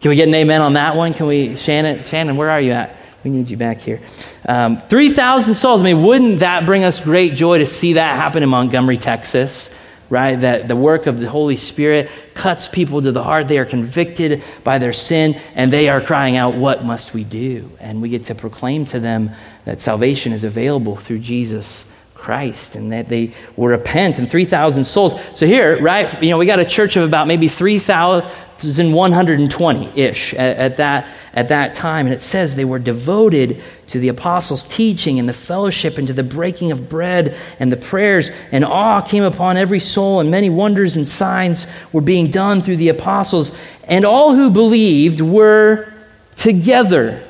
Can 0.00 0.10
we 0.10 0.16
get 0.16 0.28
an 0.28 0.34
amen 0.34 0.60
on 0.60 0.74
that 0.74 0.96
one? 0.96 1.14
Can 1.14 1.26
we, 1.26 1.56
Shannon, 1.56 2.02
Shannon, 2.02 2.36
where 2.36 2.50
are 2.50 2.60
you 2.60 2.72
at? 2.72 2.96
We 3.24 3.30
need 3.30 3.48
you 3.50 3.56
back 3.56 3.80
here. 3.80 4.00
Um, 4.46 4.80
3,000 4.80 5.54
souls. 5.54 5.80
I 5.80 5.84
mean, 5.84 6.02
wouldn't 6.02 6.40
that 6.40 6.66
bring 6.66 6.82
us 6.82 7.00
great 7.00 7.34
joy 7.34 7.58
to 7.58 7.66
see 7.66 7.92
that 7.92 8.16
happen 8.16 8.42
in 8.42 8.48
Montgomery, 8.48 8.96
Texas? 8.96 9.70
Right? 10.12 10.36
That 10.36 10.68
the 10.68 10.76
work 10.76 11.06
of 11.06 11.18
the 11.20 11.30
Holy 11.30 11.56
Spirit 11.56 12.10
cuts 12.34 12.68
people 12.68 13.00
to 13.00 13.12
the 13.12 13.22
heart. 13.22 13.48
They 13.48 13.56
are 13.56 13.64
convicted 13.64 14.42
by 14.62 14.76
their 14.76 14.92
sin 14.92 15.40
and 15.54 15.72
they 15.72 15.88
are 15.88 16.02
crying 16.02 16.36
out, 16.36 16.54
What 16.54 16.84
must 16.84 17.14
we 17.14 17.24
do? 17.24 17.70
And 17.80 18.02
we 18.02 18.10
get 18.10 18.24
to 18.24 18.34
proclaim 18.34 18.84
to 18.86 18.98
them 19.00 19.30
that 19.64 19.80
salvation 19.80 20.34
is 20.34 20.44
available 20.44 20.96
through 20.96 21.20
Jesus 21.20 21.86
Christ 22.14 22.76
and 22.76 22.92
that 22.92 23.08
they 23.08 23.32
will 23.56 23.68
repent 23.68 24.18
and 24.18 24.30
3,000 24.30 24.84
souls. 24.84 25.14
So 25.34 25.46
here, 25.46 25.80
right, 25.80 26.22
you 26.22 26.28
know, 26.28 26.36
we 26.36 26.44
got 26.44 26.58
a 26.58 26.66
church 26.66 26.96
of 26.96 27.04
about 27.04 27.26
maybe 27.26 27.48
3,120 27.48 29.98
ish 29.98 30.34
at, 30.34 30.58
at, 30.58 30.76
that, 30.76 31.08
at 31.34 31.48
that 31.48 31.74
time. 31.74 32.06
And 32.06 32.14
it 32.14 32.20
says 32.20 32.54
they 32.54 32.64
were 32.64 32.78
devoted 32.78 33.62
to 33.88 33.98
the 33.98 34.08
apostles' 34.08 34.68
teaching 34.68 35.18
and 35.18 35.28
the 35.28 35.32
fellowship 35.32 35.98
and 35.98 36.06
to 36.08 36.14
the 36.14 36.22
breaking 36.22 36.72
of 36.72 36.88
bread 36.88 37.36
and 37.58 37.72
the 37.72 37.76
prayers. 37.76 38.30
And 38.50 38.64
awe 38.64 39.00
came 39.00 39.22
upon 39.22 39.56
every 39.56 39.80
soul, 39.80 40.20
and 40.20 40.30
many 40.30 40.50
wonders 40.50 40.96
and 40.96 41.08
signs 41.08 41.66
were 41.92 42.00
being 42.00 42.30
done 42.30 42.62
through 42.62 42.76
the 42.76 42.88
apostles. 42.88 43.52
And 43.84 44.04
all 44.04 44.34
who 44.34 44.50
believed 44.50 45.20
were 45.20 45.92
together 46.36 47.22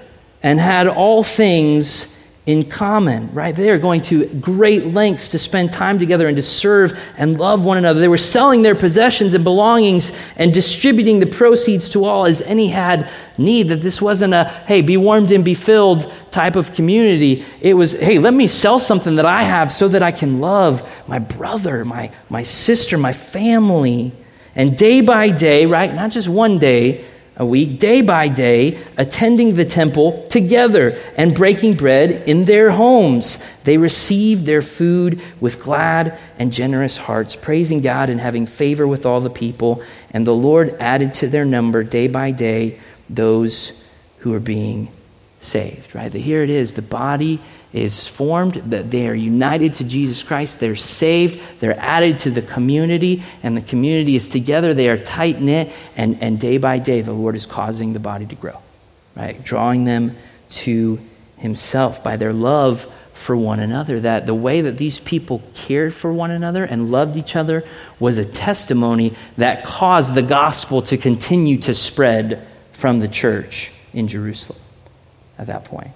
and 0.43 0.59
had 0.59 0.89
all 0.89 1.23
things 1.23 2.12
in 2.45 2.69
common, 2.69 3.33
right? 3.33 3.55
They 3.55 3.71
are 3.71 3.79
going 3.79 4.01
to 4.03 4.27
great 4.27 4.89
lengths 4.89 5.31
to 5.31 5.39
spend 5.39 5.73
time 5.73 6.01
together 6.01 6.27
and 6.27 6.37
to 6.37 6.43
serve 6.43 6.99
and 7.17 7.39
love 7.39 7.65
one 7.65 7.79
another. 7.79 8.01
They 8.01 8.09
were 8.09 8.19
selling 8.19 8.63
their 8.63 8.75
possessions 8.75 9.35
and 9.35 9.45
belongings 9.45 10.11
and 10.37 10.53
distributing 10.53 11.21
the 11.21 11.27
proceeds 11.27 11.89
to 11.91 12.05
all 12.05 12.27
as 12.27 12.41
any 12.43 12.67
had 12.67 13.09
need. 13.39 13.69
That 13.69 13.81
this 13.81 14.03
wasn't 14.03 14.35
a, 14.35 14.45
hey, 14.67 14.83
be 14.83 14.97
warmed 14.97 15.31
and 15.31 15.45
be 15.45 15.55
filled 15.55 16.13
type 16.33 16.57
of 16.57 16.73
community. 16.73 17.45
It 17.61 17.75
was, 17.75 17.93
hey, 17.93 18.19
let 18.19 18.35
me 18.35 18.49
sell 18.49 18.81
something 18.81 19.15
that 19.17 19.27
I 19.27 19.45
have 19.45 19.71
so 19.71 19.87
that 19.87 20.03
I 20.03 20.11
can 20.11 20.41
love 20.41 20.83
my 21.07 21.21
brother, 21.21 21.85
my, 21.85 22.11
my 22.29 22.43
sister, 22.43 22.99
my 22.99 23.13
family. 23.13 24.11
And 24.57 24.77
day 24.77 25.01
by 25.01 25.31
day, 25.31 25.65
right? 25.67 25.95
Not 25.95 26.11
just 26.11 26.29
one 26.29 26.59
day, 26.59 27.05
a 27.43 27.45
week, 27.45 27.81
day 27.81 28.01
by 28.01 28.29
day, 28.29 28.79
attending 28.97 29.57
the 29.57 29.65
temple 29.65 30.27
together 30.29 30.97
and 31.17 31.35
breaking 31.35 31.75
bread 31.75 32.29
in 32.29 32.45
their 32.45 32.71
homes. 32.71 33.45
They 33.65 33.79
received 33.79 34.47
their 34.47 34.63
food 34.63 35.21
with 35.41 35.61
glad 35.61 36.17
and 36.39 36.53
generous 36.53 36.97
hearts, 36.97 37.35
praising 37.35 37.81
God 37.81 38.11
and 38.11 38.21
having 38.21 38.47
favor 38.47 38.87
with 38.87 39.05
all 39.05 39.21
the 39.21 39.29
people. 39.29 39.83
And 40.13 40.25
the 40.25 40.35
Lord 40.35 40.77
added 40.79 41.15
to 41.15 41.27
their 41.27 41.45
number 41.45 41.83
day 41.83 42.07
by 42.07 42.31
day 42.31 42.79
those 43.11 43.83
who 44.19 44.33
are 44.33 44.41
being 44.41 44.89
saved. 45.41 45.97
Right? 45.97 46.13
Here 46.13 46.45
it 46.45 46.51
is 46.51 46.75
the 46.75 46.83
body 46.83 47.41
is 47.73 48.07
formed, 48.07 48.55
that 48.55 48.91
they 48.91 49.09
are 49.09 49.15
united 49.15 49.75
to 49.75 49.85
Jesus 49.85 50.23
Christ, 50.23 50.61
they're 50.61 50.77
saved, 50.77 51.41
they're 51.61 51.79
added 51.79 52.19
to 52.21 52.31
the 52.31 52.43
community, 52.43 53.23
and 53.43 53.57
the 53.57 53.63
community 53.63 54.15
is 54.15 54.29
together, 54.29 54.75
they 54.75 54.89
are 54.89 54.99
tight 54.99 55.41
knit, 55.41 55.73
and, 55.97 56.23
and 56.23 56.39
day 56.39 56.59
by 56.59 56.79
day 56.79 57.01
the 57.01 57.13
Lord 57.13 57.35
is 57.35 57.47
causing 57.47 57.93
the 57.93 58.01
body 58.01 58.27
to 58.27 58.35
grow, 58.35 58.59
right? 59.17 59.43
Drawing 59.43 59.85
them 59.85 60.17
to 60.51 61.01
Himself 61.39 62.05
by 62.05 62.17
their 62.17 62.33
love 62.33 62.87
for 63.15 63.37
one 63.37 63.61
another. 63.61 64.01
That 64.01 64.27
the 64.27 64.35
way 64.35 64.63
that 64.63 64.77
these 64.77 64.99
people 64.99 65.43
cared 65.55 65.95
for 65.95 66.13
one 66.13 66.31
another 66.31 66.65
and 66.65 66.91
loved 66.91 67.17
each 67.17 67.37
other 67.37 67.65
was 67.99 68.19
a 68.19 68.25
testimony 68.25 69.15
that 69.39 69.65
caused 69.65 70.15
the 70.15 70.23
gospel 70.23 70.83
to 70.83 70.97
continue 70.99 71.59
to 71.59 71.73
spread 71.73 72.47
from 72.73 72.99
the 72.99 73.09
church 73.09 73.71
in 73.95 74.09
Jerusalem 74.09 74.59
at 75.39 75.47
that 75.47 75.65
point. 75.65 75.93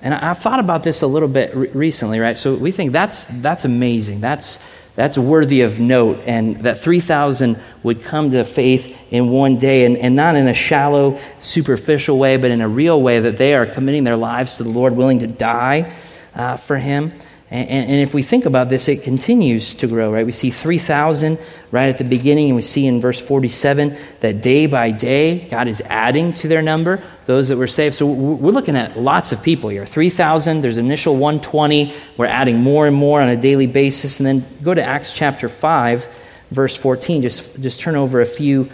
And 0.00 0.14
I, 0.14 0.18
have 0.18 0.38
thought 0.38 0.60
about 0.60 0.82
this 0.82 1.02
a 1.02 1.06
little 1.06 1.28
bit 1.28 1.54
re- 1.54 1.68
recently, 1.68 2.20
right? 2.20 2.36
So 2.36 2.54
we 2.54 2.70
think 2.70 2.92
that's, 2.92 3.26
that's 3.26 3.64
amazing. 3.64 4.20
That's, 4.20 4.58
that's 4.94 5.18
worthy 5.18 5.60
of 5.60 5.78
note. 5.78 6.22
And 6.26 6.56
that 6.62 6.78
3,000 6.78 7.58
would 7.82 8.02
come 8.02 8.30
to 8.30 8.44
faith 8.44 8.96
in 9.10 9.28
one 9.28 9.58
day, 9.58 9.84
and, 9.84 9.96
and 9.96 10.16
not 10.16 10.36
in 10.36 10.48
a 10.48 10.54
shallow, 10.54 11.18
superficial 11.38 12.18
way, 12.18 12.36
but 12.36 12.50
in 12.50 12.60
a 12.60 12.68
real 12.68 13.00
way 13.00 13.20
that 13.20 13.36
they 13.36 13.54
are 13.54 13.66
committing 13.66 14.04
their 14.04 14.16
lives 14.16 14.56
to 14.56 14.64
the 14.64 14.70
Lord, 14.70 14.96
willing 14.96 15.20
to 15.20 15.26
die 15.26 15.92
uh, 16.34 16.56
for 16.56 16.76
Him. 16.76 17.12
And, 17.48 17.70
and, 17.70 18.00
if 18.00 18.12
we 18.12 18.24
think 18.24 18.44
about 18.44 18.68
this, 18.68 18.88
it 18.88 19.04
continues 19.04 19.76
to 19.76 19.86
grow, 19.86 20.12
right? 20.12 20.26
We 20.26 20.32
see 20.32 20.50
3,000 20.50 21.38
right 21.70 21.88
at 21.88 21.98
the 21.98 22.04
beginning, 22.04 22.46
and 22.46 22.56
we 22.56 22.62
see 22.62 22.86
in 22.86 23.00
verse 23.00 23.20
47 23.20 23.96
that 24.18 24.40
day 24.42 24.66
by 24.66 24.90
day, 24.90 25.46
God 25.48 25.68
is 25.68 25.80
adding 25.82 26.32
to 26.34 26.48
their 26.48 26.60
number 26.60 27.04
those 27.26 27.48
that 27.48 27.56
were 27.56 27.66
saved. 27.66 27.96
So 27.96 28.06
we're 28.06 28.52
looking 28.52 28.76
at 28.76 28.98
lots 28.98 29.32
of 29.32 29.42
people 29.42 29.68
here 29.68 29.84
3,000, 29.84 30.60
there's 30.62 30.78
initial 30.78 31.14
120. 31.14 31.92
We're 32.16 32.26
adding 32.26 32.60
more 32.60 32.86
and 32.86 32.96
more 32.96 33.20
on 33.20 33.28
a 33.28 33.36
daily 33.36 33.66
basis. 33.66 34.18
And 34.18 34.26
then 34.26 34.46
go 34.62 34.72
to 34.72 34.82
Acts 34.82 35.12
chapter 35.12 35.48
5, 35.48 36.08
verse 36.52 36.76
14. 36.76 37.22
Just, 37.22 37.60
just 37.60 37.80
turn 37.80 37.96
over 37.96 38.20
a 38.20 38.26
few, 38.26 38.70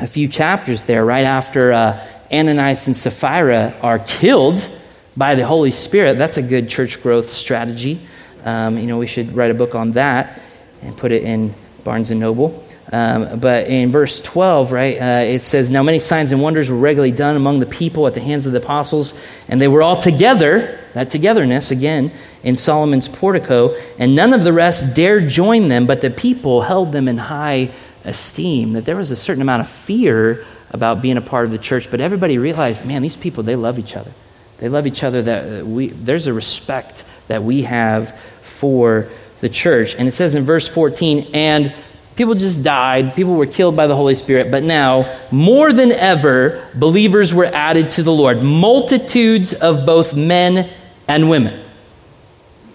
a 0.00 0.06
few 0.06 0.26
chapters 0.26 0.84
there, 0.84 1.04
right 1.04 1.24
after 1.24 1.72
uh, 1.72 2.06
Ananias 2.32 2.86
and 2.86 2.96
Sapphira 2.96 3.74
are 3.82 3.98
killed 3.98 4.68
by 5.16 5.34
the 5.34 5.46
Holy 5.46 5.70
Spirit. 5.70 6.18
That's 6.18 6.38
a 6.38 6.42
good 6.42 6.68
church 6.68 7.02
growth 7.02 7.30
strategy. 7.30 8.00
Um, 8.42 8.78
you 8.78 8.86
know, 8.86 8.98
we 8.98 9.06
should 9.06 9.36
write 9.36 9.50
a 9.50 9.54
book 9.54 9.74
on 9.74 9.92
that 9.92 10.40
and 10.82 10.96
put 10.96 11.12
it 11.12 11.22
in 11.22 11.54
Barnes 11.84 12.10
and 12.10 12.20
Noble. 12.20 12.63
Um, 12.92 13.40
but 13.40 13.68
in 13.68 13.90
verse 13.90 14.20
12, 14.20 14.72
right, 14.72 15.00
uh, 15.00 15.24
it 15.24 15.42
says, 15.42 15.70
Now 15.70 15.82
many 15.82 15.98
signs 15.98 16.32
and 16.32 16.42
wonders 16.42 16.70
were 16.70 16.76
regularly 16.76 17.12
done 17.12 17.34
among 17.34 17.60
the 17.60 17.66
people 17.66 18.06
at 18.06 18.14
the 18.14 18.20
hands 18.20 18.46
of 18.46 18.52
the 18.52 18.58
apostles, 18.58 19.14
and 19.48 19.60
they 19.60 19.68
were 19.68 19.82
all 19.82 19.96
together, 19.96 20.80
that 20.92 21.10
togetherness 21.10 21.70
again, 21.70 22.12
in 22.42 22.56
Solomon's 22.56 23.08
portico, 23.08 23.74
and 23.98 24.14
none 24.14 24.34
of 24.34 24.44
the 24.44 24.52
rest 24.52 24.94
dared 24.94 25.28
join 25.28 25.68
them, 25.68 25.86
but 25.86 26.02
the 26.02 26.10
people 26.10 26.60
held 26.60 26.92
them 26.92 27.08
in 27.08 27.16
high 27.16 27.70
esteem. 28.04 28.74
That 28.74 28.84
there 28.84 28.96
was 28.96 29.10
a 29.10 29.16
certain 29.16 29.42
amount 29.42 29.62
of 29.62 29.68
fear 29.68 30.44
about 30.70 31.00
being 31.00 31.16
a 31.16 31.22
part 31.22 31.46
of 31.46 31.52
the 31.52 31.58
church, 31.58 31.90
but 31.90 32.00
everybody 32.00 32.36
realized, 32.36 32.84
man, 32.84 33.00
these 33.00 33.16
people, 33.16 33.42
they 33.42 33.56
love 33.56 33.78
each 33.78 33.96
other. 33.96 34.12
They 34.58 34.68
love 34.68 34.86
each 34.86 35.02
other. 35.02 35.22
That 35.22 35.66
we, 35.66 35.88
there's 35.88 36.26
a 36.26 36.32
respect 36.32 37.04
that 37.28 37.42
we 37.42 37.62
have 37.62 38.18
for 38.42 39.08
the 39.40 39.48
church. 39.48 39.94
And 39.94 40.06
it 40.06 40.12
says 40.12 40.34
in 40.34 40.44
verse 40.44 40.68
14, 40.68 41.30
and 41.32 41.72
people 42.16 42.34
just 42.34 42.62
died, 42.62 43.14
people 43.14 43.34
were 43.34 43.46
killed 43.46 43.76
by 43.76 43.86
the 43.86 43.96
Holy 43.96 44.14
Spirit, 44.14 44.50
but 44.50 44.62
now, 44.62 45.20
more 45.30 45.72
than 45.72 45.92
ever, 45.92 46.68
believers 46.74 47.34
were 47.34 47.46
added 47.46 47.90
to 47.90 48.02
the 48.02 48.12
Lord. 48.12 48.42
Multitudes 48.42 49.52
of 49.54 49.84
both 49.84 50.14
men 50.14 50.70
and 51.08 51.28
women. 51.28 51.64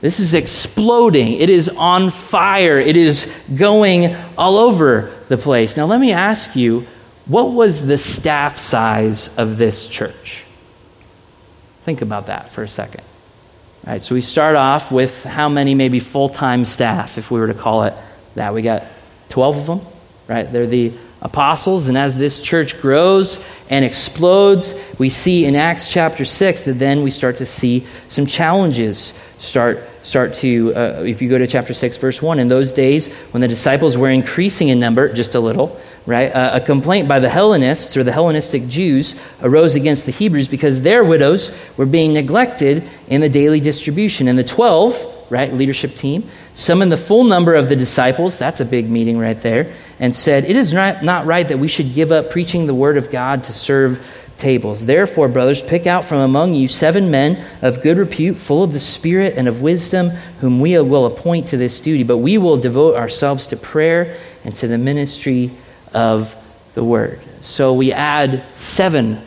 This 0.01 0.19
is 0.19 0.33
exploding. 0.33 1.33
It 1.33 1.49
is 1.49 1.67
on 1.69 2.09
fire. 2.09 2.79
It 2.79 2.95
is 2.95 3.31
going 3.53 4.15
all 4.37 4.57
over 4.57 5.13
the 5.27 5.37
place. 5.37 5.75
Now, 5.75 5.85
let 5.85 5.99
me 5.99 6.13
ask 6.13 6.55
you 6.55 6.85
what 7.25 7.51
was 7.51 7.85
the 7.85 7.97
staff 7.97 8.57
size 8.57 9.29
of 9.37 9.57
this 9.57 9.87
church? 9.87 10.45
Think 11.83 12.01
about 12.01 12.27
that 12.27 12.49
for 12.49 12.63
a 12.63 12.67
second. 12.67 13.03
All 13.85 13.93
right, 13.93 14.03
so 14.03 14.15
we 14.15 14.21
start 14.21 14.55
off 14.55 14.91
with 14.91 15.23
how 15.23 15.47
many 15.47 15.75
maybe 15.75 15.99
full 15.99 16.29
time 16.29 16.65
staff, 16.65 17.17
if 17.17 17.29
we 17.29 17.39
were 17.39 17.47
to 17.47 17.53
call 17.53 17.83
it 17.83 17.93
that. 18.35 18.53
We 18.53 18.61
got 18.61 18.85
12 19.30 19.57
of 19.57 19.65
them, 19.65 19.88
right? 20.27 20.51
They're 20.51 20.67
the 20.67 20.93
apostles, 21.21 21.88
and 21.88 21.97
as 21.97 22.17
this 22.17 22.39
church 22.39 22.80
grows 22.82 23.39
and 23.69 23.84
explodes, 23.84 24.73
we 24.97 25.09
see 25.09 25.45
in 25.45 25.55
Acts 25.55 25.91
chapter 25.91 26.25
6 26.25 26.63
that 26.63 26.73
then 26.73 27.03
we 27.03 27.11
start 27.11 27.38
to 27.38 27.45
see 27.45 27.86
some 28.07 28.25
challenges 28.25 29.13
start 29.38 29.89
start 30.01 30.34
to, 30.34 30.73
uh, 30.75 31.03
if 31.05 31.21
you 31.21 31.30
go 31.30 31.38
to 31.38 31.45
chapter 31.45 31.73
6, 31.73 31.97
verse 31.97 32.21
1, 32.21 32.39
in 32.39 32.47
those 32.47 32.71
days 32.71 33.13
when 33.32 33.41
the 33.41 33.47
disciples 33.47 33.97
were 33.97 34.09
increasing 34.09 34.69
in 34.69 34.80
number 34.80 35.11
just 35.11 35.36
a 35.36 35.39
little, 35.39 35.80
right, 36.05 36.32
uh, 36.34 36.51
a 36.53 36.61
complaint 36.61 37.07
by 37.07 37.19
the 37.19 37.30
Hellenists 37.30 37.95
or 37.97 38.03
the 38.03 38.11
Hellenistic 38.11 38.67
Jews 38.67 39.15
arose 39.41 39.75
against 39.75 40.05
the 40.05 40.11
Hebrews 40.11 40.47
because 40.47 40.82
their 40.82 41.03
widows 41.03 41.51
were 41.77 41.86
being 41.86 42.13
neglected 42.13 42.89
in 43.07 43.21
the 43.21 43.30
daily 43.30 43.59
distribution. 43.59 44.27
And 44.27 44.39
the 44.39 44.43
12, 44.43 45.18
right, 45.30 45.53
leadership 45.53 45.95
team, 45.95 46.30
summoned 46.53 46.91
the 46.91 46.97
full 46.97 47.23
number 47.23 47.55
of 47.55 47.69
the 47.69 47.75
disciples, 47.75 48.38
that's 48.38 48.59
a 48.59 48.65
big 48.65 48.89
meeting 48.89 49.17
right 49.17 49.39
there, 49.41 49.73
and 49.99 50.15
said, 50.15 50.45
It 50.45 50.55
is 50.55 50.73
not, 50.73 51.03
not 51.03 51.25
right 51.25 51.47
that 51.47 51.59
we 51.59 51.67
should 51.67 51.93
give 51.93 52.11
up 52.11 52.30
preaching 52.30 52.67
the 52.67 52.73
word 52.73 52.97
of 52.97 53.09
God 53.11 53.43
to 53.45 53.53
serve 53.53 54.03
tables. 54.39 54.86
Therefore, 54.86 55.27
brothers, 55.27 55.61
pick 55.61 55.86
out 55.86 56.05
from 56.05 56.19
among 56.19 56.55
you 56.55 56.67
seven 56.67 57.11
men 57.11 57.45
of 57.61 57.82
good 57.82 57.97
repute, 57.97 58.38
full 58.38 58.63
of 58.63 58.73
the 58.73 58.80
Spirit 58.80 59.36
and 59.38 59.47
of 59.47 59.61
wisdom, 59.61 60.09
whom 60.39 60.59
we 60.59 60.80
will 60.80 61.05
appoint 61.05 61.47
to 61.47 61.57
this 61.57 61.80
duty. 61.80 62.03
But 62.03 62.17
we 62.17 62.38
will 62.38 62.57
devote 62.57 62.95
ourselves 62.95 63.47
to 63.47 63.57
prayer 63.57 64.17
and 64.43 64.55
to 64.55 64.67
the 64.67 64.77
ministry 64.77 65.51
of 65.93 66.36
the 66.73 66.84
word. 66.84 67.21
So 67.41 67.73
we 67.73 67.91
add 67.91 68.43
seven 68.53 69.21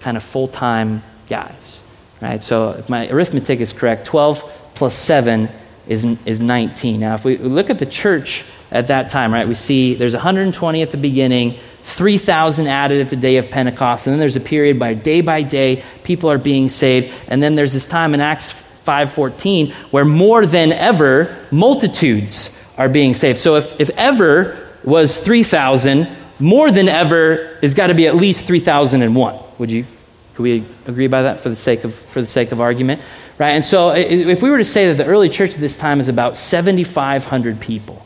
kind 0.00 0.16
of 0.16 0.22
full 0.22 0.48
time 0.48 1.02
guys, 1.28 1.82
right? 2.20 2.42
So 2.42 2.70
if 2.70 2.88
my 2.88 3.08
arithmetic 3.08 3.60
is 3.60 3.72
correct, 3.72 4.06
12 4.06 4.59
plus 4.80 4.94
7 4.94 5.50
is, 5.86 6.06
is 6.24 6.40
19. 6.40 7.00
Now, 7.00 7.14
if 7.14 7.22
we 7.22 7.36
look 7.36 7.68
at 7.68 7.78
the 7.78 7.84
church 7.84 8.46
at 8.70 8.86
that 8.86 9.10
time, 9.10 9.30
right, 9.30 9.46
we 9.46 9.52
see 9.52 9.94
there's 9.94 10.14
120 10.14 10.80
at 10.80 10.90
the 10.90 10.96
beginning. 10.96 11.58
3,000 11.82 12.66
added 12.66 13.02
at 13.02 13.10
the 13.10 13.16
day 13.16 13.36
of 13.36 13.50
Pentecost. 13.50 14.06
And 14.06 14.14
then 14.14 14.20
there's 14.20 14.36
a 14.36 14.40
period 14.40 14.78
by 14.78 14.94
day 14.94 15.20
by 15.20 15.42
day, 15.42 15.84
people 16.02 16.30
are 16.30 16.38
being 16.38 16.70
saved. 16.70 17.12
And 17.28 17.42
then 17.42 17.56
there's 17.56 17.74
this 17.74 17.86
time 17.86 18.14
in 18.14 18.22
Acts 18.22 18.52
5.14 18.86 19.74
where 19.90 20.06
more 20.06 20.46
than 20.46 20.72
ever, 20.72 21.36
multitudes 21.50 22.58
are 22.78 22.88
being 22.88 23.12
saved. 23.12 23.38
So 23.38 23.56
if, 23.56 23.78
if 23.78 23.90
ever 23.98 24.66
was 24.82 25.20
3,000, 25.20 26.08
more 26.38 26.70
than 26.70 26.88
ever 26.88 27.58
has 27.60 27.74
got 27.74 27.88
to 27.88 27.94
be 27.94 28.06
at 28.06 28.16
least 28.16 28.46
3,001. 28.46 29.40
Would 29.58 29.70
you? 29.70 29.84
Could 30.32 30.42
we 30.42 30.64
agree 30.86 31.08
by 31.08 31.20
that 31.24 31.40
for 31.40 31.50
the 31.50 31.56
sake 31.56 31.84
of, 31.84 31.94
for 31.94 32.22
the 32.22 32.26
sake 32.26 32.50
of 32.50 32.62
argument? 32.62 33.02
Right? 33.40 33.52
And 33.52 33.64
so 33.64 33.88
if 33.88 34.42
we 34.42 34.50
were 34.50 34.58
to 34.58 34.64
say 34.66 34.88
that 34.88 35.02
the 35.02 35.06
early 35.06 35.30
church 35.30 35.54
at 35.54 35.60
this 35.60 35.74
time 35.74 35.98
is 35.98 36.08
about 36.08 36.36
7,500 36.36 37.58
people 37.58 38.04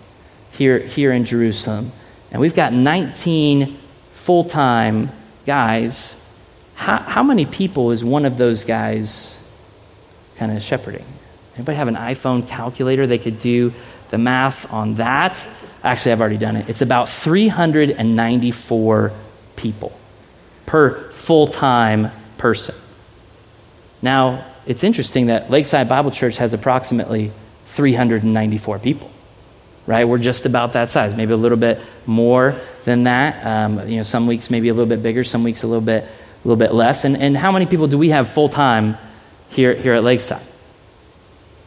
here, 0.52 0.78
here 0.78 1.12
in 1.12 1.24
Jerusalem, 1.24 1.90
and 2.30 2.40
we've 2.40 2.54
got 2.54 2.72
19 2.72 3.76
full 4.12 4.44
time 4.44 5.10
guys, 5.44 6.16
how, 6.76 6.98
how 6.98 7.24
many 7.24 7.46
people 7.46 7.90
is 7.90 8.04
one 8.04 8.26
of 8.26 8.38
those 8.38 8.62
guys 8.62 9.34
kind 10.36 10.56
of 10.56 10.62
shepherding? 10.62 11.04
Anybody 11.56 11.78
have 11.78 11.88
an 11.88 11.96
iPhone 11.96 12.46
calculator? 12.46 13.04
They 13.04 13.18
could 13.18 13.40
do 13.40 13.72
the 14.10 14.18
math 14.18 14.72
on 14.72 14.94
that. 14.94 15.48
Actually, 15.82 16.12
I've 16.12 16.20
already 16.20 16.38
done 16.38 16.54
it. 16.54 16.68
It's 16.68 16.80
about 16.80 17.08
394 17.08 19.12
people 19.56 19.98
per 20.64 21.10
full 21.10 21.48
time 21.48 22.12
person. 22.38 22.76
Now, 24.00 24.53
it's 24.66 24.84
interesting 24.84 25.26
that 25.26 25.50
Lakeside 25.50 25.88
Bible 25.88 26.10
Church 26.10 26.38
has 26.38 26.52
approximately 26.52 27.32
394 27.66 28.78
people, 28.78 29.10
right? 29.86 30.04
We're 30.04 30.18
just 30.18 30.46
about 30.46 30.74
that 30.74 30.90
size, 30.90 31.14
maybe 31.14 31.32
a 31.32 31.36
little 31.36 31.58
bit 31.58 31.80
more 32.06 32.58
than 32.84 33.04
that. 33.04 33.44
Um, 33.44 33.88
you 33.88 33.96
know, 33.96 34.02
some 34.02 34.26
weeks 34.26 34.50
maybe 34.50 34.68
a 34.68 34.74
little 34.74 34.88
bit 34.88 35.02
bigger, 35.02 35.24
some 35.24 35.44
weeks 35.44 35.62
a 35.62 35.66
little 35.66 35.84
bit, 35.84 36.04
a 36.04 36.48
little 36.48 36.58
bit 36.58 36.72
less. 36.72 37.04
And, 37.04 37.16
and 37.16 37.36
how 37.36 37.52
many 37.52 37.66
people 37.66 37.86
do 37.86 37.98
we 37.98 38.10
have 38.10 38.28
full 38.28 38.48
time 38.48 38.96
here, 39.50 39.74
here 39.74 39.94
at 39.94 40.04
Lakeside? 40.04 40.46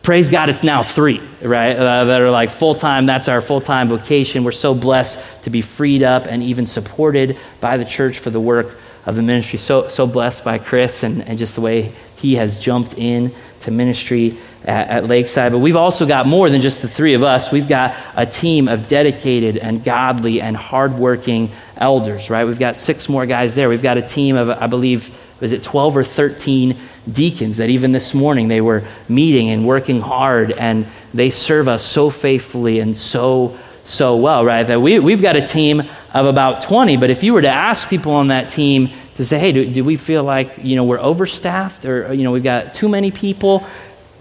praise 0.08 0.30
God, 0.30 0.48
it's 0.48 0.64
now 0.64 0.84
three, 0.84 1.20
right? 1.42 1.76
Uh, 1.76 2.06
that 2.06 2.22
are 2.22 2.32
like 2.32 2.50
full 2.50 2.76
time. 2.76 3.06
That's 3.06 3.28
our 3.28 3.42
full 3.42 3.60
time 3.60 3.90
vocation. 3.90 4.46
We're 4.46 4.54
so 4.54 4.74
blessed 4.74 5.20
to 5.44 5.50
be 5.50 5.62
freed 5.62 6.02
up 6.02 6.28
and 6.28 6.42
even 6.42 6.66
supported 6.66 7.38
by 7.60 7.76
the 7.76 7.84
church 7.84 8.20
for 8.20 8.30
the 8.30 8.40
work 8.40 8.78
of 9.06 9.18
the 9.18 9.22
ministry. 9.22 9.60
So, 9.60 9.90
so 9.90 10.08
blessed 10.08 10.46
by 10.46 10.60
Chris 10.60 11.04
and, 11.04 11.28
and 11.28 11.38
just 11.38 11.56
the 11.56 11.62
way 11.62 11.94
he 12.18 12.36
has 12.36 12.60
jumped 12.60 12.96
in 12.96 13.34
to 13.62 13.72
ministry 13.72 14.38
at, 14.64 14.88
at 14.88 15.08
Lakeside. 15.08 15.52
But 15.52 15.60
we've 15.60 15.76
also 15.76 16.06
got 16.06 16.28
more 16.28 16.50
than 16.50 16.62
just 16.62 16.82
the 16.82 16.88
three 16.88 17.14
of 17.14 17.24
us. 17.24 17.52
We've 17.52 17.68
got 17.68 17.96
a 18.16 18.26
team 18.26 18.68
of 18.68 18.88
dedicated 18.88 19.58
and 19.58 19.84
godly 19.84 20.42
and 20.42 20.58
hardworking 20.58 21.52
elders, 21.78 22.30
right? 22.30 22.46
We've 22.46 22.60
got 22.60 22.76
six 22.76 23.08
more 23.08 23.26
guys 23.26 23.56
there. 23.56 23.70
We've 23.70 23.82
got 23.82 23.98
a 23.98 24.02
team 24.02 24.36
of, 24.36 24.50
I 24.50 24.68
believe, 24.68 25.12
was 25.40 25.52
it 25.52 25.64
12 25.64 25.98
or 25.98 26.04
13 26.04 26.78
deacons 27.12 27.58
that 27.58 27.70
even 27.70 27.92
this 27.92 28.14
morning 28.14 28.48
they 28.48 28.62
were 28.62 28.84
meeting 29.08 29.50
and 29.50 29.66
working 29.66 30.02
hard 30.02 30.52
and 30.52 30.86
they 31.14 31.30
serve 31.30 31.68
us 31.68 31.84
so 31.84 32.10
faithfully 32.10 32.80
and 32.80 32.98
so 32.98 33.58
so 33.84 34.18
well 34.18 34.44
right 34.44 34.68
that 34.68 34.82
we, 34.82 35.00
we've 35.00 35.22
got 35.22 35.38
a 35.38 35.42
team 35.42 35.82
of 36.14 36.26
about 36.26 36.62
20 36.62 36.98
but 36.98 37.10
if 37.10 37.24
you 37.24 37.34
were 37.34 37.42
to 37.42 37.50
ask 37.50 37.88
people 37.88 38.12
on 38.12 38.28
that 38.28 38.50
team 38.50 38.90
to 39.18 39.26
say 39.26 39.38
hey 39.38 39.52
do, 39.52 39.66
do 39.72 39.84
we 39.84 39.96
feel 39.96 40.24
like 40.24 40.58
you 40.60 40.76
know 40.76 40.84
we're 40.84 41.00
overstaffed 41.00 41.86
or 41.86 42.14
you 42.14 42.24
know 42.24 42.32
we've 42.32 42.44
got 42.44 42.76
too 42.76 42.88
many 42.90 43.12
people? 43.12 43.66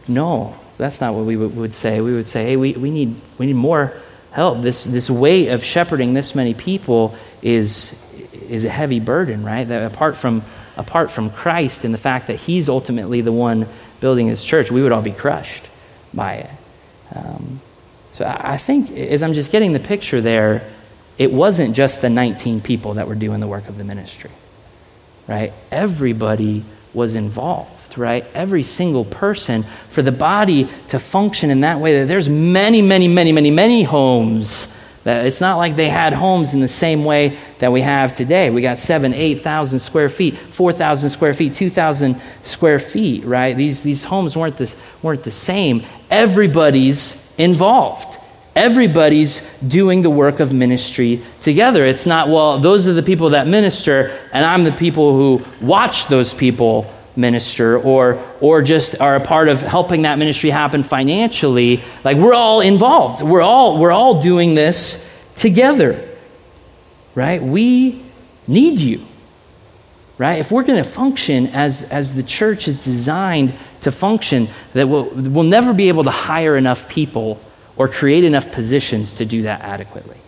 No 0.08 0.58
that's 0.78 1.00
not 1.00 1.14
what 1.14 1.24
we 1.24 1.36
would, 1.36 1.56
would 1.56 1.74
say. 1.74 2.00
We 2.00 2.12
would 2.12 2.28
say 2.28 2.44
hey 2.44 2.56
we, 2.56 2.72
we 2.72 2.90
need 2.90 3.14
we 3.38 3.46
need 3.46 3.56
more 3.56 3.92
help. 4.32 4.62
This 4.62 4.84
this 4.84 5.08
weight 5.08 5.48
of 5.48 5.64
shepherding 5.64 6.14
this 6.14 6.34
many 6.34 6.54
people 6.54 7.14
is 7.42 7.98
is 8.48 8.64
a 8.64 8.68
heavy 8.68 9.00
burden 9.00 9.44
right? 9.44 9.64
That 9.64 9.90
apart 9.90 10.16
from 10.16 10.42
apart 10.76 11.10
from 11.10 11.30
Christ 11.30 11.84
and 11.84 11.94
the 11.94 11.98
fact 11.98 12.26
that 12.26 12.36
He's 12.36 12.68
ultimately 12.68 13.20
the 13.20 13.32
one 13.32 13.66
building 14.00 14.28
His 14.28 14.44
church, 14.44 14.70
we 14.70 14.82
would 14.82 14.92
all 14.92 15.02
be 15.02 15.12
crushed 15.12 15.68
by 16.12 16.34
it. 16.34 16.50
Um, 17.14 17.60
so 18.12 18.24
I 18.26 18.56
think 18.56 18.90
as 18.90 19.22
I'm 19.22 19.34
just 19.34 19.52
getting 19.52 19.72
the 19.72 19.80
picture 19.80 20.20
there, 20.20 20.70
it 21.18 21.32
wasn't 21.32 21.74
just 21.74 22.02
the 22.02 22.10
19 22.10 22.60
people 22.60 22.94
that 22.94 23.08
were 23.08 23.14
doing 23.14 23.40
the 23.40 23.46
work 23.46 23.68
of 23.68 23.78
the 23.78 23.84
ministry, 23.84 24.30
right? 25.26 25.52
Everybody 25.70 26.64
was 26.94 27.14
involved, 27.14 27.98
right? 27.98 28.24
Every 28.34 28.62
single 28.62 29.04
person 29.04 29.64
for 29.88 30.02
the 30.02 30.12
body 30.12 30.68
to 30.88 30.98
function 30.98 31.50
in 31.50 31.60
that 31.60 31.80
way 31.80 32.00
that 32.00 32.08
there's 32.08 32.28
many, 32.28 32.82
many, 32.82 33.08
many, 33.08 33.32
many, 33.32 33.50
many 33.50 33.82
homes 33.82 34.74
it's 35.06 35.40
not 35.40 35.56
like 35.56 35.76
they 35.76 35.88
had 35.88 36.12
homes 36.12 36.52
in 36.52 36.60
the 36.60 36.68
same 36.68 37.04
way 37.04 37.38
that 37.58 37.70
we 37.70 37.80
have 37.80 38.16
today. 38.16 38.50
We 38.50 38.60
got 38.60 38.78
seven, 38.78 39.14
8,000 39.14 39.78
square 39.78 40.08
feet, 40.08 40.36
4,000 40.36 41.10
square 41.10 41.32
feet, 41.32 41.54
2,000 41.54 42.20
square 42.42 42.80
feet, 42.80 43.24
right? 43.24 43.56
These, 43.56 43.82
these 43.82 44.02
homes 44.02 44.36
weren't, 44.36 44.56
this, 44.56 44.74
weren't 45.02 45.22
the 45.22 45.30
same. 45.30 45.84
Everybody's 46.10 47.32
involved. 47.38 48.18
Everybody's 48.56 49.42
doing 49.66 50.02
the 50.02 50.10
work 50.10 50.40
of 50.40 50.52
ministry 50.52 51.22
together. 51.40 51.86
It's 51.86 52.06
not, 52.06 52.28
well, 52.28 52.58
those 52.58 52.88
are 52.88 52.92
the 52.92 53.02
people 53.02 53.30
that 53.30 53.46
minister, 53.46 54.18
and 54.32 54.44
I'm 54.44 54.64
the 54.64 54.72
people 54.72 55.14
who 55.14 55.44
watch 55.64 56.08
those 56.08 56.34
people 56.34 56.92
minister 57.14 57.78
or 57.78 58.22
or 58.40 58.60
just 58.60 59.00
are 59.00 59.16
a 59.16 59.20
part 59.20 59.48
of 59.48 59.62
helping 59.62 60.02
that 60.02 60.18
ministry 60.18 60.50
happen 60.50 60.82
financially. 60.82 61.80
Like 62.02 62.18
we're 62.18 62.34
all 62.34 62.60
involved. 62.60 63.22
We're 63.22 63.42
all 63.42 63.78
we're 63.78 63.92
all 63.92 64.20
doing 64.20 64.54
this 64.54 65.08
together 65.36 66.06
right? 67.16 67.42
We 67.42 68.04
need 68.46 68.78
you 68.78 69.04
right? 70.18 70.38
If 70.38 70.50
we're 70.50 70.62
going 70.62 70.82
to 70.82 70.88
function 70.88 71.48
as 71.48 71.82
as 71.82 72.14
the 72.14 72.22
church 72.22 72.68
is 72.68 72.84
designed 72.84 73.54
to 73.80 73.90
function 73.90 74.48
that 74.72 74.88
we'll, 74.88 75.10
we'll 75.10 75.44
never 75.44 75.74
be 75.74 75.88
able 75.88 76.04
to 76.04 76.10
hire 76.10 76.56
enough 76.56 76.88
people 76.88 77.40
or 77.76 77.88
create 77.88 78.24
enough 78.24 78.50
positions 78.52 79.14
to 79.14 79.24
do 79.24 79.42
that 79.42 79.60
adequately 79.60 80.18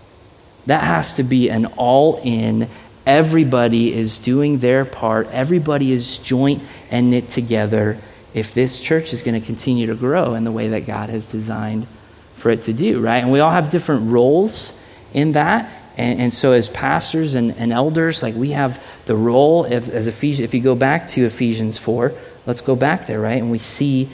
that 0.67 0.85
has 0.85 1.15
to 1.15 1.23
be 1.23 1.49
an 1.49 1.65
all 1.77 2.21
in 2.23 2.69
Everybody 3.09 3.95
is 3.95 4.19
doing 4.19 4.59
their 4.59 4.85
part, 4.85 5.29
everybody 5.33 5.93
is 5.93 6.19
joint 6.19 6.63
and 6.91 7.09
knit 7.09 7.31
together 7.31 7.97
if 8.35 8.53
this 8.53 8.81
church 8.81 9.15
is 9.15 9.23
going 9.23 9.41
to 9.41 9.45
continue 9.45 9.87
to 9.87 9.95
grow 9.95 10.35
in 10.35 10.45
the 10.45 10.53
way 10.53 10.69
that 10.69 10.85
God 10.85 11.09
has 11.09 11.25
designed 11.25 11.87
for 12.35 12.51
it 12.51 12.65
to 12.65 12.75
do, 12.75 13.01
right? 13.01 13.23
And 13.23 13.33
we 13.33 13.41
all 13.41 13.51
have 13.51 13.71
different 13.71 14.13
roles 14.13 14.79
in 15.15 15.33
that. 15.33 15.73
And, 15.97 16.21
and 16.21 16.35
so, 16.35 16.53
as 16.53 16.69
pastors 16.69 17.35
and, 17.35 17.53
and, 17.53 17.73
elders, 17.73 18.23
like 18.23 18.35
we 18.35 18.51
have 18.51 18.85
the 19.07 19.17
role 19.17 19.65
as, 19.65 19.89
as 19.89 20.07
Ephesians, 20.07 20.45
if 20.45 20.53
you 20.53 20.61
go 20.61 20.75
back 20.75 21.09
to 21.09 21.25
Ephesians 21.25 21.79
4, 21.79 22.13
let's 22.45 22.61
go 22.61 22.77
back 22.77 23.07
there, 23.07 23.21
right? 23.21 23.41
And 23.41 23.51
we 23.51 23.57
see 23.57 24.11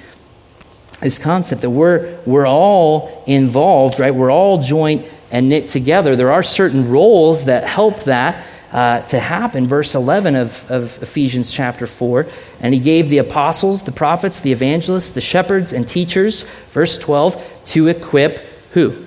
this 1.00 1.18
concept 1.18 1.62
that 1.62 1.70
we're, 1.70 2.18
we're 2.24 2.46
all 2.46 3.22
involved, 3.26 4.00
right? 4.00 4.14
We're 4.14 4.30
all 4.30 4.62
joint 4.62 5.06
and 5.30 5.48
knit 5.48 5.68
together. 5.68 6.16
There 6.16 6.32
are 6.32 6.42
certain 6.42 6.88
roles 6.88 7.46
that 7.46 7.64
help 7.64 8.04
that 8.04 8.44
uh, 8.74 9.00
to 9.02 9.20
happen. 9.20 9.66
Verse 9.66 9.94
11 9.94 10.34
of, 10.34 10.70
of 10.70 11.00
Ephesians 11.02 11.52
chapter 11.52 11.86
4. 11.86 12.26
And 12.60 12.74
he 12.74 12.80
gave 12.80 13.08
the 13.08 13.18
apostles, 13.18 13.84
the 13.84 13.92
prophets, 13.92 14.40
the 14.40 14.52
evangelists, 14.52 15.10
the 15.10 15.20
shepherds, 15.20 15.72
and 15.72 15.88
teachers, 15.88 16.42
verse 16.70 16.98
12, 16.98 17.62
to 17.66 17.86
equip 17.88 18.38
who? 18.72 19.06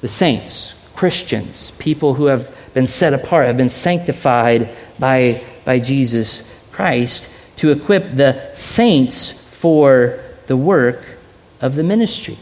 The 0.00 0.08
saints, 0.08 0.74
Christians, 0.96 1.70
people 1.78 2.14
who 2.14 2.26
have 2.26 2.52
been 2.74 2.86
set 2.86 3.14
apart, 3.14 3.46
have 3.46 3.56
been 3.56 3.68
sanctified 3.68 4.74
by, 4.98 5.42
by 5.64 5.78
Jesus 5.78 6.48
Christ, 6.72 7.28
to 7.56 7.70
equip 7.70 8.16
the 8.16 8.52
saints 8.54 9.30
for 9.30 10.18
the 10.50 10.56
work 10.56 11.16
of 11.60 11.76
the 11.76 11.82
ministry, 11.84 12.36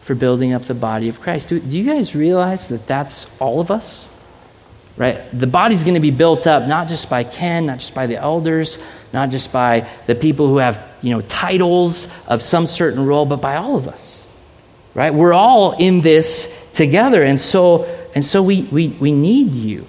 for 0.00 0.14
building 0.14 0.54
up 0.54 0.62
the 0.62 0.72
body 0.74 1.10
of 1.10 1.20
Christ. 1.20 1.48
Do, 1.48 1.60
do 1.60 1.76
you 1.76 1.84
guys 1.84 2.16
realize 2.16 2.68
that 2.68 2.86
that's 2.86 3.28
all 3.40 3.60
of 3.60 3.70
us? 3.70 4.08
right? 4.96 5.20
The 5.38 5.46
body's 5.46 5.82
going 5.82 5.94
to 5.94 6.00
be 6.00 6.10
built 6.10 6.46
up 6.46 6.66
not 6.66 6.88
just 6.88 7.10
by 7.10 7.24
Ken, 7.24 7.66
not 7.66 7.80
just 7.80 7.94
by 7.94 8.06
the 8.06 8.16
elders, 8.16 8.78
not 9.12 9.30
just 9.30 9.52
by 9.52 9.86
the 10.06 10.14
people 10.14 10.46
who 10.48 10.58
have, 10.58 10.82
you 11.02 11.10
know, 11.10 11.20
titles 11.22 12.08
of 12.26 12.42
some 12.42 12.66
certain 12.66 13.04
role, 13.04 13.26
but 13.26 13.40
by 13.40 13.56
all 13.56 13.76
of 13.76 13.86
us, 13.86 14.26
right? 14.94 15.12
We're 15.12 15.32
all 15.32 15.72
in 15.72 16.00
this 16.00 16.70
together. 16.72 17.22
And 17.22 17.38
so, 17.38 17.84
and 18.14 18.24
so 18.24 18.42
we, 18.42 18.62
we, 18.62 18.88
we 18.88 19.12
need 19.12 19.54
you, 19.54 19.86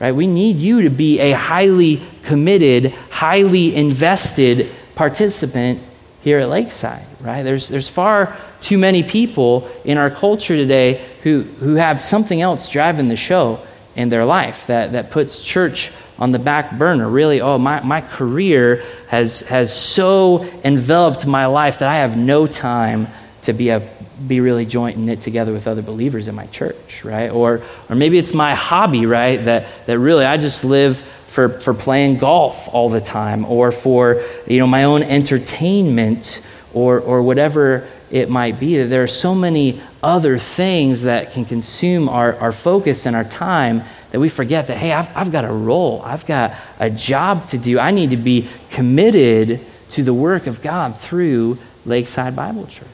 right? 0.00 0.12
We 0.12 0.26
need 0.26 0.58
you 0.58 0.82
to 0.82 0.90
be 0.90 1.18
a 1.20 1.32
highly 1.32 2.02
committed, 2.22 2.92
highly 3.10 3.74
invested 3.74 4.70
participant 4.94 5.80
here 6.22 6.38
at 6.38 6.48
Lakeside, 6.48 7.06
right? 7.20 7.42
There's, 7.42 7.68
there's 7.68 7.88
far 7.88 8.36
too 8.60 8.78
many 8.78 9.02
people 9.02 9.68
in 9.84 9.98
our 9.98 10.10
culture 10.10 10.56
today 10.56 11.04
who, 11.22 11.42
who 11.42 11.74
have 11.74 12.00
something 12.00 12.40
else 12.40 12.68
driving 12.68 13.08
the 13.08 13.16
show 13.16 13.60
in 13.96 14.08
their 14.08 14.24
life 14.24 14.66
that, 14.68 14.92
that 14.92 15.10
puts 15.10 15.42
church 15.42 15.90
on 16.18 16.30
the 16.30 16.38
back 16.38 16.78
burner. 16.78 17.08
Really, 17.08 17.40
oh, 17.40 17.58
my, 17.58 17.82
my 17.82 18.00
career 18.00 18.84
has, 19.08 19.40
has 19.40 19.74
so 19.76 20.44
enveloped 20.64 21.26
my 21.26 21.46
life 21.46 21.80
that 21.80 21.88
I 21.88 21.96
have 21.96 22.16
no 22.16 22.46
time 22.46 23.08
to 23.42 23.52
be, 23.52 23.70
a, 23.70 23.88
be 24.24 24.38
really 24.38 24.64
joint 24.64 24.96
and 24.96 25.06
knit 25.06 25.20
together 25.20 25.52
with 25.52 25.66
other 25.66 25.82
believers 25.82 26.28
in 26.28 26.36
my 26.36 26.46
church, 26.46 27.04
right? 27.04 27.30
Or, 27.30 27.62
or 27.88 27.96
maybe 27.96 28.18
it's 28.18 28.32
my 28.32 28.54
hobby, 28.54 29.06
right? 29.06 29.44
That, 29.44 29.66
that 29.86 29.98
really 29.98 30.24
I 30.24 30.36
just 30.36 30.64
live 30.64 31.02
for, 31.32 31.48
for 31.60 31.72
playing 31.72 32.18
golf 32.18 32.68
all 32.74 32.90
the 32.90 33.00
time 33.00 33.46
or 33.46 33.72
for, 33.72 34.22
you 34.46 34.58
know, 34.58 34.66
my 34.66 34.84
own 34.84 35.02
entertainment 35.02 36.42
or, 36.74 37.00
or 37.00 37.22
whatever 37.22 37.88
it 38.10 38.28
might 38.28 38.60
be. 38.60 38.82
There 38.82 39.02
are 39.02 39.08
so 39.08 39.34
many 39.34 39.80
other 40.02 40.38
things 40.38 41.02
that 41.02 41.32
can 41.32 41.46
consume 41.46 42.10
our, 42.10 42.38
our 42.38 42.52
focus 42.52 43.06
and 43.06 43.16
our 43.16 43.24
time 43.24 43.82
that 44.10 44.20
we 44.20 44.28
forget 44.28 44.66
that, 44.66 44.76
hey, 44.76 44.92
I've, 44.92 45.08
I've 45.16 45.32
got 45.32 45.46
a 45.46 45.52
role, 45.52 46.02
I've 46.04 46.26
got 46.26 46.52
a 46.78 46.90
job 46.90 47.48
to 47.48 47.56
do. 47.56 47.78
I 47.78 47.92
need 47.92 48.10
to 48.10 48.18
be 48.18 48.46
committed 48.68 49.60
to 49.90 50.02
the 50.02 50.12
work 50.12 50.46
of 50.46 50.60
God 50.60 50.98
through 50.98 51.56
Lakeside 51.86 52.36
Bible 52.36 52.66
Church. 52.66 52.86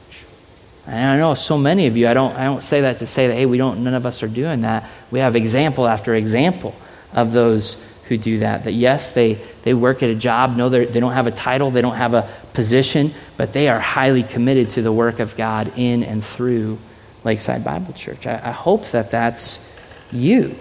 And 0.86 1.10
I 1.10 1.18
know 1.18 1.34
so 1.34 1.58
many 1.58 1.88
of 1.88 1.96
you, 1.96 2.06
I 2.06 2.14
don't, 2.14 2.36
I 2.36 2.44
don't 2.44 2.62
say 2.62 2.82
that 2.82 2.98
to 2.98 3.06
say 3.06 3.26
that, 3.26 3.34
hey, 3.34 3.46
we 3.46 3.58
don't, 3.58 3.82
none 3.82 3.94
of 3.94 4.06
us 4.06 4.22
are 4.22 4.28
doing 4.28 4.60
that. 4.60 4.88
We 5.10 5.18
have 5.18 5.34
example 5.34 5.88
after 5.88 6.14
example 6.14 6.76
of 7.12 7.32
those 7.32 7.84
who 8.08 8.16
do 8.16 8.38
that. 8.38 8.64
That 8.64 8.72
yes, 8.72 9.10
they, 9.10 9.38
they 9.62 9.74
work 9.74 10.02
at 10.02 10.10
a 10.10 10.14
job, 10.14 10.56
no, 10.56 10.68
they 10.68 11.00
don't 11.00 11.12
have 11.12 11.26
a 11.26 11.32
title, 11.32 11.70
they 11.70 11.82
don't 11.82 11.96
have 11.96 12.14
a 12.14 12.28
position, 12.52 13.12
but 13.36 13.52
they 13.52 13.68
are 13.68 13.78
highly 13.78 14.22
committed 14.22 14.70
to 14.70 14.82
the 14.82 14.92
work 14.92 15.20
of 15.20 15.36
God 15.36 15.72
in 15.76 16.02
and 16.02 16.24
through 16.24 16.78
Lakeside 17.24 17.64
Bible 17.64 17.92
Church. 17.92 18.26
I, 18.26 18.40
I 18.42 18.52
hope 18.52 18.86
that 18.90 19.10
that's 19.10 19.64
you. 20.10 20.56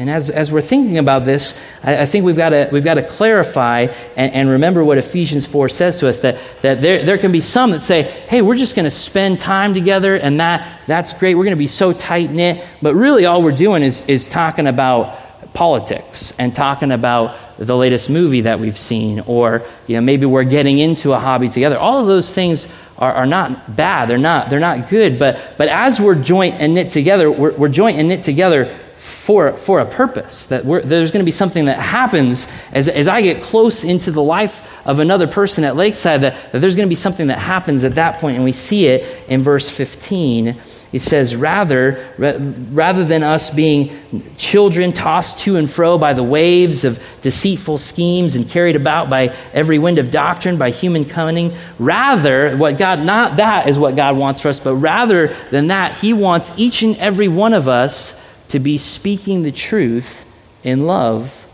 And 0.00 0.08
as, 0.08 0.30
as 0.30 0.52
we're 0.52 0.60
thinking 0.60 0.98
about 0.98 1.24
this, 1.24 1.58
I, 1.82 2.02
I 2.02 2.06
think 2.06 2.24
we've 2.24 2.36
got 2.36 2.50
to, 2.50 2.68
we've 2.70 2.84
got 2.84 2.94
to 2.94 3.02
clarify 3.02 3.88
and, 4.16 4.32
and 4.32 4.48
remember 4.48 4.84
what 4.84 4.96
Ephesians 4.96 5.44
4 5.44 5.68
says 5.68 5.98
to 5.98 6.08
us 6.08 6.20
that, 6.20 6.38
that 6.62 6.80
there, 6.80 7.04
there 7.04 7.18
can 7.18 7.32
be 7.32 7.40
some 7.40 7.72
that 7.72 7.80
say, 7.80 8.02
hey, 8.02 8.40
we're 8.40 8.56
just 8.56 8.76
going 8.76 8.84
to 8.84 8.92
spend 8.92 9.40
time 9.40 9.74
together 9.74 10.14
and 10.14 10.38
that, 10.38 10.80
that's 10.86 11.14
great. 11.14 11.34
We're 11.34 11.44
going 11.44 11.56
to 11.56 11.58
be 11.58 11.66
so 11.66 11.92
tight 11.92 12.30
knit. 12.30 12.64
But 12.80 12.94
really, 12.94 13.26
all 13.26 13.42
we're 13.42 13.50
doing 13.50 13.82
is, 13.82 14.02
is 14.02 14.24
talking 14.24 14.68
about 14.68 15.18
politics 15.58 16.32
and 16.38 16.54
talking 16.54 16.92
about 16.92 17.36
the 17.58 17.76
latest 17.76 18.08
movie 18.08 18.42
that 18.42 18.60
we've 18.60 18.78
seen, 18.78 19.18
or 19.26 19.60
you 19.88 19.96
know, 19.96 20.00
maybe 20.00 20.24
we're 20.24 20.44
getting 20.44 20.78
into 20.78 21.12
a 21.12 21.18
hobby 21.18 21.48
together. 21.48 21.76
All 21.76 21.98
of 21.98 22.06
those 22.06 22.32
things 22.32 22.68
are, 22.96 23.12
are 23.12 23.26
not 23.26 23.74
bad. 23.74 24.08
They're 24.08 24.18
not, 24.18 24.50
they're 24.50 24.60
not 24.60 24.88
good. 24.88 25.18
But, 25.18 25.54
but 25.58 25.66
as 25.66 26.00
we're 26.00 26.14
joint 26.14 26.54
and 26.60 26.74
knit 26.74 26.92
together, 26.92 27.28
we're, 27.28 27.50
we're 27.54 27.68
joint 27.68 27.98
and 27.98 28.06
knit 28.06 28.22
together 28.22 28.72
for, 28.98 29.56
for 29.56 29.80
a 29.80 29.84
purpose. 29.84 30.46
That 30.46 30.62
there's 30.64 31.10
going 31.10 31.24
to 31.24 31.28
be 31.28 31.32
something 31.32 31.64
that 31.64 31.80
happens 31.80 32.46
as, 32.70 32.86
as 32.86 33.08
I 33.08 33.20
get 33.20 33.42
close 33.42 33.82
into 33.82 34.12
the 34.12 34.22
life 34.22 34.62
of 34.86 35.00
another 35.00 35.26
person 35.26 35.64
at 35.64 35.74
Lakeside, 35.74 36.20
that, 36.20 36.52
that 36.52 36.60
there's 36.60 36.76
going 36.76 36.86
to 36.86 36.88
be 36.88 36.94
something 36.94 37.26
that 37.26 37.38
happens 37.38 37.82
at 37.82 37.96
that 37.96 38.20
point, 38.20 38.36
and 38.36 38.44
we 38.44 38.52
see 38.52 38.86
it 38.86 39.24
in 39.28 39.42
verse 39.42 39.68
15 39.68 40.56
he 40.90 40.98
says, 40.98 41.36
rather, 41.36 42.12
rather 42.16 43.04
than 43.04 43.22
us 43.22 43.50
being 43.50 43.92
children 44.38 44.92
tossed 44.92 45.38
to 45.40 45.56
and 45.56 45.70
fro 45.70 45.98
by 45.98 46.14
the 46.14 46.22
waves 46.22 46.84
of 46.84 47.02
deceitful 47.20 47.76
schemes 47.76 48.34
and 48.34 48.48
carried 48.48 48.74
about 48.74 49.10
by 49.10 49.36
every 49.52 49.78
wind 49.78 49.98
of 49.98 50.10
doctrine, 50.10 50.56
by 50.56 50.70
human 50.70 51.04
cunning, 51.04 51.54
rather, 51.78 52.56
what 52.56 52.78
God, 52.78 53.00
not 53.00 53.36
that 53.36 53.68
is 53.68 53.78
what 53.78 53.96
God 53.96 54.16
wants 54.16 54.40
for 54.40 54.48
us, 54.48 54.60
but 54.60 54.76
rather 54.76 55.36
than 55.50 55.66
that, 55.66 55.92
He 55.98 56.14
wants 56.14 56.52
each 56.56 56.82
and 56.82 56.96
every 56.96 57.28
one 57.28 57.52
of 57.52 57.68
us 57.68 58.18
to 58.48 58.58
be 58.58 58.78
speaking 58.78 59.42
the 59.42 59.52
truth 59.52 60.24
in 60.64 60.86
love 60.86 61.46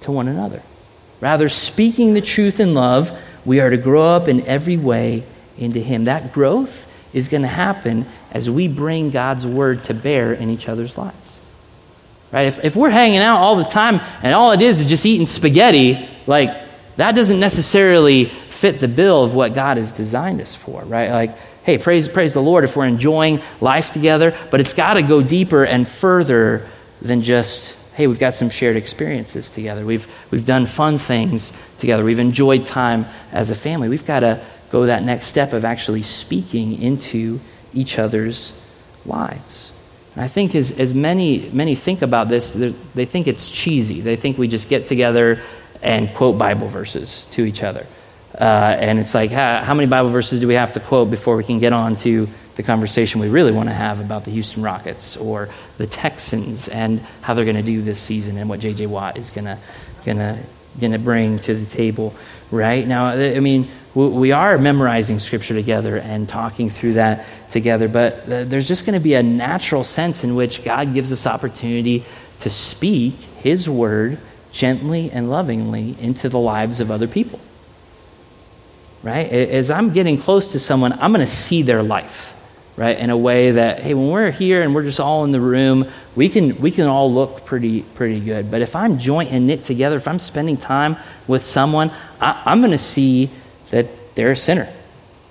to 0.00 0.10
one 0.10 0.28
another. 0.28 0.62
Rather, 1.20 1.50
speaking 1.50 2.14
the 2.14 2.22
truth 2.22 2.58
in 2.58 2.72
love, 2.72 3.12
we 3.44 3.60
are 3.60 3.68
to 3.68 3.76
grow 3.76 4.04
up 4.04 4.28
in 4.28 4.46
every 4.46 4.78
way 4.78 5.24
into 5.58 5.80
Him. 5.80 6.04
That 6.04 6.32
growth 6.32 6.87
is 7.12 7.28
going 7.28 7.42
to 7.42 7.48
happen 7.48 8.06
as 8.30 8.50
we 8.50 8.68
bring 8.68 9.10
God's 9.10 9.46
word 9.46 9.84
to 9.84 9.94
bear 9.94 10.32
in 10.32 10.50
each 10.50 10.68
other's 10.68 10.98
lives. 10.98 11.38
Right? 12.30 12.46
If, 12.46 12.64
if 12.64 12.76
we're 12.76 12.90
hanging 12.90 13.20
out 13.20 13.38
all 13.38 13.56
the 13.56 13.64
time 13.64 14.00
and 14.22 14.34
all 14.34 14.52
it 14.52 14.60
is 14.60 14.80
is 14.80 14.86
just 14.86 15.06
eating 15.06 15.26
spaghetti, 15.26 16.08
like 16.26 16.50
that 16.96 17.14
doesn't 17.14 17.40
necessarily 17.40 18.26
fit 18.26 18.80
the 18.80 18.88
bill 18.88 19.24
of 19.24 19.34
what 19.34 19.54
God 19.54 19.76
has 19.76 19.92
designed 19.92 20.40
us 20.40 20.54
for, 20.54 20.82
right? 20.82 21.10
Like, 21.10 21.38
hey, 21.62 21.78
praise, 21.78 22.08
praise 22.08 22.34
the 22.34 22.42
Lord 22.42 22.64
if 22.64 22.76
we're 22.76 22.86
enjoying 22.86 23.40
life 23.60 23.92
together, 23.92 24.36
but 24.50 24.60
it's 24.60 24.74
got 24.74 24.94
to 24.94 25.02
go 25.02 25.22
deeper 25.22 25.64
and 25.64 25.86
further 25.86 26.66
than 27.00 27.22
just, 27.22 27.76
hey, 27.94 28.06
we've 28.06 28.18
got 28.18 28.34
some 28.34 28.50
shared 28.50 28.76
experiences 28.76 29.50
together. 29.50 29.86
We've, 29.86 30.06
we've 30.30 30.44
done 30.44 30.66
fun 30.66 30.98
things 30.98 31.52
together. 31.78 32.04
We've 32.04 32.18
enjoyed 32.18 32.66
time 32.66 33.06
as 33.32 33.50
a 33.50 33.54
family. 33.54 33.88
We've 33.88 34.04
got 34.04 34.20
to 34.20 34.44
go 34.70 34.86
that 34.86 35.02
next 35.02 35.26
step 35.26 35.52
of 35.52 35.64
actually 35.64 36.02
speaking 36.02 36.80
into 36.80 37.40
each 37.72 37.98
other's 37.98 38.52
lives. 39.06 39.72
And 40.14 40.24
I 40.24 40.28
think 40.28 40.54
as, 40.54 40.72
as 40.72 40.94
many, 40.94 41.48
many 41.50 41.74
think 41.74 42.02
about 42.02 42.28
this, 42.28 42.52
they 42.52 43.04
think 43.04 43.26
it's 43.26 43.50
cheesy. 43.50 44.00
They 44.00 44.16
think 44.16 44.38
we 44.38 44.48
just 44.48 44.68
get 44.68 44.86
together 44.86 45.40
and 45.82 46.12
quote 46.14 46.38
Bible 46.38 46.68
verses 46.68 47.26
to 47.32 47.44
each 47.44 47.62
other. 47.62 47.86
Uh, 48.34 48.44
and 48.78 48.98
it's 48.98 49.14
like, 49.14 49.30
how, 49.30 49.62
how, 49.62 49.74
many 49.74 49.88
Bible 49.88 50.10
verses 50.10 50.38
do 50.40 50.46
we 50.46 50.54
have 50.54 50.72
to 50.72 50.80
quote 50.80 51.10
before 51.10 51.36
we 51.36 51.44
can 51.44 51.58
get 51.58 51.72
on 51.72 51.96
to 51.96 52.28
the 52.56 52.62
conversation 52.62 53.20
we 53.20 53.28
really 53.28 53.52
want 53.52 53.68
to 53.68 53.74
have 53.74 54.00
about 54.00 54.24
the 54.24 54.30
Houston 54.30 54.62
Rockets 54.62 55.16
or 55.16 55.48
the 55.78 55.86
Texans 55.86 56.68
and 56.68 57.00
how 57.20 57.34
they're 57.34 57.44
going 57.44 57.56
to 57.56 57.62
do 57.62 57.80
this 57.80 57.98
season 57.98 58.36
and 58.36 58.48
what 58.48 58.60
J.J. 58.60 58.86
Watt 58.86 59.16
is 59.16 59.30
going 59.30 59.46
to 59.46 59.58
going 60.04 60.18
to 60.18 60.38
going 60.80 60.92
to 60.92 60.98
bring 60.98 61.38
to 61.40 61.54
the 61.54 61.66
table, 61.66 62.14
right? 62.50 62.86
Now, 62.86 63.06
I 63.06 63.40
mean, 63.40 63.68
we 63.94 64.32
are 64.32 64.58
memorizing 64.58 65.18
scripture 65.18 65.54
together 65.54 65.96
and 65.96 66.28
talking 66.28 66.70
through 66.70 66.94
that 66.94 67.26
together, 67.50 67.88
but 67.88 68.26
there's 68.26 68.68
just 68.68 68.86
going 68.86 68.94
to 68.94 69.00
be 69.00 69.14
a 69.14 69.22
natural 69.22 69.84
sense 69.84 70.24
in 70.24 70.34
which 70.34 70.62
God 70.64 70.94
gives 70.94 71.10
us 71.10 71.26
opportunity 71.26 72.04
to 72.40 72.50
speak 72.50 73.14
his 73.42 73.68
word 73.68 74.18
gently 74.52 75.10
and 75.10 75.28
lovingly 75.28 75.96
into 76.00 76.28
the 76.28 76.38
lives 76.38 76.80
of 76.80 76.90
other 76.90 77.08
people. 77.08 77.40
Right? 79.02 79.30
As 79.30 79.70
I'm 79.70 79.92
getting 79.92 80.18
close 80.18 80.52
to 80.52 80.60
someone, 80.60 80.92
I'm 80.92 81.12
going 81.12 81.24
to 81.24 81.32
see 81.32 81.62
their 81.62 81.82
life 81.82 82.34
right? 82.78 82.96
In 82.96 83.10
a 83.10 83.16
way 83.16 83.50
that, 83.50 83.80
hey, 83.80 83.92
when 83.92 84.08
we're 84.08 84.30
here 84.30 84.62
and 84.62 84.72
we're 84.72 84.84
just 84.84 85.00
all 85.00 85.24
in 85.24 85.32
the 85.32 85.40
room, 85.40 85.88
we 86.14 86.28
can, 86.28 86.60
we 86.60 86.70
can 86.70 86.86
all 86.86 87.12
look 87.12 87.44
pretty, 87.44 87.82
pretty 87.82 88.20
good. 88.20 88.52
But 88.52 88.62
if 88.62 88.76
I'm 88.76 88.98
joint 88.98 89.32
and 89.32 89.48
knit 89.48 89.64
together, 89.64 89.96
if 89.96 90.06
I'm 90.06 90.20
spending 90.20 90.56
time 90.56 90.96
with 91.26 91.44
someone, 91.44 91.90
I, 92.20 92.40
I'm 92.46 92.60
going 92.60 92.70
to 92.70 92.78
see 92.78 93.30
that 93.70 94.14
they're 94.14 94.30
a 94.30 94.36
sinner. 94.36 94.72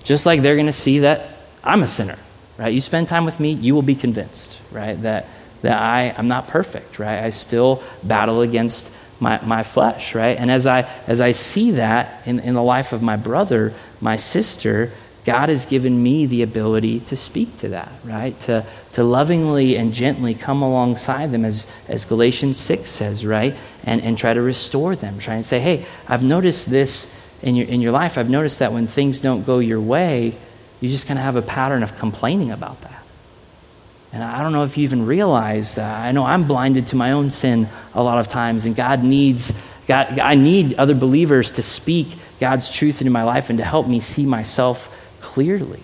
Just 0.04 0.26
like 0.26 0.42
they're 0.42 0.58
going 0.58 0.66
to 0.66 0.74
see 0.74 1.00
that 1.00 1.38
I'm 1.64 1.84
a 1.84 1.88
sinner, 1.88 2.20
right? 2.58 2.74
You 2.74 2.82
spend 2.82 3.08
time 3.08 3.24
with 3.24 3.40
me, 3.40 3.54
you 3.54 3.74
will 3.74 3.82
be 3.82 3.96
convinced, 3.96 4.60
right? 4.70 5.02
That, 5.04 5.28
that 5.62 5.82
I, 5.82 6.14
I'm 6.18 6.28
not 6.28 6.50
perfect, 6.50 7.00
right? 7.00 7.24
I 7.24 7.30
still 7.30 7.82
battle 8.04 8.42
against 8.42 8.92
my, 9.22 9.40
my 9.46 9.64
flesh, 9.64 10.16
right? 10.16 10.38
And 10.38 10.52
as 10.52 10.68
I, 10.68 10.82
as 11.08 11.22
I 11.22 11.32
see 11.32 11.72
that 11.72 12.28
in, 12.28 12.42
in 12.42 12.56
the 12.56 12.62
life 12.62 12.92
of 12.92 13.02
my 13.02 13.16
brother, 13.16 13.74
my 14.02 14.18
sister, 14.18 14.92
God 15.28 15.50
has 15.50 15.66
given 15.66 16.02
me 16.02 16.26
the 16.26 16.42
ability 16.42 17.02
to 17.02 17.18
speak 17.18 17.58
to 17.58 17.70
that, 17.70 17.92
right? 18.06 18.40
To, 18.42 18.66
to 18.94 19.04
lovingly 19.04 19.76
and 19.76 19.92
gently 19.92 20.34
come 20.34 20.62
alongside 20.62 21.34
them, 21.34 21.44
as, 21.44 21.68
as 21.90 22.06
Galatians 22.06 22.58
6 22.62 22.90
says, 22.90 23.26
right? 23.26 23.54
And, 23.84 24.02
and 24.04 24.18
try 24.18 24.34
to 24.34 24.42
restore 24.42 24.96
them. 24.96 25.20
Try 25.20 25.36
and 25.36 25.46
say, 25.46 25.60
hey, 25.60 25.86
I've 26.08 26.24
noticed 26.24 26.70
this 26.70 27.14
in 27.42 27.58
your, 27.58 27.68
in 27.68 27.82
your 27.82 27.92
life. 27.92 28.18
I've 28.18 28.30
noticed 28.30 28.60
that 28.60 28.72
when 28.72 28.88
things 28.88 29.20
don't 29.20 29.46
go 29.46 29.60
your 29.60 29.82
way, 29.82 30.38
you 30.80 30.88
just 30.88 31.08
kind 31.08 31.20
of 31.20 31.26
have 31.26 31.36
a 31.36 31.42
pattern 31.42 31.84
of 31.84 31.98
complaining 31.98 32.52
about 32.52 32.80
that. 32.84 33.04
And 34.14 34.24
I 34.24 34.42
don't 34.42 34.54
know 34.54 34.64
if 34.64 34.78
you 34.78 34.86
even 34.86 35.06
realize 35.06 35.76
that. 35.76 36.06
I 36.06 36.14
know 36.14 36.24
I'm 36.24 36.48
blinded 36.48 36.88
to 36.88 36.96
my 36.96 37.12
own 37.12 37.32
sin 37.32 37.68
a 37.94 38.02
lot 38.02 38.20
of 38.20 38.30
times, 38.30 38.66
and 38.66 38.78
God 38.78 39.04
needs, 39.04 39.52
God, 39.88 40.20
I 40.20 40.36
need 40.36 40.76
other 40.76 40.96
believers 40.96 41.52
to 41.52 41.64
speak 41.64 42.08
God's 42.40 42.72
truth 42.72 43.02
into 43.02 43.12
my 43.12 43.24
life 43.24 43.50
and 43.50 43.60
to 43.60 43.66
help 43.66 43.88
me 43.88 44.00
see 44.00 44.26
myself 44.26 44.94
clearly, 45.22 45.82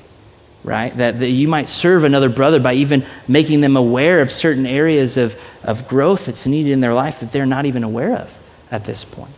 right? 0.63 0.95
That, 0.97 1.19
that 1.19 1.29
you 1.29 1.47
might 1.47 1.67
serve 1.67 2.03
another 2.03 2.29
brother 2.29 2.59
by 2.59 2.73
even 2.73 3.05
making 3.27 3.61
them 3.61 3.77
aware 3.77 4.21
of 4.21 4.31
certain 4.31 4.65
areas 4.65 5.17
of, 5.17 5.39
of 5.63 5.87
growth 5.87 6.25
that's 6.25 6.47
needed 6.47 6.71
in 6.71 6.81
their 6.81 6.93
life 6.93 7.19
that 7.19 7.31
they're 7.31 7.45
not 7.45 7.65
even 7.65 7.83
aware 7.83 8.15
of 8.15 8.37
at 8.71 8.85
this 8.85 9.03
point. 9.03 9.33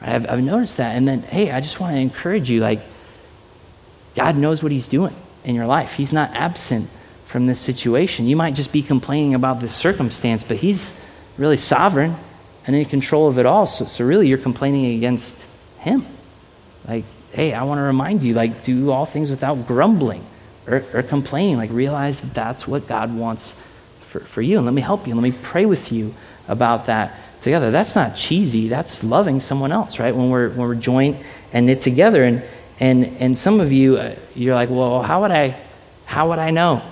Right? 0.00 0.10
I've, 0.10 0.28
I've 0.28 0.42
noticed 0.42 0.78
that. 0.78 0.96
And 0.96 1.06
then, 1.06 1.22
hey, 1.22 1.50
I 1.50 1.60
just 1.60 1.80
want 1.80 1.94
to 1.94 2.00
encourage 2.00 2.50
you 2.50 2.60
like, 2.60 2.80
God 4.14 4.36
knows 4.36 4.62
what 4.62 4.72
He's 4.72 4.88
doing 4.88 5.14
in 5.44 5.54
your 5.54 5.66
life. 5.66 5.94
He's 5.94 6.12
not 6.12 6.30
absent 6.34 6.88
from 7.26 7.46
this 7.46 7.60
situation. 7.60 8.26
You 8.26 8.36
might 8.36 8.54
just 8.54 8.72
be 8.72 8.82
complaining 8.82 9.34
about 9.34 9.60
this 9.60 9.74
circumstance, 9.74 10.44
but 10.44 10.58
He's 10.58 10.98
really 11.38 11.56
sovereign 11.56 12.16
and 12.66 12.76
in 12.76 12.84
control 12.84 13.26
of 13.26 13.38
it 13.38 13.46
all. 13.46 13.66
So, 13.66 13.86
so 13.86 14.04
really, 14.04 14.28
you're 14.28 14.38
complaining 14.38 14.94
against 14.94 15.46
Him. 15.78 16.06
Like, 16.86 17.04
hey, 17.32 17.54
I 17.54 17.64
want 17.64 17.78
to 17.78 17.82
remind 17.82 18.22
you, 18.22 18.34
like, 18.34 18.62
do 18.62 18.90
all 18.90 19.06
things 19.06 19.30
without 19.30 19.66
grumbling 19.66 20.24
or, 20.66 20.84
or 20.92 21.02
complaining. 21.02 21.56
Like, 21.56 21.70
realize 21.70 22.20
that 22.20 22.34
that's 22.34 22.68
what 22.68 22.86
God 22.86 23.14
wants 23.14 23.56
for, 24.02 24.20
for 24.20 24.42
you. 24.42 24.58
And 24.58 24.66
let 24.66 24.74
me 24.74 24.82
help 24.82 25.06
you. 25.06 25.14
Let 25.14 25.22
me 25.22 25.32
pray 25.42 25.64
with 25.64 25.90
you 25.90 26.14
about 26.46 26.86
that 26.86 27.14
together. 27.40 27.70
That's 27.70 27.96
not 27.96 28.16
cheesy. 28.16 28.68
That's 28.68 29.02
loving 29.02 29.40
someone 29.40 29.72
else, 29.72 29.98
right? 29.98 30.14
When 30.14 30.28
we're, 30.30 30.50
when 30.50 30.60
we're 30.60 30.74
joint 30.74 31.16
and 31.52 31.66
knit 31.66 31.80
together. 31.80 32.22
And, 32.22 32.42
and, 32.78 33.04
and 33.18 33.38
some 33.38 33.60
of 33.60 33.72
you, 33.72 33.96
uh, 33.96 34.14
you're 34.34 34.54
like, 34.54 34.68
well, 34.68 35.02
how 35.02 35.22
would 35.22 35.30
I, 35.30 35.56
how 36.04 36.28
would 36.28 36.38
I 36.38 36.50
know 36.50 36.82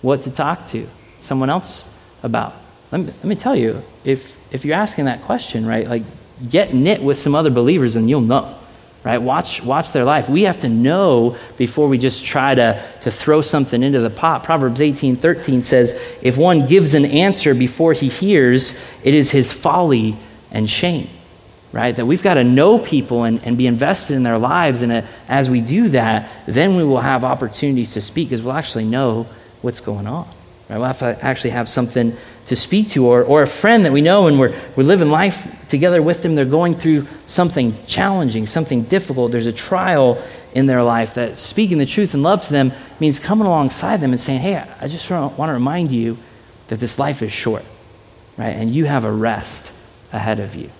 what 0.00 0.22
to 0.22 0.30
talk 0.30 0.66
to 0.68 0.88
someone 1.20 1.50
else 1.50 1.84
about? 2.22 2.54
Let 2.90 3.02
me, 3.02 3.06
let 3.06 3.24
me 3.24 3.36
tell 3.36 3.54
you, 3.54 3.82
if, 4.04 4.36
if 4.50 4.64
you're 4.64 4.76
asking 4.76 5.04
that 5.04 5.22
question, 5.22 5.66
right, 5.66 5.86
like, 5.86 6.02
get 6.48 6.72
knit 6.74 7.02
with 7.02 7.18
some 7.18 7.34
other 7.34 7.50
believers 7.50 7.94
and 7.94 8.08
you'll 8.08 8.22
know 8.22 8.58
right? 9.04 9.18
Watch, 9.18 9.62
watch 9.62 9.92
their 9.92 10.04
life. 10.04 10.28
We 10.28 10.42
have 10.42 10.60
to 10.60 10.68
know 10.68 11.36
before 11.56 11.88
we 11.88 11.98
just 11.98 12.24
try 12.24 12.54
to, 12.54 12.82
to 13.02 13.10
throw 13.10 13.40
something 13.40 13.82
into 13.82 14.00
the 14.00 14.10
pot. 14.10 14.44
Proverbs 14.44 14.80
18 14.80 15.16
13 15.16 15.62
says, 15.62 15.98
If 16.20 16.36
one 16.36 16.66
gives 16.66 16.94
an 16.94 17.04
answer 17.04 17.54
before 17.54 17.92
he 17.92 18.08
hears, 18.08 18.78
it 19.02 19.14
is 19.14 19.30
his 19.30 19.52
folly 19.52 20.16
and 20.50 20.70
shame, 20.70 21.08
right? 21.72 21.94
That 21.94 22.06
we've 22.06 22.22
got 22.22 22.34
to 22.34 22.44
know 22.44 22.78
people 22.78 23.24
and, 23.24 23.42
and 23.44 23.58
be 23.58 23.66
invested 23.66 24.14
in 24.14 24.22
their 24.22 24.38
lives. 24.38 24.82
And 24.82 24.92
uh, 24.92 25.02
as 25.28 25.50
we 25.50 25.60
do 25.60 25.88
that, 25.88 26.28
then 26.46 26.76
we 26.76 26.84
will 26.84 27.00
have 27.00 27.24
opportunities 27.24 27.94
to 27.94 28.00
speak 28.00 28.28
because 28.28 28.42
we'll 28.42 28.54
actually 28.54 28.84
know 28.84 29.26
what's 29.62 29.80
going 29.80 30.06
on. 30.06 30.28
Right? 30.72 30.78
We'll 30.78 30.86
have 30.86 31.00
to 31.00 31.22
actually 31.22 31.50
have 31.50 31.68
something 31.68 32.16
to 32.46 32.56
speak 32.56 32.88
to, 32.90 33.04
or, 33.06 33.22
or 33.22 33.42
a 33.42 33.46
friend 33.46 33.84
that 33.84 33.92
we 33.92 34.00
know 34.00 34.26
and 34.26 34.40
we're, 34.40 34.58
we're 34.74 34.84
living 34.84 35.10
life 35.10 35.46
together 35.68 36.00
with 36.00 36.22
them. 36.22 36.34
They're 36.34 36.46
going 36.46 36.76
through 36.76 37.06
something 37.26 37.76
challenging, 37.84 38.46
something 38.46 38.84
difficult. 38.84 39.32
There's 39.32 39.46
a 39.46 39.52
trial 39.52 40.22
in 40.54 40.64
their 40.64 40.82
life 40.82 41.14
that 41.14 41.38
speaking 41.38 41.76
the 41.76 41.84
truth 41.84 42.14
and 42.14 42.22
love 42.22 42.46
to 42.46 42.52
them 42.52 42.72
means 43.00 43.20
coming 43.20 43.46
alongside 43.46 43.98
them 43.98 44.12
and 44.12 44.20
saying, 44.20 44.40
Hey, 44.40 44.56
I 44.56 44.88
just 44.88 45.10
want 45.10 45.36
to 45.36 45.52
remind 45.52 45.92
you 45.92 46.16
that 46.68 46.80
this 46.80 46.98
life 46.98 47.20
is 47.22 47.32
short, 47.32 47.64
right? 48.38 48.56
And 48.56 48.74
you 48.74 48.86
have 48.86 49.04
a 49.04 49.12
rest 49.12 49.72
ahead 50.10 50.40
of 50.40 50.54
you, 50.54 50.70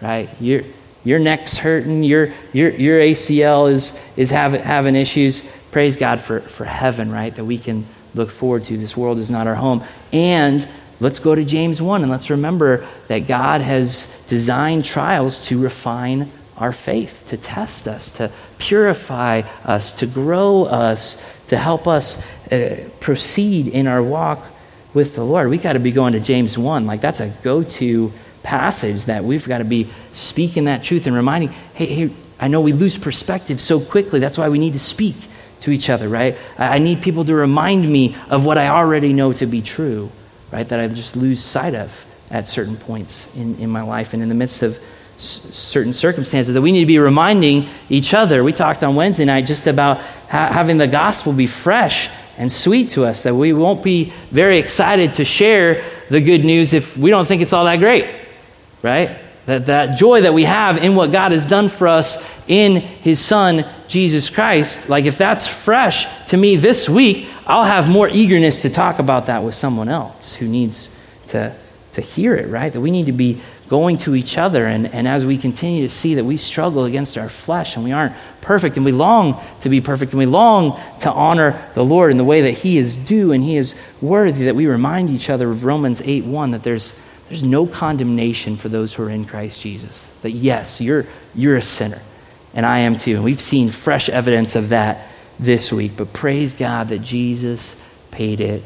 right? 0.00 0.30
Your, 0.40 0.62
your 1.02 1.18
neck's 1.18 1.58
hurting, 1.58 2.04
your, 2.04 2.32
your, 2.52 2.70
your 2.70 3.00
ACL 3.00 3.68
is, 3.72 4.00
is 4.16 4.30
having, 4.30 4.62
having 4.62 4.94
issues. 4.94 5.42
Praise 5.72 5.96
God 5.96 6.20
for, 6.20 6.38
for 6.38 6.64
heaven, 6.64 7.10
right? 7.10 7.34
That 7.34 7.44
we 7.44 7.58
can 7.58 7.86
look 8.14 8.30
forward 8.30 8.64
to. 8.64 8.76
This 8.76 8.96
world 8.96 9.18
is 9.18 9.30
not 9.30 9.46
our 9.46 9.54
home. 9.54 9.84
And 10.12 10.68
let's 11.00 11.18
go 11.18 11.34
to 11.34 11.44
James 11.44 11.80
1 11.80 12.02
and 12.02 12.10
let's 12.10 12.30
remember 12.30 12.86
that 13.08 13.20
God 13.26 13.60
has 13.60 14.12
designed 14.26 14.84
trials 14.84 15.46
to 15.46 15.60
refine 15.60 16.30
our 16.56 16.72
faith, 16.72 17.24
to 17.28 17.36
test 17.36 17.88
us, 17.88 18.10
to 18.12 18.30
purify 18.58 19.42
us, 19.64 19.92
to 19.94 20.06
grow 20.06 20.64
us, 20.64 21.22
to 21.48 21.56
help 21.56 21.88
us 21.88 22.22
uh, 22.52 22.88
proceed 23.00 23.68
in 23.68 23.86
our 23.86 24.02
walk 24.02 24.44
with 24.92 25.14
the 25.14 25.24
Lord. 25.24 25.48
We 25.48 25.56
got 25.56 25.72
to 25.72 25.78
be 25.78 25.90
going 25.90 26.12
to 26.12 26.20
James 26.20 26.58
1. 26.58 26.86
Like 26.86 27.00
that's 27.00 27.20
a 27.20 27.28
go 27.42 27.62
to 27.62 28.12
passage 28.42 29.04
that 29.06 29.24
we've 29.24 29.46
got 29.46 29.58
to 29.58 29.64
be 29.64 29.88
speaking 30.12 30.64
that 30.64 30.82
truth 30.82 31.06
and 31.06 31.16
reminding, 31.16 31.50
hey, 31.74 31.86
hey, 31.86 32.10
I 32.38 32.48
know 32.48 32.60
we 32.60 32.72
lose 32.72 32.98
perspective 32.98 33.60
so 33.60 33.80
quickly. 33.80 34.18
That's 34.18 34.36
why 34.36 34.48
we 34.48 34.58
need 34.58 34.74
to 34.74 34.78
speak 34.78 35.16
to 35.60 35.70
each 35.70 35.90
other, 35.90 36.08
right? 36.08 36.36
I 36.58 36.78
need 36.78 37.02
people 37.02 37.24
to 37.24 37.34
remind 37.34 37.88
me 37.88 38.16
of 38.28 38.44
what 38.44 38.58
I 38.58 38.68
already 38.68 39.12
know 39.12 39.32
to 39.34 39.46
be 39.46 39.62
true, 39.62 40.10
right? 40.50 40.68
That 40.68 40.80
I 40.80 40.88
just 40.88 41.16
lose 41.16 41.40
sight 41.40 41.74
of 41.74 42.06
at 42.30 42.46
certain 42.48 42.76
points 42.76 43.34
in, 43.36 43.58
in 43.58 43.70
my 43.70 43.82
life 43.82 44.14
and 44.14 44.22
in 44.22 44.28
the 44.28 44.34
midst 44.34 44.62
of 44.62 44.78
s- 45.18 45.40
certain 45.50 45.92
circumstances 45.92 46.54
that 46.54 46.62
we 46.62 46.72
need 46.72 46.80
to 46.80 46.86
be 46.86 46.98
reminding 46.98 47.68
each 47.88 48.14
other. 48.14 48.44
We 48.44 48.52
talked 48.52 48.82
on 48.84 48.94
Wednesday 48.94 49.24
night 49.24 49.46
just 49.46 49.66
about 49.66 49.98
ha- 50.28 50.52
having 50.52 50.78
the 50.78 50.86
gospel 50.86 51.32
be 51.32 51.46
fresh 51.46 52.08
and 52.38 52.50
sweet 52.50 52.90
to 52.90 53.04
us, 53.04 53.24
that 53.24 53.34
we 53.34 53.52
won't 53.52 53.82
be 53.82 54.12
very 54.30 54.58
excited 54.58 55.14
to 55.14 55.24
share 55.24 55.84
the 56.08 56.22
good 56.22 56.42
news 56.42 56.72
if 56.72 56.96
we 56.96 57.10
don't 57.10 57.26
think 57.26 57.42
it's 57.42 57.52
all 57.52 57.66
that 57.66 57.76
great, 57.76 58.06
right? 58.82 59.18
That, 59.44 59.66
that 59.66 59.98
joy 59.98 60.22
that 60.22 60.32
we 60.32 60.44
have 60.44 60.78
in 60.78 60.94
what 60.94 61.12
God 61.12 61.32
has 61.32 61.44
done 61.44 61.68
for 61.68 61.86
us 61.88 62.16
in 62.46 62.76
His 62.76 63.22
Son, 63.22 63.66
Jesus 63.90 64.30
Christ, 64.30 64.88
like 64.88 65.04
if 65.04 65.18
that's 65.18 65.46
fresh 65.46 66.06
to 66.28 66.36
me 66.36 66.56
this 66.56 66.88
week, 66.88 67.28
I'll 67.44 67.64
have 67.64 67.88
more 67.88 68.08
eagerness 68.08 68.60
to 68.60 68.70
talk 68.70 69.00
about 69.00 69.26
that 69.26 69.42
with 69.42 69.54
someone 69.54 69.88
else 69.88 70.34
who 70.34 70.46
needs 70.46 70.90
to, 71.28 71.54
to 71.92 72.00
hear 72.00 72.34
it, 72.36 72.48
right? 72.48 72.72
That 72.72 72.80
we 72.80 72.92
need 72.92 73.06
to 73.06 73.12
be 73.12 73.40
going 73.68 73.98
to 73.98 74.14
each 74.14 74.38
other. 74.38 74.64
And, 74.64 74.86
and 74.86 75.08
as 75.08 75.26
we 75.26 75.36
continue 75.36 75.82
to 75.82 75.88
see 75.88 76.14
that 76.14 76.24
we 76.24 76.36
struggle 76.36 76.84
against 76.84 77.18
our 77.18 77.28
flesh 77.28 77.74
and 77.74 77.84
we 77.84 77.90
aren't 77.90 78.14
perfect 78.40 78.76
and 78.76 78.86
we 78.86 78.92
long 78.92 79.42
to 79.62 79.68
be 79.68 79.80
perfect 79.80 80.12
and 80.12 80.20
we 80.20 80.26
long 80.26 80.80
to 81.00 81.10
honor 81.10 81.60
the 81.74 81.84
Lord 81.84 82.12
in 82.12 82.16
the 82.16 82.24
way 82.24 82.42
that 82.42 82.52
He 82.52 82.78
is 82.78 82.96
due 82.96 83.32
and 83.32 83.42
He 83.42 83.56
is 83.56 83.74
worthy, 84.00 84.44
that 84.44 84.54
we 84.54 84.66
remind 84.66 85.10
each 85.10 85.28
other 85.28 85.50
of 85.50 85.64
Romans 85.64 86.00
8 86.00 86.24
1 86.24 86.52
that 86.52 86.62
there's 86.62 86.94
there's 87.30 87.44
no 87.44 87.64
condemnation 87.64 88.56
for 88.56 88.68
those 88.68 88.92
who 88.92 89.04
are 89.04 89.10
in 89.10 89.24
Christ 89.24 89.60
Jesus. 89.60 90.10
That 90.22 90.32
yes, 90.32 90.80
you're, 90.80 91.06
you're 91.32 91.56
a 91.56 91.62
sinner, 91.62 92.02
and 92.54 92.66
I 92.66 92.80
am 92.80 92.96
too. 92.96 93.22
We've 93.22 93.40
seen 93.40 93.70
fresh 93.70 94.08
evidence 94.08 94.56
of 94.56 94.70
that 94.70 95.06
this 95.38 95.72
week. 95.72 95.92
But 95.96 96.12
praise 96.12 96.54
God 96.54 96.88
that 96.88 96.98
Jesus 97.00 97.76
paid 98.10 98.40
it 98.40 98.62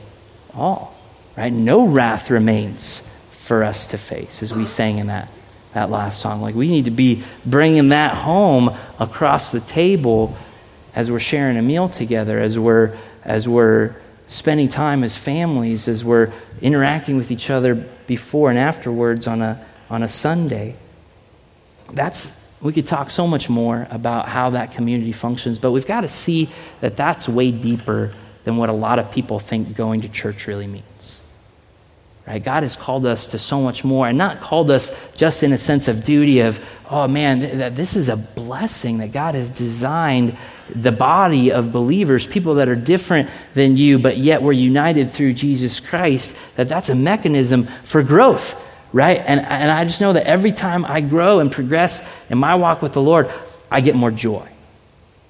all. 0.54 0.94
Right? 1.36 1.52
No 1.52 1.86
wrath 1.86 2.30
remains 2.30 3.02
for 3.30 3.62
us 3.62 3.88
to 3.88 3.98
face, 3.98 4.42
as 4.42 4.54
we 4.54 4.64
sang 4.64 4.98
in 4.98 5.08
that, 5.08 5.30
that 5.74 5.90
last 5.90 6.20
song. 6.20 6.40
Like 6.40 6.54
we 6.54 6.68
need 6.68 6.86
to 6.86 6.90
be 6.90 7.22
bringing 7.44 7.90
that 7.90 8.14
home 8.14 8.74
across 8.98 9.50
the 9.50 9.60
table 9.60 10.36
as 10.94 11.10
we're 11.10 11.18
sharing 11.18 11.56
a 11.56 11.62
meal 11.62 11.88
together, 11.88 12.40
as 12.40 12.58
we're 12.58 12.96
as 13.24 13.48
we're 13.48 13.96
spending 14.26 14.68
time 14.68 15.04
as 15.04 15.16
families, 15.16 15.88
as 15.88 16.04
we're 16.04 16.32
interacting 16.60 17.16
with 17.16 17.30
each 17.30 17.50
other 17.50 17.74
before 17.74 18.50
and 18.50 18.58
afterwards 18.58 19.26
on 19.26 19.42
a, 19.42 19.64
on 19.90 20.02
a 20.02 20.08
Sunday. 20.08 20.76
That's, 21.92 22.38
we 22.64 22.72
could 22.72 22.86
talk 22.86 23.10
so 23.10 23.26
much 23.26 23.50
more 23.50 23.86
about 23.90 24.26
how 24.26 24.50
that 24.50 24.72
community 24.72 25.12
functions, 25.12 25.58
but 25.58 25.70
we've 25.70 25.86
got 25.86 26.00
to 26.00 26.08
see 26.08 26.48
that 26.80 26.96
that's 26.96 27.28
way 27.28 27.50
deeper 27.52 28.12
than 28.44 28.56
what 28.56 28.70
a 28.70 28.72
lot 28.72 28.98
of 28.98 29.12
people 29.12 29.38
think 29.38 29.76
going 29.76 30.00
to 30.00 30.08
church 30.08 30.46
really 30.46 30.66
means. 30.66 31.20
Right? 32.26 32.42
God 32.42 32.62
has 32.62 32.74
called 32.74 33.04
us 33.04 33.26
to 33.28 33.38
so 33.38 33.60
much 33.60 33.84
more, 33.84 34.08
and 34.08 34.16
not 34.16 34.40
called 34.40 34.70
us 34.70 34.90
just 35.14 35.42
in 35.42 35.52
a 35.52 35.58
sense 35.58 35.88
of 35.88 36.04
duty 36.04 36.40
of, 36.40 36.58
oh 36.88 37.06
man, 37.06 37.40
th- 37.40 37.74
this 37.74 37.96
is 37.96 38.08
a 38.08 38.16
blessing 38.16 38.96
that 38.98 39.12
God 39.12 39.34
has 39.34 39.50
designed 39.50 40.38
the 40.74 40.92
body 40.92 41.52
of 41.52 41.70
believers, 41.70 42.26
people 42.26 42.54
that 42.54 42.70
are 42.70 42.76
different 42.76 43.28
than 43.52 43.76
you, 43.76 43.98
but 43.98 44.16
yet 44.16 44.42
we're 44.42 44.52
united 44.52 45.10
through 45.10 45.34
Jesus 45.34 45.80
Christ, 45.80 46.34
that 46.56 46.70
that's 46.70 46.88
a 46.88 46.94
mechanism 46.94 47.68
for 47.82 48.02
growth, 48.02 48.58
right? 48.94 49.20
And, 49.26 49.40
and 49.40 49.70
I 49.72 49.84
just 49.84 50.00
know 50.00 50.12
that 50.12 50.24
every 50.28 50.52
time 50.52 50.84
I 50.84 51.00
grow 51.00 51.40
and 51.40 51.50
progress 51.50 52.08
in 52.30 52.38
my 52.38 52.54
walk 52.54 52.80
with 52.80 52.92
the 52.92 53.02
Lord, 53.02 53.28
I 53.68 53.80
get 53.80 53.96
more 53.96 54.12
joy, 54.12 54.48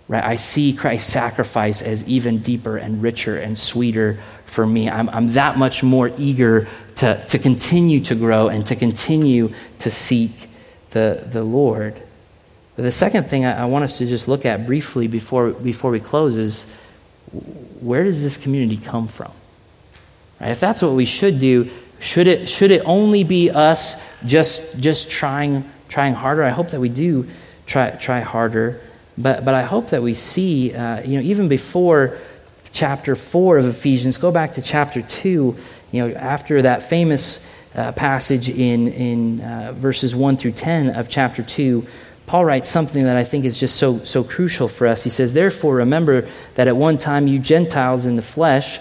right? 0.07 0.23
I 0.23 0.35
see 0.37 0.75
Christ's 0.75 1.11
sacrifice 1.11 1.81
as 1.81 2.05
even 2.05 2.41
deeper 2.41 2.77
and 2.77 3.03
richer 3.03 3.39
and 3.39 3.57
sweeter 3.57 4.21
for 4.45 4.67
me. 4.67 4.91
I'm, 4.91 5.09
I'm 5.09 5.33
that 5.33 5.57
much 5.57 5.83
more 5.83 6.13
eager 6.19 6.69
to, 6.97 7.25
to 7.29 7.39
continue 7.39 8.01
to 8.03 8.15
grow 8.15 8.49
and 8.49 8.67
to 8.67 8.77
continue 8.77 9.55
to 9.79 9.91
seek 9.91 10.51
the, 10.91 11.27
the 11.33 11.43
Lord. 11.43 12.01
The 12.77 12.93
second 12.93 13.25
thing 13.25 13.47
I, 13.47 13.63
I 13.63 13.65
want 13.65 13.85
us 13.85 13.97
to 13.97 14.07
just 14.07 14.29
look 14.29 14.45
at 14.45 14.67
briefly 14.67 15.09
before, 15.09 15.53
before 15.53 15.91
we 15.91 16.01
close 16.01 16.37
is 16.37 16.67
where 17.81 18.05
does 18.05 18.23
this 18.23 18.37
community 18.37 18.77
come 18.77 19.09
from? 19.09 19.33
Right? 20.39 20.51
If 20.51 20.61
that's 20.61 20.83
what 20.83 20.93
we 20.93 21.07
should 21.07 21.41
do, 21.41 21.71
should 22.01 22.27
it, 22.27 22.49
should 22.49 22.71
it 22.71 22.83
only 22.85 23.25
be 23.25 23.51
us 23.51 23.97
just, 24.27 24.79
just 24.79 25.11
trying, 25.11 25.71
trying 25.89 26.15
harder? 26.15 26.43
I 26.43 26.51
hope 26.51 26.69
that 26.69 26.81
we 26.81 26.89
do 26.89 27.27
try, 27.67 27.91
try 27.91 28.21
harder. 28.21 28.81
But, 29.17 29.45
but 29.45 29.55
I 29.55 29.63
hope 29.63 29.91
that 29.91 30.03
we 30.03 30.15
see, 30.15 30.75
uh, 30.75 31.03
you 31.03 31.17
know, 31.19 31.25
even 31.25 31.49
before 31.49 32.19
chapter 32.73 33.15
4 33.15 33.59
of 33.59 33.67
Ephesians, 33.67 34.19
go 34.19 34.31
back 34.31 34.55
to 34.55 34.63
chapter 34.63 35.03
2, 35.03 35.57
you 35.93 36.09
know, 36.09 36.15
after 36.15 36.63
that 36.63 36.83
famous 36.83 37.47
uh, 37.75 37.93
passage 37.93 38.49
in, 38.49 38.89
in 38.89 39.41
uh, 39.41 39.73
verses 39.77 40.15
1 40.15 40.37
through 40.37 40.53
10 40.53 40.91
of 40.91 41.09
chapter 41.09 41.43
2, 41.43 41.87
Paul 42.27 42.45
writes 42.45 42.69
something 42.69 43.05
that 43.05 43.17
I 43.17 43.25
think 43.25 43.45
is 43.45 43.59
just 43.59 43.77
so, 43.77 43.99
so 44.05 44.25
crucial 44.25 44.67
for 44.67 44.87
us. 44.87 45.05
He 45.05 45.11
says, 45.11 45.35
Therefore, 45.35 45.77
remember 45.77 46.29
that 46.55 46.69
at 46.69 46.77
one 46.77 46.97
time 46.97 47.27
you 47.27 47.39
Gentiles 47.39 48.07
in 48.07 48.17
the 48.17 48.23
flesh, 48.23 48.81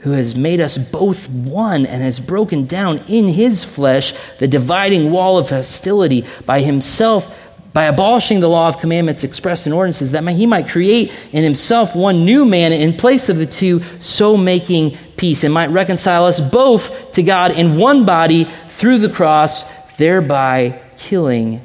who 0.00 0.12
has 0.12 0.34
made 0.34 0.60
us 0.60 0.78
both 0.78 1.28
one 1.28 1.86
and 1.86 2.02
has 2.02 2.20
broken 2.20 2.66
down 2.66 2.98
in 3.08 3.32
his 3.32 3.64
flesh 3.64 4.14
the 4.38 4.48
dividing 4.48 5.10
wall 5.10 5.38
of 5.38 5.50
hostility 5.50 6.24
by 6.46 6.60
himself 6.60 7.36
by 7.72 7.84
abolishing 7.84 8.40
the 8.40 8.48
law 8.48 8.66
of 8.66 8.78
commandments 8.78 9.22
expressed 9.22 9.66
in 9.66 9.72
ordinances 9.72 10.10
that 10.10 10.26
he 10.30 10.46
might 10.46 10.68
create 10.68 11.12
in 11.32 11.44
himself 11.44 11.94
one 11.94 12.24
new 12.24 12.44
man 12.44 12.72
in 12.72 12.96
place 12.96 13.28
of 13.28 13.36
the 13.38 13.46
two 13.46 13.80
so 14.00 14.36
making 14.36 14.96
peace 15.16 15.44
and 15.44 15.54
might 15.54 15.70
reconcile 15.70 16.24
us 16.24 16.40
both 16.40 17.12
to 17.12 17.22
god 17.22 17.52
in 17.52 17.76
one 17.76 18.04
body 18.04 18.50
through 18.68 18.98
the 18.98 19.08
cross 19.08 19.64
thereby 19.98 20.80
killing 20.96 21.60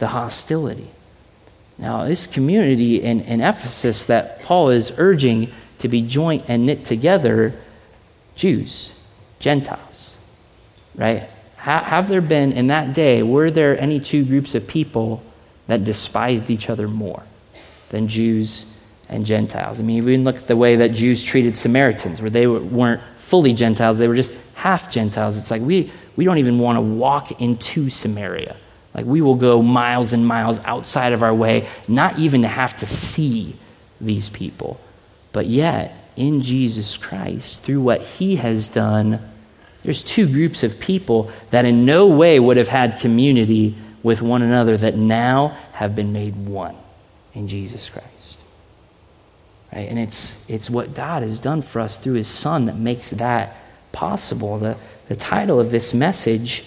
the 0.00 0.08
hostility. 0.08 0.90
Now, 1.78 2.04
this 2.04 2.26
community 2.26 3.00
in, 3.00 3.20
in 3.20 3.40
Ephesus 3.40 4.06
that 4.06 4.42
Paul 4.42 4.70
is 4.70 4.92
urging 4.96 5.50
to 5.78 5.88
be 5.88 6.02
joint 6.02 6.44
and 6.48 6.66
knit 6.66 6.84
together, 6.84 7.54
Jews, 8.40 8.94
Gentiles, 9.38 10.16
right? 10.94 11.28
have 11.56 12.08
there 12.08 12.22
been, 12.22 12.52
in 12.52 12.68
that 12.68 12.94
day, 12.94 13.22
were 13.22 13.50
there 13.50 13.78
any 13.78 14.00
two 14.00 14.24
groups 14.24 14.54
of 14.54 14.66
people 14.66 15.22
that 15.66 15.84
despised 15.84 16.48
each 16.48 16.70
other 16.70 16.88
more 16.88 17.22
than 17.90 18.08
Jews 18.08 18.64
and 19.10 19.26
Gentiles? 19.26 19.78
I 19.78 19.82
mean, 19.82 19.98
even 19.98 20.24
look 20.24 20.36
at 20.36 20.46
the 20.46 20.56
way 20.56 20.76
that 20.76 20.92
Jews 20.92 21.22
treated 21.22 21.58
Samaritans, 21.58 22.22
where 22.22 22.30
they 22.30 22.46
weren't 22.46 23.02
fully 23.18 23.52
Gentiles, 23.52 23.98
they 23.98 24.08
were 24.08 24.16
just 24.16 24.32
half 24.54 24.90
Gentiles. 24.90 25.36
It's 25.36 25.50
like 25.50 25.60
we, 25.60 25.92
we 26.16 26.24
don't 26.24 26.38
even 26.38 26.58
want 26.58 26.76
to 26.76 26.80
walk 26.80 27.42
into 27.42 27.90
Samaria. 27.90 28.56
Like 28.94 29.04
we 29.04 29.20
will 29.20 29.34
go 29.34 29.60
miles 29.60 30.14
and 30.14 30.26
miles 30.26 30.60
outside 30.60 31.12
of 31.12 31.22
our 31.22 31.34
way, 31.34 31.68
not 31.88 32.18
even 32.18 32.40
to 32.40 32.48
have 32.48 32.74
to 32.78 32.86
see 32.86 33.54
these 34.00 34.30
people. 34.30 34.80
But 35.32 35.44
yet, 35.44 35.94
in 36.16 36.42
Jesus 36.42 36.96
Christ, 36.96 37.62
through 37.62 37.80
what 37.80 38.02
he 38.02 38.36
has 38.36 38.68
done, 38.68 39.20
there's 39.82 40.02
two 40.02 40.26
groups 40.26 40.62
of 40.62 40.78
people 40.78 41.30
that 41.50 41.64
in 41.64 41.84
no 41.84 42.06
way 42.06 42.38
would 42.38 42.56
have 42.56 42.68
had 42.68 43.00
community 43.00 43.76
with 44.02 44.22
one 44.22 44.42
another 44.42 44.76
that 44.76 44.96
now 44.96 45.48
have 45.72 45.94
been 45.94 46.12
made 46.12 46.36
one 46.36 46.76
in 47.34 47.48
Jesus 47.48 47.88
Christ. 47.88 48.40
Right? 49.72 49.88
And 49.88 49.98
it's, 49.98 50.48
it's 50.48 50.68
what 50.68 50.94
God 50.94 51.22
has 51.22 51.38
done 51.38 51.62
for 51.62 51.80
us 51.80 51.96
through 51.96 52.14
his 52.14 52.28
Son 52.28 52.66
that 52.66 52.76
makes 52.76 53.10
that 53.10 53.56
possible. 53.92 54.58
The, 54.58 54.76
the 55.06 55.16
title 55.16 55.60
of 55.60 55.70
this 55.70 55.94
message 55.94 56.64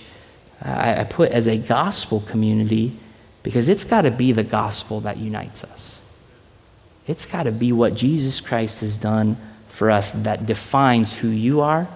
I, 0.64 1.02
I 1.02 1.04
put 1.04 1.32
as 1.32 1.48
a 1.48 1.58
gospel 1.58 2.22
community 2.22 2.98
because 3.44 3.68
it's 3.68 3.84
got 3.84 4.02
to 4.02 4.12
be 4.12 4.32
the 4.32 4.44
gospel 4.44 5.02
that 5.02 5.18
unites 5.18 5.64
us. 5.64 6.02
It's 7.08 7.26
got 7.26 7.44
to 7.44 7.52
be 7.52 7.72
what 7.72 7.96
Jesus 7.96 8.40
Christ 8.42 8.82
has 8.82 8.98
done 8.98 9.38
for 9.68 9.92
us 9.92 10.12
that 10.12 10.46
defines 10.46 11.18
who 11.18 11.28
you 11.28 11.62
are 11.62 11.88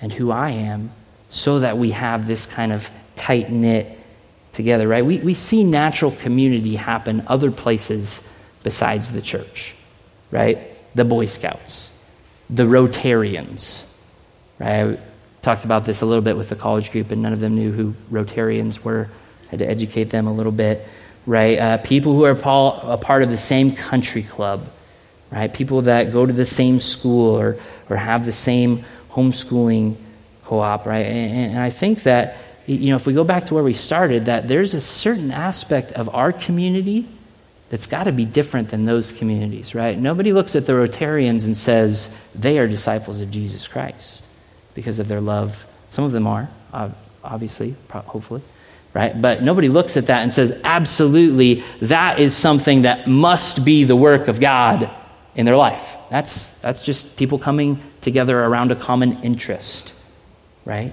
and 0.00 0.12
who 0.12 0.30
I 0.30 0.50
am 0.50 0.92
so 1.28 1.58
that 1.60 1.76
we 1.78 1.90
have 1.90 2.26
this 2.26 2.46
kind 2.46 2.72
of 2.72 2.90
tight 3.16 3.50
knit 3.50 3.98
together, 4.52 4.86
right? 4.86 5.04
We, 5.04 5.18
we 5.18 5.34
see 5.34 5.64
natural 5.64 6.12
community 6.12 6.76
happen 6.76 7.24
other 7.26 7.50
places 7.50 8.22
besides 8.62 9.12
the 9.12 9.20
church, 9.20 9.74
right? 10.30 10.58
The 10.94 11.04
Boy 11.04 11.26
Scouts, 11.26 11.92
the 12.48 12.62
Rotarians, 12.62 13.84
right? 14.58 14.70
I 14.70 14.98
talked 15.42 15.64
about 15.64 15.84
this 15.84 16.00
a 16.00 16.06
little 16.06 16.22
bit 16.22 16.36
with 16.36 16.48
the 16.48 16.56
college 16.56 16.92
group, 16.92 17.10
and 17.10 17.20
none 17.20 17.32
of 17.32 17.40
them 17.40 17.56
knew 17.56 17.72
who 17.72 17.94
Rotarians 18.10 18.80
were. 18.80 19.10
I 19.46 19.50
had 19.50 19.58
to 19.58 19.68
educate 19.68 20.10
them 20.10 20.26
a 20.26 20.32
little 20.32 20.52
bit, 20.52 20.86
right? 21.26 21.58
Uh, 21.58 21.78
people 21.78 22.12
who 22.12 22.24
are 22.24 22.30
a 22.32 22.96
part 22.96 23.22
of 23.22 23.30
the 23.30 23.36
same 23.36 23.72
country 23.74 24.22
club, 24.22 24.68
right? 25.30 25.52
People 25.52 25.82
that 25.82 26.12
go 26.12 26.26
to 26.26 26.32
the 26.32 26.46
same 26.46 26.80
school 26.80 27.38
or, 27.38 27.56
or 27.88 27.96
have 27.96 28.24
the 28.24 28.32
same 28.32 28.84
homeschooling 29.10 29.96
co-op, 30.44 30.86
right? 30.86 31.06
And, 31.06 31.52
and 31.52 31.58
I 31.58 31.70
think 31.70 32.02
that 32.04 32.36
you 32.66 32.90
know 32.90 32.96
if 32.96 33.06
we 33.06 33.12
go 33.12 33.24
back 33.24 33.46
to 33.46 33.54
where 33.54 33.64
we 33.64 33.74
started, 33.74 34.26
that 34.26 34.48
there's 34.48 34.74
a 34.74 34.80
certain 34.80 35.30
aspect 35.30 35.92
of 35.92 36.14
our 36.14 36.32
community 36.32 37.08
that's 37.70 37.86
got 37.86 38.04
to 38.04 38.12
be 38.12 38.24
different 38.24 38.68
than 38.68 38.84
those 38.84 39.10
communities, 39.10 39.74
right? 39.74 39.98
Nobody 39.98 40.32
looks 40.32 40.54
at 40.54 40.66
the 40.66 40.72
Rotarians 40.72 41.46
and 41.46 41.56
says 41.56 42.10
they 42.34 42.58
are 42.58 42.68
disciples 42.68 43.20
of 43.20 43.30
Jesus 43.30 43.66
Christ 43.66 44.22
because 44.74 44.98
of 44.98 45.08
their 45.08 45.20
love. 45.20 45.66
Some 45.90 46.04
of 46.04 46.12
them 46.12 46.26
are, 46.26 46.48
obviously, 47.22 47.74
hopefully, 47.90 48.42
right? 48.94 49.20
But 49.20 49.42
nobody 49.42 49.68
looks 49.68 49.96
at 49.96 50.06
that 50.06 50.22
and 50.22 50.32
says, 50.32 50.58
absolutely, 50.62 51.62
that 51.82 52.20
is 52.20 52.34
something 52.34 52.82
that 52.82 53.06
must 53.08 53.64
be 53.64 53.84
the 53.84 53.96
work 53.96 54.28
of 54.28 54.40
God 54.40 54.88
in 55.34 55.44
their 55.44 55.56
life. 55.56 55.96
That's, 56.10 56.50
that's 56.60 56.80
just 56.80 57.16
people 57.16 57.38
coming 57.38 57.82
together 58.00 58.38
around 58.38 58.70
a 58.70 58.76
common 58.76 59.22
interest, 59.24 59.92
right? 60.64 60.92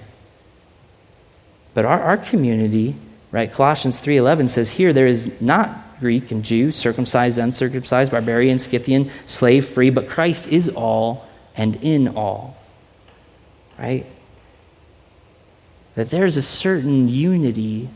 But 1.76 1.86
our, 1.86 2.02
our 2.02 2.18
community, 2.18 2.96
right, 3.32 3.54
Colossians 3.54 4.02
3.11 4.02 4.50
says 4.50 4.72
here, 4.72 4.94
there 4.94 5.08
is 5.08 5.40
not 5.40 6.00
Greek 6.00 6.32
and 6.32 6.44
Jew, 6.44 6.72
circumcised, 6.72 7.38
uncircumcised, 7.38 8.12
barbarian, 8.12 8.58
Scythian, 8.58 9.12
slave, 9.28 9.66
free, 9.66 9.92
but 9.92 10.10
Christ 10.10 10.48
is 10.48 10.70
all 10.70 11.28
and 11.56 11.76
in 11.84 12.18
all, 12.18 12.58
right? 13.78 14.08
That 15.96 16.10
there's 16.10 16.38
a 16.38 16.42
certain 16.42 17.10
unity 17.10 17.90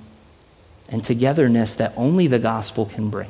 and 0.90 1.04
togetherness 1.04 1.76
that 1.76 1.94
only 1.96 2.28
the 2.28 2.40
gospel 2.40 2.86
can 2.86 3.10
bring 3.10 3.30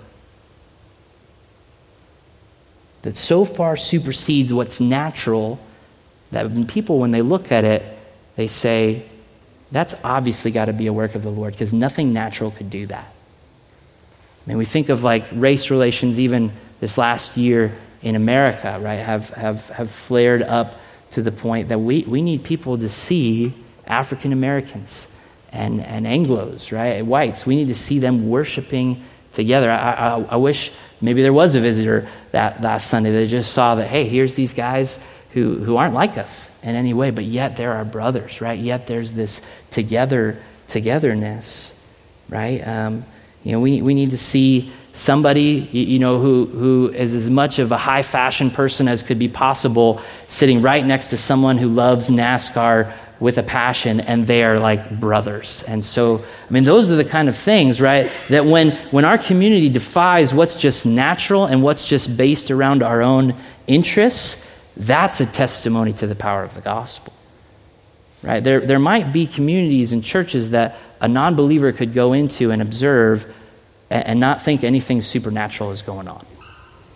that 3.06 3.16
so 3.16 3.46
far 3.46 3.78
supersedes 3.78 4.52
what's 4.52 4.82
natural 4.82 5.60
that 6.32 6.68
people, 6.68 6.98
when 6.98 7.12
they 7.12 7.22
look 7.22 7.52
at 7.52 7.64
it, 7.64 7.84
they 8.36 8.48
say, 8.48 9.06
that's 9.72 9.94
obviously 10.04 10.50
got 10.50 10.66
to 10.66 10.74
be 10.74 10.88
a 10.88 10.94
work 10.94 11.14
of 11.14 11.22
the 11.22 11.30
Lord 11.30 11.54
because 11.54 11.72
nothing 11.72 12.14
natural 12.14 12.50
could 12.50 12.72
do 12.72 12.88
that. 12.88 13.06
I 13.06 14.50
mean, 14.50 14.58
we 14.58 14.66
think 14.66 14.90
of 14.90 15.04
like 15.04 15.24
race 15.34 15.70
relations, 15.70 16.20
even 16.20 16.52
this 16.80 16.98
last 16.98 17.38
year 17.38 17.78
in 18.02 18.16
America, 18.16 18.80
right, 18.82 18.96
have, 18.96 19.30
have, 19.30 19.70
have 19.70 19.92
flared 19.92 20.42
up 20.42 20.76
to 21.12 21.22
the 21.22 21.32
point 21.32 21.70
that 21.70 21.78
we, 21.78 22.06
we 22.08 22.24
need 22.24 22.44
people 22.44 22.76
to 22.80 22.90
see 22.90 23.54
African 23.88 24.34
Americans 24.34 25.08
and, 25.52 25.82
and 25.82 26.06
Anglos, 26.06 26.72
right, 26.72 27.06
whites. 27.06 27.46
We 27.46 27.56
need 27.56 27.68
to 27.68 27.76
see 27.76 28.00
them 28.00 28.30
worshiping 28.30 29.04
together. 29.32 29.72
I, 29.72 29.92
I, 29.92 30.22
I 30.32 30.36
wish 30.38 30.72
maybe 31.02 31.22
there 31.22 31.34
was 31.34 31.56
a 31.56 31.60
visitor 31.60 32.08
that 32.32 32.62
last 32.62 32.88
Sunday 32.90 33.12
that 33.12 33.28
just 33.28 33.54
saw 33.54 33.76
that, 33.76 33.88
hey, 33.88 34.08
here's 34.08 34.36
these 34.36 34.54
guys 34.54 35.00
who, 35.32 35.58
who 35.58 35.78
aren't 35.78 35.94
like 35.94 36.18
us 36.18 36.50
in 36.64 36.76
any 36.76 36.94
way, 36.94 37.12
but 37.12 37.26
yet 37.26 37.58
they're 37.58 37.74
our 37.74 37.86
brothers, 37.86 38.42
right? 38.42 38.60
Yet 38.60 38.88
there's 38.88 39.14
this 39.14 39.42
together 39.70 40.42
togetherness, 40.68 41.78
right? 42.30 42.66
Um, 42.66 43.06
you 43.44 43.52
know, 43.52 43.60
we, 43.60 43.82
we 43.82 43.94
need 43.94 44.12
to 44.12 44.18
see 44.18 44.72
somebody, 44.94 45.70
you 45.72 46.00
know, 46.00 46.20
who, 46.20 46.46
who 46.46 46.92
is 46.94 47.14
as 47.14 47.30
much 47.30 47.60
of 47.60 47.72
a 47.72 47.78
high 47.78 48.02
fashion 48.02 48.50
person 48.50 48.88
as 48.88 49.04
could 49.04 49.20
be 49.20 49.28
possible, 49.28 50.02
sitting 50.28 50.62
right 50.62 50.84
next 50.86 51.10
to 51.10 51.18
someone 51.18 51.58
who 51.58 51.68
loves 51.68 52.10
NASCAR 52.10 52.94
with 53.20 53.38
a 53.38 53.44
passion 53.44 54.00
and 54.00 54.28
they 54.28 54.44
are 54.44 54.60
like 54.60 55.00
brothers. 55.00 55.64
And 55.68 55.84
so, 55.84 56.24
I 56.50 56.54
mean, 56.54 56.64
those 56.64 56.92
are 56.92 56.96
the 56.96 57.06
kind 57.06 57.30
of 57.30 57.38
things, 57.38 57.80
right? 57.80 58.12
That 58.30 58.46
when, 58.46 58.72
when 58.92 59.06
our 59.06 59.18
community 59.18 59.70
defies 59.70 60.34
what's 60.34 60.58
just 60.58 60.86
natural 60.86 61.46
and 61.46 61.64
what's 61.64 61.86
just 61.88 62.18
based 62.18 62.52
around 62.52 62.84
our 62.84 63.02
own 63.02 63.36
interests, 63.68 64.50
that's 64.76 65.22
a 65.22 65.26
testimony 65.26 65.94
to 65.94 66.08
the 66.08 66.16
power 66.16 66.44
of 66.44 66.54
the 66.54 66.62
gospel. 66.62 67.14
Right? 68.22 68.44
There, 68.44 68.60
there 68.60 68.80
might 68.80 69.14
be 69.14 69.28
communities 69.28 69.94
and 69.94 70.04
churches 70.04 70.50
that 70.50 70.78
a 71.00 71.08
non 71.08 71.36
believer 71.36 71.72
could 71.72 71.94
go 71.94 72.14
into 72.14 72.52
and 72.52 72.62
observe 72.62 73.32
and, 73.90 74.06
and 74.08 74.20
not 74.20 74.42
think 74.42 74.64
anything 74.64 75.02
supernatural 75.02 75.72
is 75.72 75.84
going 75.84 76.08
on 76.08 76.26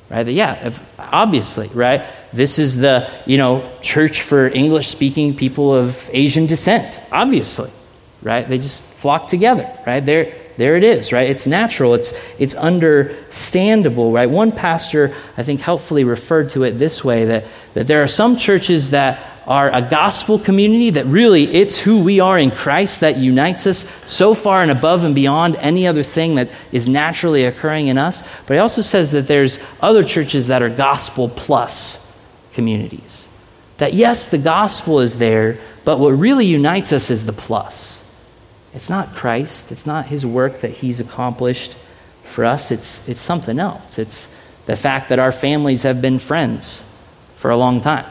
right? 0.09 0.27
Yeah, 0.27 0.67
if, 0.67 0.83
obviously, 0.97 1.67
right? 1.69 2.05
This 2.33 2.59
is 2.59 2.77
the, 2.77 3.09
you 3.25 3.37
know, 3.37 3.69
church 3.81 4.21
for 4.21 4.47
English 4.47 4.87
speaking 4.87 5.35
people 5.35 5.73
of 5.73 6.09
Asian 6.13 6.45
descent, 6.45 6.99
obviously, 7.11 7.71
right? 8.21 8.47
They 8.47 8.57
just 8.57 8.83
flock 8.83 9.27
together, 9.27 9.71
right? 9.85 10.03
There, 10.03 10.33
there 10.57 10.75
it 10.75 10.83
is, 10.83 11.13
right? 11.13 11.29
It's 11.29 11.47
natural, 11.47 11.93
it's, 11.93 12.13
it's 12.37 12.53
understandable, 12.53 14.11
right? 14.11 14.29
One 14.29 14.51
pastor, 14.51 15.15
I 15.37 15.43
think, 15.43 15.61
helpfully 15.61 16.03
referred 16.03 16.49
to 16.51 16.63
it 16.63 16.71
this 16.71 17.03
way 17.03 17.25
that, 17.25 17.45
that 17.75 17.87
there 17.87 18.03
are 18.03 18.07
some 18.07 18.35
churches 18.35 18.89
that 18.89 19.19
are 19.49 19.73
a 19.73 19.81
gospel 19.81 20.37
community 20.37 20.91
that 20.91 21.07
really 21.07 21.45
it's 21.45 21.79
who 21.79 22.03
we 22.03 22.19
are 22.19 22.37
in 22.37 22.51
Christ 22.51 22.99
that 22.99 23.17
unites 23.17 23.65
us 23.65 23.83
so 24.05 24.35
far 24.35 24.61
and 24.61 24.69
above 24.69 25.03
and 25.03 25.15
beyond 25.15 25.55
any 25.55 25.87
other 25.87 26.03
thing 26.03 26.35
that 26.35 26.51
is 26.71 26.87
naturally 26.87 27.45
occurring 27.45 27.87
in 27.87 27.97
us. 27.97 28.21
But 28.45 28.53
he 28.53 28.59
also 28.59 28.83
says 28.83 29.09
that 29.11 29.25
there's 29.27 29.59
other 29.81 30.03
churches 30.03 30.47
that 30.47 30.61
are 30.61 30.69
gospel 30.69 31.29
plus 31.29 32.05
communities. 32.51 33.27
That 33.77 33.95
yes, 33.95 34.27
the 34.27 34.37
gospel 34.37 34.99
is 34.99 35.17
there, 35.17 35.57
but 35.83 35.97
what 35.97 36.11
really 36.11 36.45
unites 36.45 36.93
us 36.93 37.09
is 37.09 37.25
the 37.25 37.33
plus. 37.33 38.03
It's 38.75 38.89
not 38.89 39.15
Christ, 39.15 39.71
it's 39.71 39.87
not 39.87 40.05
his 40.05 40.27
work 40.27 40.59
that 40.59 40.71
he's 40.71 40.99
accomplished 40.99 41.75
for 42.23 42.45
us, 42.45 42.69
it's, 42.69 43.09
it's 43.09 43.19
something 43.19 43.57
else. 43.57 43.97
It's 43.97 44.27
the 44.67 44.75
fact 44.75 45.09
that 45.09 45.17
our 45.17 45.31
families 45.31 45.81
have 45.83 46.03
been 46.03 46.19
friends 46.19 46.83
for 47.35 47.49
a 47.49 47.57
long 47.57 47.81
time 47.81 48.05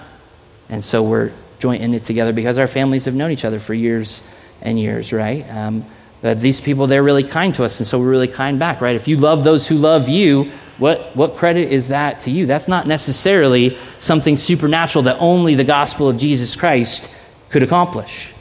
and 0.68 0.84
so 0.84 1.02
we're 1.02 1.32
joint 1.58 1.82
in 1.82 1.94
it 1.94 2.04
together 2.04 2.32
because 2.32 2.58
our 2.58 2.66
families 2.66 3.04
have 3.06 3.14
known 3.14 3.30
each 3.30 3.44
other 3.44 3.58
for 3.58 3.74
years 3.74 4.22
and 4.60 4.78
years, 4.78 5.12
right? 5.12 5.48
Um, 5.50 5.84
that 6.22 6.40
these 6.40 6.60
people, 6.60 6.86
they're 6.86 7.02
really 7.02 7.22
kind 7.22 7.54
to 7.54 7.64
us, 7.64 7.78
and 7.78 7.86
so 7.86 7.98
we're 7.98 8.10
really 8.10 8.28
kind 8.28 8.58
back, 8.58 8.80
right? 8.80 8.96
If 8.96 9.06
you 9.06 9.16
love 9.16 9.44
those 9.44 9.68
who 9.68 9.76
love 9.76 10.08
you, 10.08 10.50
what, 10.78 11.14
what 11.16 11.36
credit 11.36 11.72
is 11.72 11.88
that 11.88 12.20
to 12.20 12.30
you? 12.30 12.46
That's 12.46 12.68
not 12.68 12.86
necessarily 12.86 13.76
something 13.98 14.36
supernatural 14.36 15.04
that 15.04 15.16
only 15.20 15.54
the 15.54 15.64
gospel 15.64 16.08
of 16.08 16.18
Jesus 16.18 16.56
Christ 16.56 17.08
could 17.50 17.62
accomplish, 17.62 18.32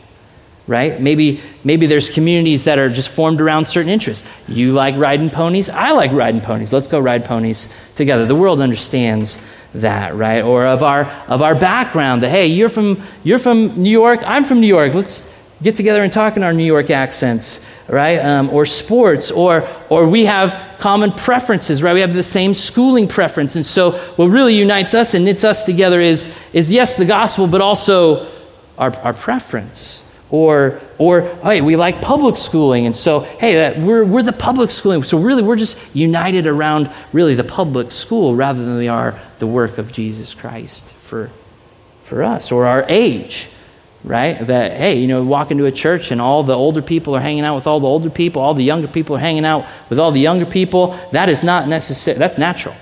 right? 0.67 0.99
Maybe, 0.99 1.41
maybe 1.63 1.87
there's 1.87 2.09
communities 2.09 2.65
that 2.65 2.77
are 2.77 2.89
just 2.89 3.09
formed 3.09 3.39
around 3.39 3.65
certain 3.65 3.89
interests. 3.89 4.27
You 4.47 4.73
like 4.73 4.95
riding 4.97 5.29
ponies, 5.29 5.69
I 5.69 5.91
like 5.91 6.11
riding 6.11 6.41
ponies. 6.41 6.73
Let's 6.73 6.87
go 6.87 6.99
ride 6.99 7.25
ponies 7.25 7.69
together. 7.95 8.25
The 8.25 8.35
world 8.35 8.59
understands 8.59 9.41
that, 9.73 10.15
right? 10.15 10.41
Or 10.41 10.65
of 10.65 10.83
our, 10.83 11.05
of 11.27 11.41
our 11.41 11.55
background, 11.55 12.23
that, 12.23 12.29
hey, 12.29 12.47
you're 12.47 12.69
from, 12.69 13.01
you're 13.23 13.39
from 13.39 13.81
New 13.81 13.89
York, 13.89 14.21
I'm 14.25 14.43
from 14.43 14.59
New 14.59 14.67
York. 14.67 14.93
Let's 14.93 15.29
get 15.61 15.75
together 15.75 16.03
and 16.03 16.11
talk 16.11 16.37
in 16.37 16.43
our 16.43 16.53
New 16.53 16.65
York 16.65 16.89
accents, 16.89 17.65
right? 17.87 18.17
Um, 18.17 18.49
or 18.49 18.65
sports, 18.65 19.31
or, 19.31 19.67
or 19.89 20.07
we 20.07 20.25
have 20.25 20.77
common 20.79 21.11
preferences, 21.11 21.81
right? 21.81 21.93
We 21.93 22.01
have 22.01 22.13
the 22.13 22.23
same 22.23 22.53
schooling 22.53 23.07
preference. 23.07 23.55
And 23.55 23.65
so 23.65 23.91
what 24.17 24.27
really 24.27 24.55
unites 24.55 24.93
us 24.93 25.13
and 25.13 25.25
knits 25.25 25.43
us 25.43 25.63
together 25.63 26.01
is, 26.01 26.35
is 26.53 26.71
yes, 26.71 26.95
the 26.95 27.05
gospel, 27.05 27.47
but 27.47 27.61
also 27.61 28.27
our, 28.77 28.93
our 28.99 29.13
preference. 29.13 30.03
Or, 30.29 30.81
or 30.97 31.21
hey, 31.21 31.61
we 31.61 31.77
like 31.77 32.01
public 32.01 32.35
schooling, 32.35 32.85
and 32.85 32.93
so, 32.93 33.21
hey, 33.21 33.79
we're, 33.81 34.03
we're 34.03 34.23
the 34.23 34.33
public 34.33 34.71
schooling. 34.71 35.03
So, 35.03 35.17
really, 35.19 35.41
we're 35.41 35.55
just 35.55 35.77
united 35.93 36.47
around 36.47 36.91
really 37.13 37.35
the 37.35 37.45
public 37.45 37.91
school 37.91 38.35
rather 38.35 38.63
than 38.63 38.77
we 38.77 38.89
are 38.89 39.17
the 39.39 39.47
work 39.47 39.77
of 39.77 39.93
Jesus 39.93 40.35
Christ 40.35 40.85
for, 40.85 41.29
for 42.01 42.23
us. 42.23 42.51
Or 42.51 42.65
our 42.65 42.85
age, 42.89 43.47
right? 44.03 44.37
That, 44.47 44.73
hey, 44.73 44.99
you 44.99 45.07
know, 45.07 45.23
walk 45.23 45.51
into 45.51 45.65
a 45.65 45.71
church 45.71 46.11
and 46.11 46.21
all 46.21 46.43
the 46.43 46.55
older 46.55 46.81
people 46.81 47.15
are 47.15 47.21
hanging 47.21 47.45
out 47.45 47.55
with 47.55 47.65
all 47.65 47.79
the 47.79 47.87
older 47.87 48.09
people, 48.09 48.41
all 48.41 48.53
the 48.53 48.65
younger 48.65 48.89
people 48.89 49.15
are 49.15 49.19
hanging 49.19 49.45
out 49.45 49.65
with 49.89 49.97
all 49.97 50.11
the 50.11 50.19
younger 50.19 50.45
people. 50.45 50.99
That 51.13 51.29
is 51.29 51.41
not 51.41 51.69
necessary, 51.69 52.17
that's 52.17 52.37
natural, 52.37 52.75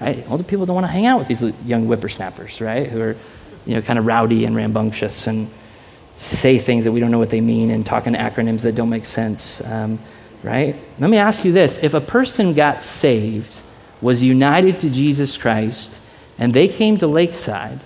right? 0.00 0.28
Older 0.28 0.42
people 0.42 0.66
don't 0.66 0.74
want 0.74 0.86
to 0.86 0.92
hang 0.92 1.06
out 1.06 1.20
with 1.20 1.28
these 1.28 1.42
young 1.64 1.86
whippersnappers, 1.86 2.60
right? 2.60 2.88
Who 2.88 3.00
are, 3.00 3.16
you 3.64 3.76
know, 3.76 3.82
kind 3.82 3.98
of 3.98 4.06
rowdy 4.06 4.44
and 4.44 4.56
rambunctious 4.56 5.28
and 5.28 5.48
say 6.18 6.58
things 6.58 6.84
that 6.84 6.90
we 6.90 6.98
don't 6.98 7.12
know 7.12 7.18
what 7.18 7.30
they 7.30 7.40
mean 7.40 7.70
and 7.70 7.86
talk 7.86 8.08
in 8.08 8.14
acronyms 8.14 8.62
that 8.62 8.74
don't 8.74 8.88
make 8.88 9.04
sense, 9.04 9.64
um, 9.64 10.00
right? 10.42 10.74
Let 10.98 11.10
me 11.10 11.16
ask 11.16 11.44
you 11.44 11.52
this 11.52 11.78
if 11.78 11.94
a 11.94 12.00
person 12.00 12.54
got 12.54 12.82
saved, 12.82 13.54
was 14.00 14.22
united 14.22 14.80
to 14.80 14.90
Jesus 14.90 15.36
Christ, 15.36 16.00
and 16.36 16.52
they 16.52 16.66
came 16.66 16.98
to 16.98 17.06
Lakeside, 17.06 17.80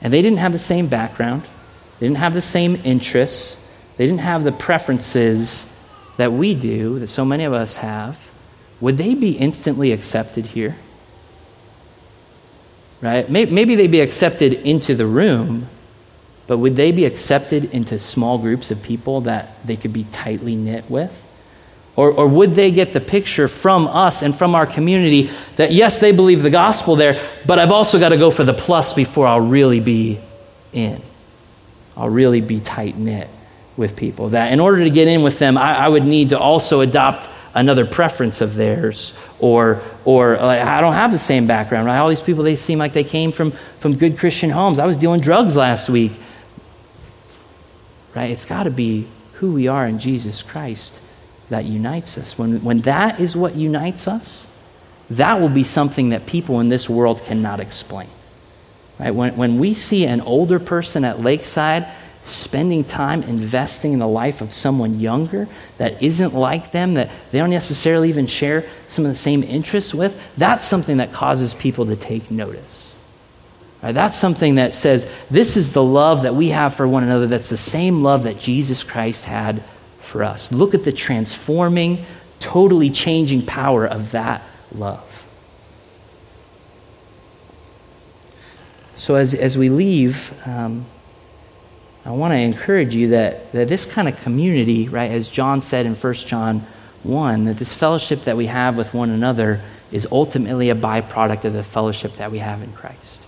and 0.00 0.12
they 0.12 0.22
didn't 0.22 0.38
have 0.38 0.52
the 0.52 0.58
same 0.58 0.86
background, 0.86 1.42
they 1.98 2.06
didn't 2.06 2.18
have 2.18 2.32
the 2.32 2.40
same 2.40 2.76
interests, 2.84 3.60
they 3.96 4.06
didn't 4.06 4.20
have 4.20 4.44
the 4.44 4.52
preferences 4.52 5.76
that 6.16 6.32
we 6.32 6.54
do, 6.54 7.00
that 7.00 7.08
so 7.08 7.24
many 7.24 7.42
of 7.42 7.52
us 7.52 7.78
have, 7.78 8.30
would 8.80 8.96
they 8.96 9.14
be 9.14 9.32
instantly 9.32 9.90
accepted 9.90 10.46
here? 10.46 10.76
Right? 13.00 13.28
Maybe 13.28 13.74
they'd 13.74 13.90
be 13.90 14.00
accepted 14.00 14.52
into 14.52 14.94
the 14.94 15.06
room, 15.06 15.68
but 16.48 16.56
would 16.58 16.76
they 16.76 16.92
be 16.92 17.04
accepted 17.04 17.72
into 17.72 17.98
small 17.98 18.38
groups 18.38 18.70
of 18.70 18.82
people 18.82 19.20
that 19.20 19.64
they 19.66 19.76
could 19.76 19.92
be 19.92 20.04
tightly 20.04 20.56
knit 20.56 20.90
with? 20.90 21.26
Or, 21.94 22.10
or 22.10 22.26
would 22.26 22.54
they 22.54 22.70
get 22.70 22.94
the 22.94 23.02
picture 23.02 23.48
from 23.48 23.86
us 23.86 24.22
and 24.22 24.34
from 24.34 24.54
our 24.54 24.64
community 24.64 25.30
that, 25.56 25.72
yes, 25.72 26.00
they 26.00 26.10
believe 26.10 26.42
the 26.42 26.50
gospel 26.50 26.96
there, 26.96 27.28
but 27.44 27.58
I've 27.58 27.70
also 27.70 27.98
got 27.98 28.10
to 28.10 28.16
go 28.16 28.30
for 28.30 28.44
the 28.44 28.54
plus 28.54 28.94
before 28.94 29.26
I'll 29.26 29.40
really 29.40 29.80
be 29.80 30.20
in? 30.72 31.02
I'll 31.96 32.08
really 32.08 32.40
be 32.40 32.60
tight 32.60 32.96
knit 32.96 33.28
with 33.76 33.94
people. 33.94 34.30
That 34.30 34.50
in 34.50 34.58
order 34.58 34.84
to 34.84 34.90
get 34.90 35.06
in 35.06 35.22
with 35.22 35.38
them, 35.38 35.58
I, 35.58 35.74
I, 35.74 35.88
would 35.88 36.06
need 36.06 36.30
to 36.30 36.38
also 36.38 36.80
adopt 36.80 37.28
another 37.52 37.84
preference 37.84 38.40
of 38.40 38.54
theirs. 38.54 39.12
Or, 39.38 39.82
or 40.04 40.36
like, 40.36 40.62
I 40.62 40.80
don't 40.80 40.94
have 40.94 41.12
the 41.12 41.18
same 41.18 41.46
background. 41.46 41.86
Right? 41.86 41.98
All 41.98 42.08
these 42.08 42.22
people, 42.22 42.42
they 42.42 42.56
seem 42.56 42.78
like 42.78 42.94
they 42.94 43.04
came 43.04 43.32
from, 43.32 43.50
from 43.76 43.96
good 43.96 44.16
Christian 44.16 44.50
homes. 44.50 44.78
I 44.78 44.86
was 44.86 44.96
dealing 44.96 45.20
drugs 45.20 45.56
last 45.56 45.90
week 45.90 46.12
right? 48.14 48.30
It's 48.30 48.44
got 48.44 48.64
to 48.64 48.70
be 48.70 49.06
who 49.34 49.52
we 49.52 49.68
are 49.68 49.86
in 49.86 49.98
Jesus 49.98 50.42
Christ 50.42 51.00
that 51.48 51.64
unites 51.64 52.18
us. 52.18 52.36
When, 52.36 52.62
when 52.62 52.78
that 52.82 53.20
is 53.20 53.36
what 53.36 53.54
unites 53.54 54.08
us, 54.08 54.46
that 55.10 55.40
will 55.40 55.48
be 55.48 55.62
something 55.62 56.10
that 56.10 56.26
people 56.26 56.60
in 56.60 56.68
this 56.68 56.88
world 56.88 57.22
cannot 57.24 57.60
explain. 57.60 58.08
Right? 58.98 59.14
When, 59.14 59.36
when 59.36 59.58
we 59.58 59.74
see 59.74 60.04
an 60.04 60.20
older 60.20 60.58
person 60.58 61.04
at 61.04 61.20
Lakeside 61.20 61.86
spending 62.22 62.84
time 62.84 63.22
investing 63.22 63.92
in 63.92 63.98
the 64.00 64.08
life 64.08 64.40
of 64.40 64.52
someone 64.52 65.00
younger 65.00 65.48
that 65.78 66.02
isn't 66.02 66.34
like 66.34 66.72
them, 66.72 66.94
that 66.94 67.10
they 67.30 67.38
don't 67.38 67.50
necessarily 67.50 68.08
even 68.08 68.26
share 68.26 68.68
some 68.86 69.04
of 69.04 69.10
the 69.10 69.16
same 69.16 69.42
interests 69.42 69.94
with, 69.94 70.20
that's 70.36 70.64
something 70.64 70.98
that 70.98 71.12
causes 71.12 71.54
people 71.54 71.86
to 71.86 71.96
take 71.96 72.30
notice. 72.30 72.94
Right, 73.82 73.92
that's 73.92 74.18
something 74.18 74.56
that 74.56 74.74
says 74.74 75.08
this 75.30 75.56
is 75.56 75.72
the 75.72 75.82
love 75.82 76.22
that 76.22 76.34
we 76.34 76.48
have 76.48 76.74
for 76.74 76.86
one 76.88 77.04
another. 77.04 77.26
That's 77.26 77.48
the 77.48 77.56
same 77.56 78.02
love 78.02 78.24
that 78.24 78.38
Jesus 78.38 78.82
Christ 78.82 79.24
had 79.24 79.62
for 80.00 80.24
us. 80.24 80.50
Look 80.50 80.74
at 80.74 80.82
the 80.82 80.90
transforming, 80.90 82.04
totally 82.40 82.90
changing 82.90 83.46
power 83.46 83.86
of 83.86 84.10
that 84.12 84.42
love. 84.72 85.26
So, 88.96 89.14
as, 89.14 89.32
as 89.32 89.56
we 89.56 89.68
leave, 89.68 90.34
um, 90.44 90.84
I 92.04 92.10
want 92.10 92.32
to 92.32 92.38
encourage 92.38 92.96
you 92.96 93.08
that, 93.08 93.52
that 93.52 93.68
this 93.68 93.86
kind 93.86 94.08
of 94.08 94.20
community, 94.22 94.88
right, 94.88 95.10
as 95.10 95.30
John 95.30 95.62
said 95.62 95.86
in 95.86 95.94
1 95.94 96.14
John 96.14 96.66
1, 97.04 97.44
that 97.44 97.58
this 97.58 97.74
fellowship 97.74 98.24
that 98.24 98.36
we 98.36 98.46
have 98.46 98.76
with 98.76 98.92
one 98.94 99.10
another 99.10 99.60
is 99.92 100.08
ultimately 100.10 100.68
a 100.68 100.74
byproduct 100.74 101.44
of 101.44 101.52
the 101.52 101.62
fellowship 101.62 102.16
that 102.16 102.32
we 102.32 102.38
have 102.38 102.60
in 102.60 102.72
Christ. 102.72 103.22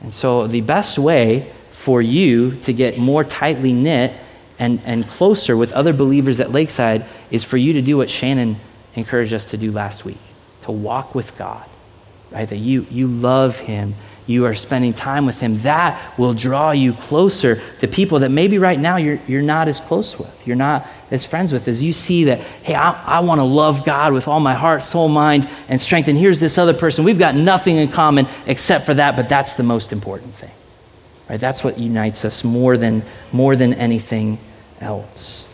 And 0.00 0.14
so, 0.14 0.46
the 0.46 0.60
best 0.60 0.98
way 0.98 1.52
for 1.70 2.00
you 2.02 2.56
to 2.62 2.72
get 2.72 2.98
more 2.98 3.24
tightly 3.24 3.72
knit 3.72 4.12
and, 4.58 4.80
and 4.84 5.08
closer 5.08 5.56
with 5.56 5.72
other 5.72 5.92
believers 5.92 6.40
at 6.40 6.52
Lakeside 6.52 7.06
is 7.30 7.44
for 7.44 7.56
you 7.56 7.74
to 7.74 7.82
do 7.82 7.96
what 7.96 8.10
Shannon 8.10 8.56
encouraged 8.94 9.32
us 9.32 9.44
to 9.46 9.56
do 9.56 9.70
last 9.72 10.04
week 10.04 10.18
to 10.62 10.72
walk 10.72 11.14
with 11.14 11.36
God, 11.38 11.66
right? 12.30 12.48
That 12.48 12.58
you, 12.58 12.86
you 12.90 13.06
love 13.06 13.58
Him, 13.58 13.94
you 14.28 14.44
are 14.44 14.54
spending 14.54 14.92
time 14.92 15.24
with 15.26 15.40
Him. 15.40 15.58
That 15.60 16.16
will 16.18 16.34
draw 16.34 16.70
you 16.70 16.92
closer 16.92 17.60
to 17.80 17.88
people 17.88 18.20
that 18.20 18.30
maybe 18.30 18.58
right 18.58 18.78
now 18.78 18.96
you're, 18.96 19.18
you're 19.26 19.42
not 19.42 19.68
as 19.68 19.80
close 19.80 20.18
with, 20.18 20.46
you're 20.46 20.54
not 20.54 20.86
as 21.10 21.24
friends 21.24 21.50
with, 21.50 21.66
as 21.66 21.82
you 21.82 21.94
see 21.94 22.24
that, 22.24 22.38
hey, 22.38 22.74
I, 22.74 22.90
I 22.90 23.20
want 23.20 23.38
to 23.38 23.44
love 23.44 23.84
God 23.84 24.12
with 24.12 24.28
all 24.28 24.38
my 24.38 24.54
heart, 24.54 24.82
soul, 24.82 25.08
mind, 25.08 25.48
and 25.68 25.80
strength. 25.80 26.08
And 26.08 26.18
here's 26.18 26.40
this 26.40 26.58
other 26.58 26.74
person. 26.74 27.04
We've 27.04 27.18
got 27.18 27.34
nothing 27.34 27.78
in 27.78 27.88
common 27.88 28.28
except 28.46 28.84
for 28.84 28.92
that, 28.94 29.16
but 29.16 29.30
that's 29.30 29.54
the 29.54 29.62
most 29.62 29.92
important 29.92 30.34
thing. 30.34 30.52
Right? 31.28 31.40
That's 31.40 31.64
what 31.64 31.78
unites 31.78 32.26
us 32.26 32.44
more 32.44 32.76
than, 32.76 33.02
more 33.32 33.56
than 33.56 33.72
anything 33.72 34.38
else. 34.78 35.50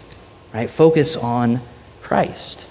Right? 0.52 0.68
Focus 0.68 1.16
on 1.16 1.60
Christ. 2.02 2.66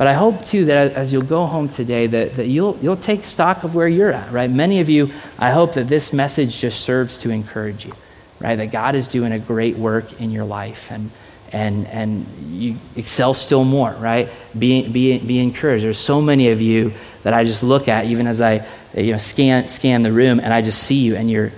But 0.00 0.06
I 0.06 0.14
hope 0.14 0.46
too 0.46 0.64
that 0.64 0.94
as 0.94 1.12
you'll 1.12 1.20
go 1.20 1.44
home 1.44 1.68
today, 1.68 2.06
that, 2.06 2.36
that 2.36 2.46
you'll, 2.46 2.78
you'll 2.80 2.96
take 2.96 3.22
stock 3.22 3.64
of 3.64 3.74
where 3.74 3.86
you're 3.86 4.10
at, 4.10 4.32
right? 4.32 4.50
Many 4.50 4.80
of 4.80 4.88
you, 4.88 5.10
I 5.38 5.50
hope 5.50 5.74
that 5.74 5.88
this 5.88 6.10
message 6.14 6.58
just 6.58 6.80
serves 6.80 7.18
to 7.18 7.28
encourage 7.28 7.84
you, 7.84 7.92
right? 8.38 8.56
That 8.56 8.70
God 8.70 8.94
is 8.94 9.08
doing 9.08 9.30
a 9.32 9.38
great 9.38 9.76
work 9.76 10.18
in 10.18 10.30
your 10.30 10.46
life 10.46 10.90
and, 10.90 11.10
and, 11.52 11.86
and 11.88 12.26
you 12.50 12.76
excel 12.96 13.34
still 13.34 13.62
more, 13.62 13.92
right? 13.92 14.30
Be, 14.58 14.88
be, 14.88 15.18
be 15.18 15.38
encouraged. 15.38 15.84
There's 15.84 15.98
so 15.98 16.22
many 16.22 16.48
of 16.48 16.62
you 16.62 16.94
that 17.22 17.34
I 17.34 17.44
just 17.44 17.62
look 17.62 17.86
at, 17.86 18.06
even 18.06 18.26
as 18.26 18.40
I 18.40 18.66
you 18.94 19.12
know, 19.12 19.18
scan, 19.18 19.68
scan 19.68 20.00
the 20.00 20.12
room, 20.12 20.40
and 20.40 20.50
I 20.50 20.62
just 20.62 20.82
see 20.82 21.00
you, 21.00 21.14
and 21.14 21.30
you're, 21.30 21.52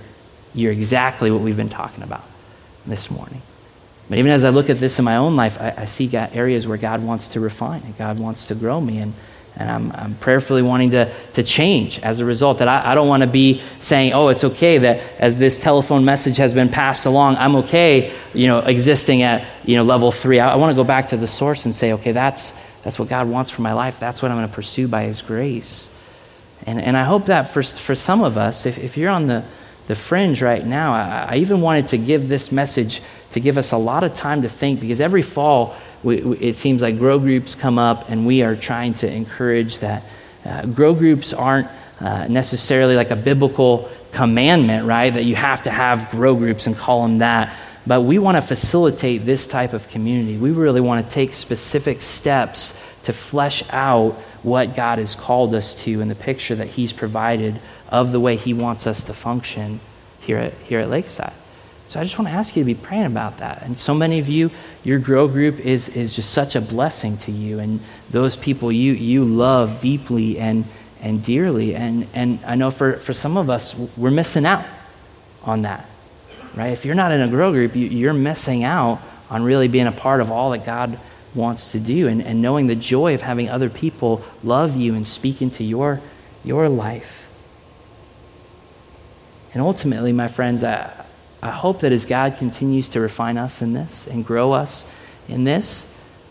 you're 0.53 0.73
exactly 0.73 1.31
what 1.31 1.39
we've 1.39 1.55
been 1.55 1.69
talking 1.69 2.03
about 2.03 2.25
this 2.83 3.09
morning. 3.09 3.41
But 4.09 4.17
even 4.17 4.31
as 4.31 4.43
I 4.43 4.49
look 4.49 4.69
at 4.69 4.79
this 4.79 4.99
in 4.99 5.05
my 5.05 5.17
own 5.17 5.35
life, 5.35 5.59
I, 5.59 5.73
I 5.77 5.85
see 5.85 6.09
areas 6.13 6.67
where 6.67 6.77
God 6.77 7.03
wants 7.03 7.29
to 7.29 7.39
refine 7.39 7.81
and 7.83 7.97
God 7.97 8.19
wants 8.19 8.47
to 8.47 8.55
grow 8.55 8.79
me. 8.79 8.99
And, 8.99 9.13
and 9.55 9.69
I'm, 9.69 9.91
I'm 9.91 10.15
prayerfully 10.15 10.61
wanting 10.61 10.91
to, 10.91 11.13
to 11.33 11.43
change 11.43 11.99
as 11.99 12.19
a 12.19 12.25
result. 12.25 12.59
That 12.59 12.67
I, 12.67 12.91
I 12.91 12.95
don't 12.95 13.07
want 13.07 13.21
to 13.21 13.27
be 13.27 13.61
saying, 13.79 14.13
oh, 14.13 14.27
it's 14.29 14.43
okay 14.43 14.79
that 14.79 15.01
as 15.19 15.37
this 15.37 15.57
telephone 15.57 16.05
message 16.05 16.37
has 16.37 16.53
been 16.53 16.69
passed 16.69 17.05
along, 17.05 17.37
I'm 17.37 17.55
okay, 17.57 18.11
you 18.33 18.47
know, 18.47 18.59
existing 18.59 19.21
at, 19.21 19.47
you 19.63 19.75
know, 19.75 19.83
level 19.83 20.11
three. 20.11 20.39
I, 20.39 20.53
I 20.53 20.55
want 20.55 20.71
to 20.71 20.75
go 20.75 20.83
back 20.83 21.09
to 21.09 21.17
the 21.17 21.27
source 21.27 21.65
and 21.65 21.73
say, 21.73 21.93
okay, 21.93 22.11
that's, 22.11 22.53
that's 22.83 22.99
what 22.99 23.09
God 23.09 23.29
wants 23.29 23.51
for 23.51 23.61
my 23.61 23.73
life. 23.73 23.99
That's 23.99 24.21
what 24.21 24.31
I'm 24.31 24.37
going 24.37 24.49
to 24.49 24.53
pursue 24.53 24.87
by 24.87 25.03
His 25.03 25.21
grace. 25.21 25.89
And, 26.65 26.81
and 26.81 26.97
I 26.97 27.03
hope 27.03 27.27
that 27.27 27.49
for, 27.49 27.63
for 27.63 27.95
some 27.95 28.21
of 28.23 28.37
us, 28.37 28.65
if, 28.65 28.77
if 28.77 28.97
you're 28.97 29.09
on 29.09 29.27
the, 29.27 29.45
the 29.87 29.95
fringe 29.95 30.41
right 30.41 30.65
now, 30.65 30.93
I, 30.93 31.27
I 31.31 31.35
even 31.37 31.61
wanted 31.61 31.87
to 31.87 31.97
give 31.97 32.29
this 32.29 32.51
message 32.51 33.01
to 33.31 33.39
give 33.39 33.57
us 33.57 33.71
a 33.71 33.77
lot 33.77 34.03
of 34.03 34.13
time 34.13 34.43
to 34.43 34.49
think 34.49 34.79
because 34.79 35.01
every 35.01 35.21
fall 35.21 35.75
we, 36.03 36.21
we, 36.21 36.37
it 36.37 36.55
seems 36.55 36.81
like 36.81 36.97
grow 36.97 37.19
groups 37.19 37.55
come 37.55 37.77
up 37.77 38.09
and 38.09 38.25
we 38.25 38.43
are 38.43 38.55
trying 38.55 38.93
to 38.95 39.11
encourage 39.11 39.79
that. 39.79 40.03
Uh, 40.45 40.65
grow 40.65 40.93
groups 40.93 41.33
aren't 41.33 41.67
uh, 41.99 42.27
necessarily 42.27 42.95
like 42.95 43.11
a 43.11 43.15
biblical 43.15 43.89
commandment, 44.11 44.85
right? 44.85 45.13
That 45.13 45.23
you 45.23 45.35
have 45.35 45.63
to 45.63 45.71
have 45.71 46.11
grow 46.11 46.35
groups 46.35 46.67
and 46.67 46.77
call 46.77 47.03
them 47.03 47.19
that. 47.19 47.55
But 47.85 48.01
we 48.01 48.19
want 48.19 48.37
to 48.37 48.41
facilitate 48.41 49.25
this 49.25 49.47
type 49.47 49.73
of 49.73 49.87
community. 49.89 50.37
We 50.37 50.51
really 50.51 50.81
want 50.81 51.03
to 51.03 51.11
take 51.11 51.33
specific 51.33 52.01
steps 52.01 52.73
to 53.03 53.13
flesh 53.13 53.63
out 53.71 54.13
what 54.43 54.75
God 54.75 54.99
has 54.99 55.15
called 55.15 55.53
us 55.53 55.75
to 55.83 56.01
in 56.01 56.07
the 56.07 56.15
picture 56.15 56.55
that 56.55 56.67
He's 56.67 56.93
provided 56.93 57.59
of 57.93 58.11
the 58.11 58.19
way 58.19 58.35
He 58.35 58.53
wants 58.53 58.87
us 58.87 59.03
to 59.05 59.13
function 59.13 59.79
here 60.19 60.39
at, 60.39 60.53
here 60.53 60.79
at 60.79 60.89
Lakeside. 60.89 61.35
So 61.85 61.99
I 61.99 62.03
just 62.03 62.17
want 62.17 62.27
to 62.27 62.33
ask 62.33 62.55
you 62.55 62.63
to 62.63 62.65
be 62.65 62.73
praying 62.73 63.05
about 63.05 63.37
that. 63.37 63.61
And 63.61 63.77
so 63.77 63.93
many 63.93 64.17
of 64.17 64.27
you, 64.27 64.49
your 64.83 64.97
grow 64.97 65.27
group 65.27 65.59
is, 65.59 65.89
is 65.89 66.15
just 66.15 66.31
such 66.31 66.55
a 66.55 66.61
blessing 66.61 67.17
to 67.19 67.31
you. 67.31 67.59
And 67.59 67.81
those 68.09 68.35
people 68.35 68.71
you, 68.71 68.93
you 68.93 69.23
love 69.23 69.79
deeply 69.79 70.39
and, 70.39 70.65
and 71.01 71.23
dearly. 71.23 71.75
And, 71.75 72.07
and 72.15 72.39
I 72.45 72.55
know 72.55 72.71
for, 72.71 72.93
for 72.93 73.13
some 73.13 73.37
of 73.37 73.51
us, 73.51 73.75
we're 73.95 74.11
missing 74.11 74.45
out 74.45 74.65
on 75.43 75.61
that, 75.63 75.87
right? 76.55 76.71
If 76.71 76.85
you're 76.85 76.95
not 76.95 77.11
in 77.11 77.21
a 77.21 77.27
grow 77.27 77.51
group, 77.51 77.75
you, 77.75 77.87
you're 77.87 78.13
missing 78.13 78.63
out 78.63 78.99
on 79.29 79.43
really 79.43 79.67
being 79.67 79.87
a 79.87 79.91
part 79.91 80.19
of 80.19 80.31
all 80.31 80.51
that 80.51 80.65
God 80.65 80.97
wants 81.35 81.73
to 81.73 81.79
do 81.79 82.07
and, 82.07 82.23
and 82.23 82.41
knowing 82.41 82.65
the 82.67 82.75
joy 82.75 83.13
of 83.13 83.21
having 83.21 83.49
other 83.49 83.69
people 83.69 84.23
love 84.43 84.75
you 84.75 84.95
and 84.95 85.05
speak 85.05 85.43
into 85.43 85.63
your, 85.63 86.01
your 86.43 86.69
life. 86.69 87.22
And 89.53 89.61
ultimately, 89.61 90.11
my 90.11 90.27
friends, 90.27 90.63
I, 90.63 90.91
I 91.41 91.51
hope 91.51 91.81
that 91.81 91.91
as 91.91 92.05
God 92.05 92.37
continues 92.37 92.89
to 92.89 92.99
refine 92.99 93.37
us 93.37 93.61
in 93.61 93.73
this 93.73 94.07
and 94.07 94.25
grow 94.25 94.51
us 94.51 94.85
in 95.27 95.43
this, 95.43 95.85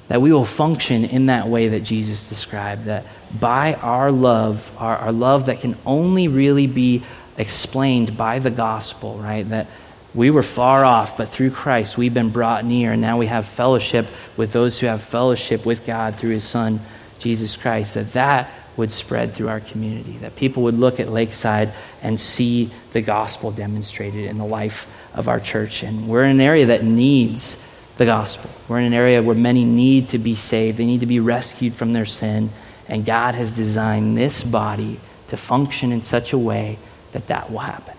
that 0.08 0.20
we 0.20 0.32
will 0.32 0.44
function 0.44 1.04
in 1.04 1.26
that 1.26 1.48
way 1.48 1.68
that 1.68 1.80
Jesus 1.80 2.28
described, 2.28 2.84
that 2.84 3.06
by 3.38 3.74
our 3.74 4.10
love, 4.10 4.72
our, 4.76 4.96
our 4.96 5.12
love 5.12 5.46
that 5.46 5.60
can 5.60 5.76
only 5.86 6.28
really 6.28 6.66
be 6.66 7.02
explained 7.38 8.16
by 8.16 8.38
the 8.38 8.50
gospel, 8.50 9.16
right? 9.18 9.48
That 9.48 9.68
we 10.14 10.30
were 10.30 10.42
far 10.42 10.84
off, 10.84 11.16
but 11.16 11.30
through 11.30 11.52
Christ 11.52 11.96
we've 11.96 12.12
been 12.12 12.30
brought 12.30 12.64
near, 12.64 12.92
and 12.92 13.00
now 13.00 13.16
we 13.18 13.26
have 13.26 13.46
fellowship 13.46 14.06
with 14.36 14.52
those 14.52 14.78
who 14.80 14.86
have 14.86 15.00
fellowship 15.00 15.64
with 15.64 15.86
God 15.86 16.18
through 16.18 16.32
his 16.32 16.44
Son, 16.44 16.80
Jesus 17.18 17.56
Christ. 17.56 17.94
That 17.94 18.12
that 18.12 18.50
would 18.76 18.90
spread 18.90 19.34
through 19.34 19.48
our 19.48 19.60
community, 19.60 20.18
that 20.18 20.36
people 20.36 20.62
would 20.62 20.78
look 20.78 21.00
at 21.00 21.08
Lakeside 21.08 21.72
and 22.00 22.18
see 22.18 22.70
the 22.92 23.00
gospel 23.00 23.50
demonstrated 23.50 24.24
in 24.26 24.38
the 24.38 24.44
life 24.44 24.86
of 25.14 25.28
our 25.28 25.40
church. 25.40 25.82
And 25.82 26.08
we're 26.08 26.24
in 26.24 26.30
an 26.30 26.40
area 26.40 26.66
that 26.66 26.82
needs 26.82 27.56
the 27.96 28.06
gospel. 28.06 28.50
We're 28.68 28.78
in 28.78 28.86
an 28.86 28.94
area 28.94 29.22
where 29.22 29.34
many 29.34 29.64
need 29.64 30.08
to 30.10 30.18
be 30.18 30.34
saved, 30.34 30.78
they 30.78 30.86
need 30.86 31.00
to 31.00 31.06
be 31.06 31.20
rescued 31.20 31.74
from 31.74 31.92
their 31.92 32.06
sin. 32.06 32.50
And 32.88 33.04
God 33.04 33.34
has 33.34 33.52
designed 33.52 34.16
this 34.16 34.42
body 34.42 35.00
to 35.28 35.36
function 35.36 35.92
in 35.92 36.00
such 36.00 36.32
a 36.32 36.38
way 36.38 36.78
that 37.12 37.26
that 37.28 37.50
will 37.50 37.60
happen. 37.60 37.96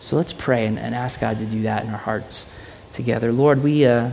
So 0.00 0.16
let's 0.16 0.32
pray 0.32 0.66
and, 0.66 0.78
and 0.78 0.94
ask 0.94 1.20
God 1.20 1.38
to 1.38 1.46
do 1.46 1.62
that 1.62 1.84
in 1.84 1.90
our 1.90 1.98
hearts 1.98 2.46
together. 2.92 3.32
Lord, 3.32 3.62
we. 3.62 3.84
Uh, 3.84 4.10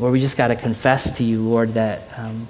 Lord, 0.00 0.14
we 0.14 0.20
just 0.20 0.38
got 0.38 0.48
to 0.48 0.56
confess 0.56 1.12
to 1.18 1.24
you, 1.24 1.42
Lord, 1.42 1.74
that 1.74 2.08
um, 2.16 2.48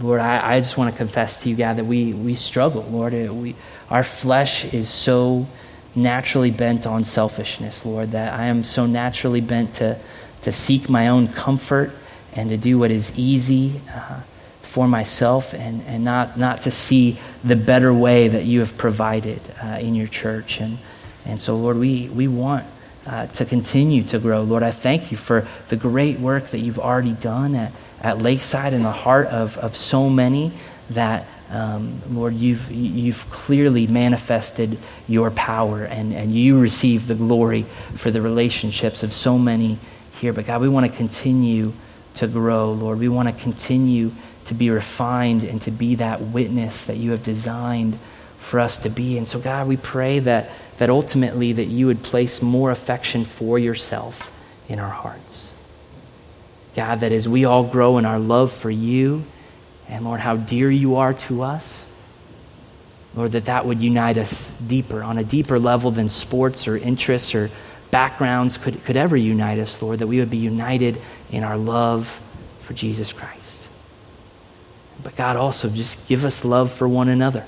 Lord, 0.00 0.20
I, 0.20 0.54
I 0.54 0.60
just 0.60 0.76
want 0.76 0.94
to 0.94 0.96
confess 0.96 1.42
to 1.42 1.48
you, 1.48 1.56
God, 1.56 1.76
that 1.76 1.84
we, 1.84 2.12
we 2.12 2.34
struggle, 2.34 2.82
Lord. 2.84 3.12
We, 3.12 3.56
our 3.90 4.04
flesh 4.04 4.72
is 4.72 4.88
so 4.88 5.46
naturally 5.94 6.50
bent 6.50 6.86
on 6.86 7.04
selfishness, 7.04 7.84
Lord, 7.84 8.12
that 8.12 8.38
I 8.38 8.46
am 8.46 8.64
so 8.64 8.86
naturally 8.86 9.40
bent 9.40 9.74
to, 9.74 9.98
to 10.42 10.52
seek 10.52 10.88
my 10.88 11.08
own 11.08 11.28
comfort 11.28 11.92
and 12.32 12.50
to 12.50 12.56
do 12.56 12.78
what 12.78 12.90
is 12.90 13.18
easy 13.18 13.80
uh, 13.92 14.20
for 14.62 14.86
myself 14.86 15.54
and, 15.54 15.82
and 15.86 16.04
not, 16.04 16.38
not 16.38 16.60
to 16.62 16.70
see 16.70 17.18
the 17.42 17.56
better 17.56 17.92
way 17.92 18.28
that 18.28 18.44
you 18.44 18.60
have 18.60 18.76
provided 18.76 19.40
uh, 19.62 19.78
in 19.80 19.94
your 19.94 20.06
church. 20.06 20.60
And, 20.60 20.78
and 21.24 21.40
so, 21.40 21.56
Lord, 21.56 21.76
we, 21.76 22.08
we 22.10 22.28
want 22.28 22.64
uh, 23.06 23.26
to 23.28 23.44
continue 23.44 24.02
to 24.04 24.18
grow. 24.18 24.42
Lord, 24.42 24.62
I 24.62 24.70
thank 24.70 25.10
you 25.10 25.16
for 25.16 25.46
the 25.68 25.76
great 25.76 26.18
work 26.18 26.48
that 26.48 26.58
you've 26.58 26.78
already 26.78 27.12
done 27.12 27.54
at, 27.54 27.72
at 28.00 28.18
Lakeside 28.18 28.72
in 28.72 28.82
the 28.82 28.92
heart 28.92 29.28
of, 29.28 29.56
of 29.58 29.76
so 29.76 30.10
many 30.10 30.52
that, 30.90 31.26
um, 31.50 32.02
Lord, 32.10 32.34
you've, 32.34 32.70
you've 32.70 33.28
clearly 33.30 33.86
manifested 33.86 34.78
your 35.06 35.30
power 35.30 35.84
and, 35.84 36.12
and 36.12 36.34
you 36.34 36.58
receive 36.58 37.06
the 37.06 37.14
glory 37.14 37.62
for 37.94 38.10
the 38.10 38.20
relationships 38.20 39.02
of 39.02 39.12
so 39.12 39.38
many 39.38 39.78
here. 40.20 40.32
But 40.32 40.46
God, 40.46 40.60
we 40.60 40.68
want 40.68 40.90
to 40.90 40.96
continue 40.96 41.72
to 42.14 42.26
grow, 42.26 42.72
Lord. 42.72 42.98
We 42.98 43.08
want 43.08 43.28
to 43.28 43.42
continue 43.42 44.12
to 44.46 44.54
be 44.54 44.70
refined 44.70 45.44
and 45.44 45.60
to 45.62 45.70
be 45.70 45.94
that 45.96 46.20
witness 46.20 46.84
that 46.84 46.96
you 46.96 47.10
have 47.12 47.22
designed 47.22 47.98
for 48.38 48.60
us 48.60 48.78
to 48.80 48.88
be. 48.88 49.18
And 49.18 49.28
so, 49.28 49.38
God, 49.38 49.68
we 49.68 49.76
pray 49.76 50.20
that, 50.20 50.50
that 50.78 50.90
ultimately 50.90 51.52
that 51.52 51.66
you 51.66 51.86
would 51.86 52.02
place 52.02 52.40
more 52.40 52.70
affection 52.70 53.24
for 53.24 53.58
yourself 53.58 54.32
in 54.68 54.78
our 54.78 54.90
hearts. 54.90 55.54
God, 56.74 57.00
that 57.00 57.12
as 57.12 57.28
we 57.28 57.44
all 57.44 57.64
grow 57.64 57.98
in 57.98 58.06
our 58.06 58.18
love 58.18 58.52
for 58.52 58.70
you, 58.70 59.24
and 59.88 60.04
Lord, 60.04 60.20
how 60.20 60.36
dear 60.36 60.70
you 60.70 60.96
are 60.96 61.14
to 61.14 61.42
us, 61.42 61.88
Lord, 63.14 63.32
that 63.32 63.46
that 63.46 63.66
would 63.66 63.80
unite 63.80 64.18
us 64.18 64.46
deeper, 64.64 65.02
on 65.02 65.18
a 65.18 65.24
deeper 65.24 65.58
level 65.58 65.90
than 65.90 66.08
sports 66.08 66.68
or 66.68 66.76
interests 66.76 67.34
or 67.34 67.50
backgrounds 67.90 68.58
could, 68.58 68.84
could 68.84 68.96
ever 68.96 69.16
unite 69.16 69.58
us, 69.58 69.82
Lord, 69.82 69.98
that 69.98 70.06
we 70.06 70.20
would 70.20 70.30
be 70.30 70.36
united 70.36 71.00
in 71.32 71.42
our 71.42 71.56
love 71.56 72.20
for 72.60 72.74
Jesus 72.74 73.12
Christ. 73.12 73.66
But 75.02 75.16
God, 75.16 75.36
also 75.36 75.68
just 75.68 76.06
give 76.06 76.24
us 76.24 76.44
love 76.44 76.70
for 76.70 76.86
one 76.86 77.08
another. 77.08 77.44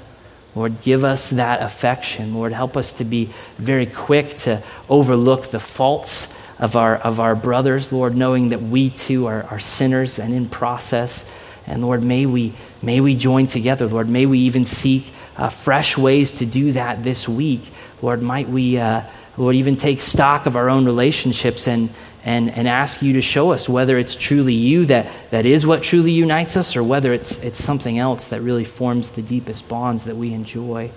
Lord, 0.55 0.83
give 0.83 1.05
us 1.05 1.31
that 1.31 1.63
affection. 1.63 2.35
Lord, 2.35 2.53
help 2.53 2.77
us 2.77 2.95
to 2.95 3.05
be 3.05 3.31
very 3.57 3.87
quick 3.87 4.37
to 4.39 4.63
overlook 4.89 5.51
the 5.51 5.61
faults 5.61 6.27
of 6.59 6.77
our, 6.77 6.97
of 6.97 7.21
our 7.21 7.35
brothers, 7.35 7.93
Lord, 7.93 8.17
knowing 8.17 8.51
that 8.51 8.61
we 8.61 8.91
too 8.91 9.27
are, 9.27 9.45
are 9.45 9.59
sinners 9.61 10.19
and 10.19 10.35
in 10.35 10.49
process. 10.49 11.25
And 11.67 11.83
Lord, 11.83 12.03
may 12.03 12.27
we, 12.27 12.53
may 12.83 13.01
we 13.01 13.15
join 13.15 13.47
together. 13.47 13.87
Lord, 13.87 14.09
may 14.09 14.27
we 14.27 14.41
even 14.41 14.65
seek 14.65 15.13
uh, 15.37 15.49
fresh 15.49 15.97
ways 15.97 16.39
to 16.39 16.47
do 16.47 16.73
that 16.73 17.03
this 17.03 17.29
week. 17.29 17.71
Lord, 18.03 18.21
might 18.21 18.49
we, 18.49 18.77
uh, 18.77 19.03
Lord, 19.37 19.55
even 19.55 19.77
take 19.77 20.01
stock 20.01 20.47
of 20.47 20.57
our 20.57 20.69
own 20.69 20.85
relationships 20.85 21.69
and, 21.69 21.91
and, 22.25 22.53
and 22.57 22.69
ask 22.69 23.03
you 23.03 23.15
to 23.15 23.23
show 23.23 23.53
us 23.53 23.69
whether 23.69 23.99
it's 23.99 24.15
truly 24.15 24.55
you 24.55 24.87
that, 24.87 25.11
that 25.31 25.47
is 25.47 25.67
what 25.67 25.83
truly 25.83 26.13
unites 26.13 26.57
us 26.57 26.77
or 26.77 26.83
whether 26.83 27.13
it's, 27.13 27.39
it's 27.39 27.63
something 27.63 27.99
else 27.99 28.29
that 28.29 28.41
really 28.43 28.65
forms 28.65 29.13
the 29.13 29.23
deepest 29.23 29.69
bonds 29.69 30.05
that 30.05 30.17
we 30.17 30.33
enjoy 30.33 30.91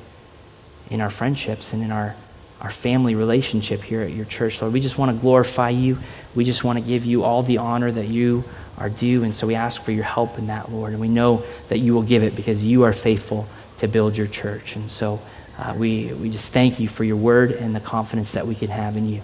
in 0.90 1.02
our 1.02 1.10
friendships 1.10 1.74
and 1.74 1.82
in 1.82 1.92
our 1.92 2.16
our 2.64 2.70
family 2.70 3.14
relationship 3.14 3.84
here 3.84 4.02
at 4.02 4.12
your 4.12 4.24
church, 4.26 4.62
Lord. 4.62 4.74
We 4.74 4.80
just 4.80 4.98
want 4.98 5.12
to 5.12 5.22
glorify 5.22 5.70
you. 5.70 5.98
We 6.34 6.46
just 6.46 6.64
want 6.64 6.80
to 6.80 6.86
give 6.86 7.06
you 7.06 7.24
all 7.24 7.44
the 7.44 7.58
honor 7.58 7.92
that 7.92 8.08
you 8.08 8.46
are 8.78 8.90
due. 8.90 9.24
And 9.24 9.36
so 9.36 9.46
we 9.46 9.54
ask 9.54 9.82
for 9.82 9.92
your 9.92 10.06
help 10.06 10.38
in 10.38 10.48
that, 10.48 10.72
Lord. 10.72 10.94
And 10.94 11.02
we 11.02 11.10
know 11.10 11.44
that 11.68 11.80
you 11.80 11.94
will 11.94 12.04
give 12.04 12.24
it 12.24 12.38
because 12.38 12.66
you 12.66 12.84
are 12.84 12.94
faithful 12.94 13.48
to 13.78 13.88
build 13.90 14.18
your 14.18 14.28
church. 14.28 14.78
And 14.78 14.90
so 14.90 15.20
uh, 15.58 15.76
we, 15.78 16.14
we 16.14 16.30
just 16.30 16.54
thank 16.54 16.80
you 16.80 16.88
for 16.88 17.04
your 17.04 17.18
word 17.18 17.52
and 17.52 17.76
the 17.76 17.82
confidence 17.82 18.32
that 18.32 18.48
we 18.48 18.56
can 18.56 18.70
have 18.70 18.96
in 18.96 19.10
you. 19.10 19.22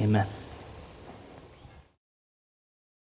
Amen. 0.00 0.26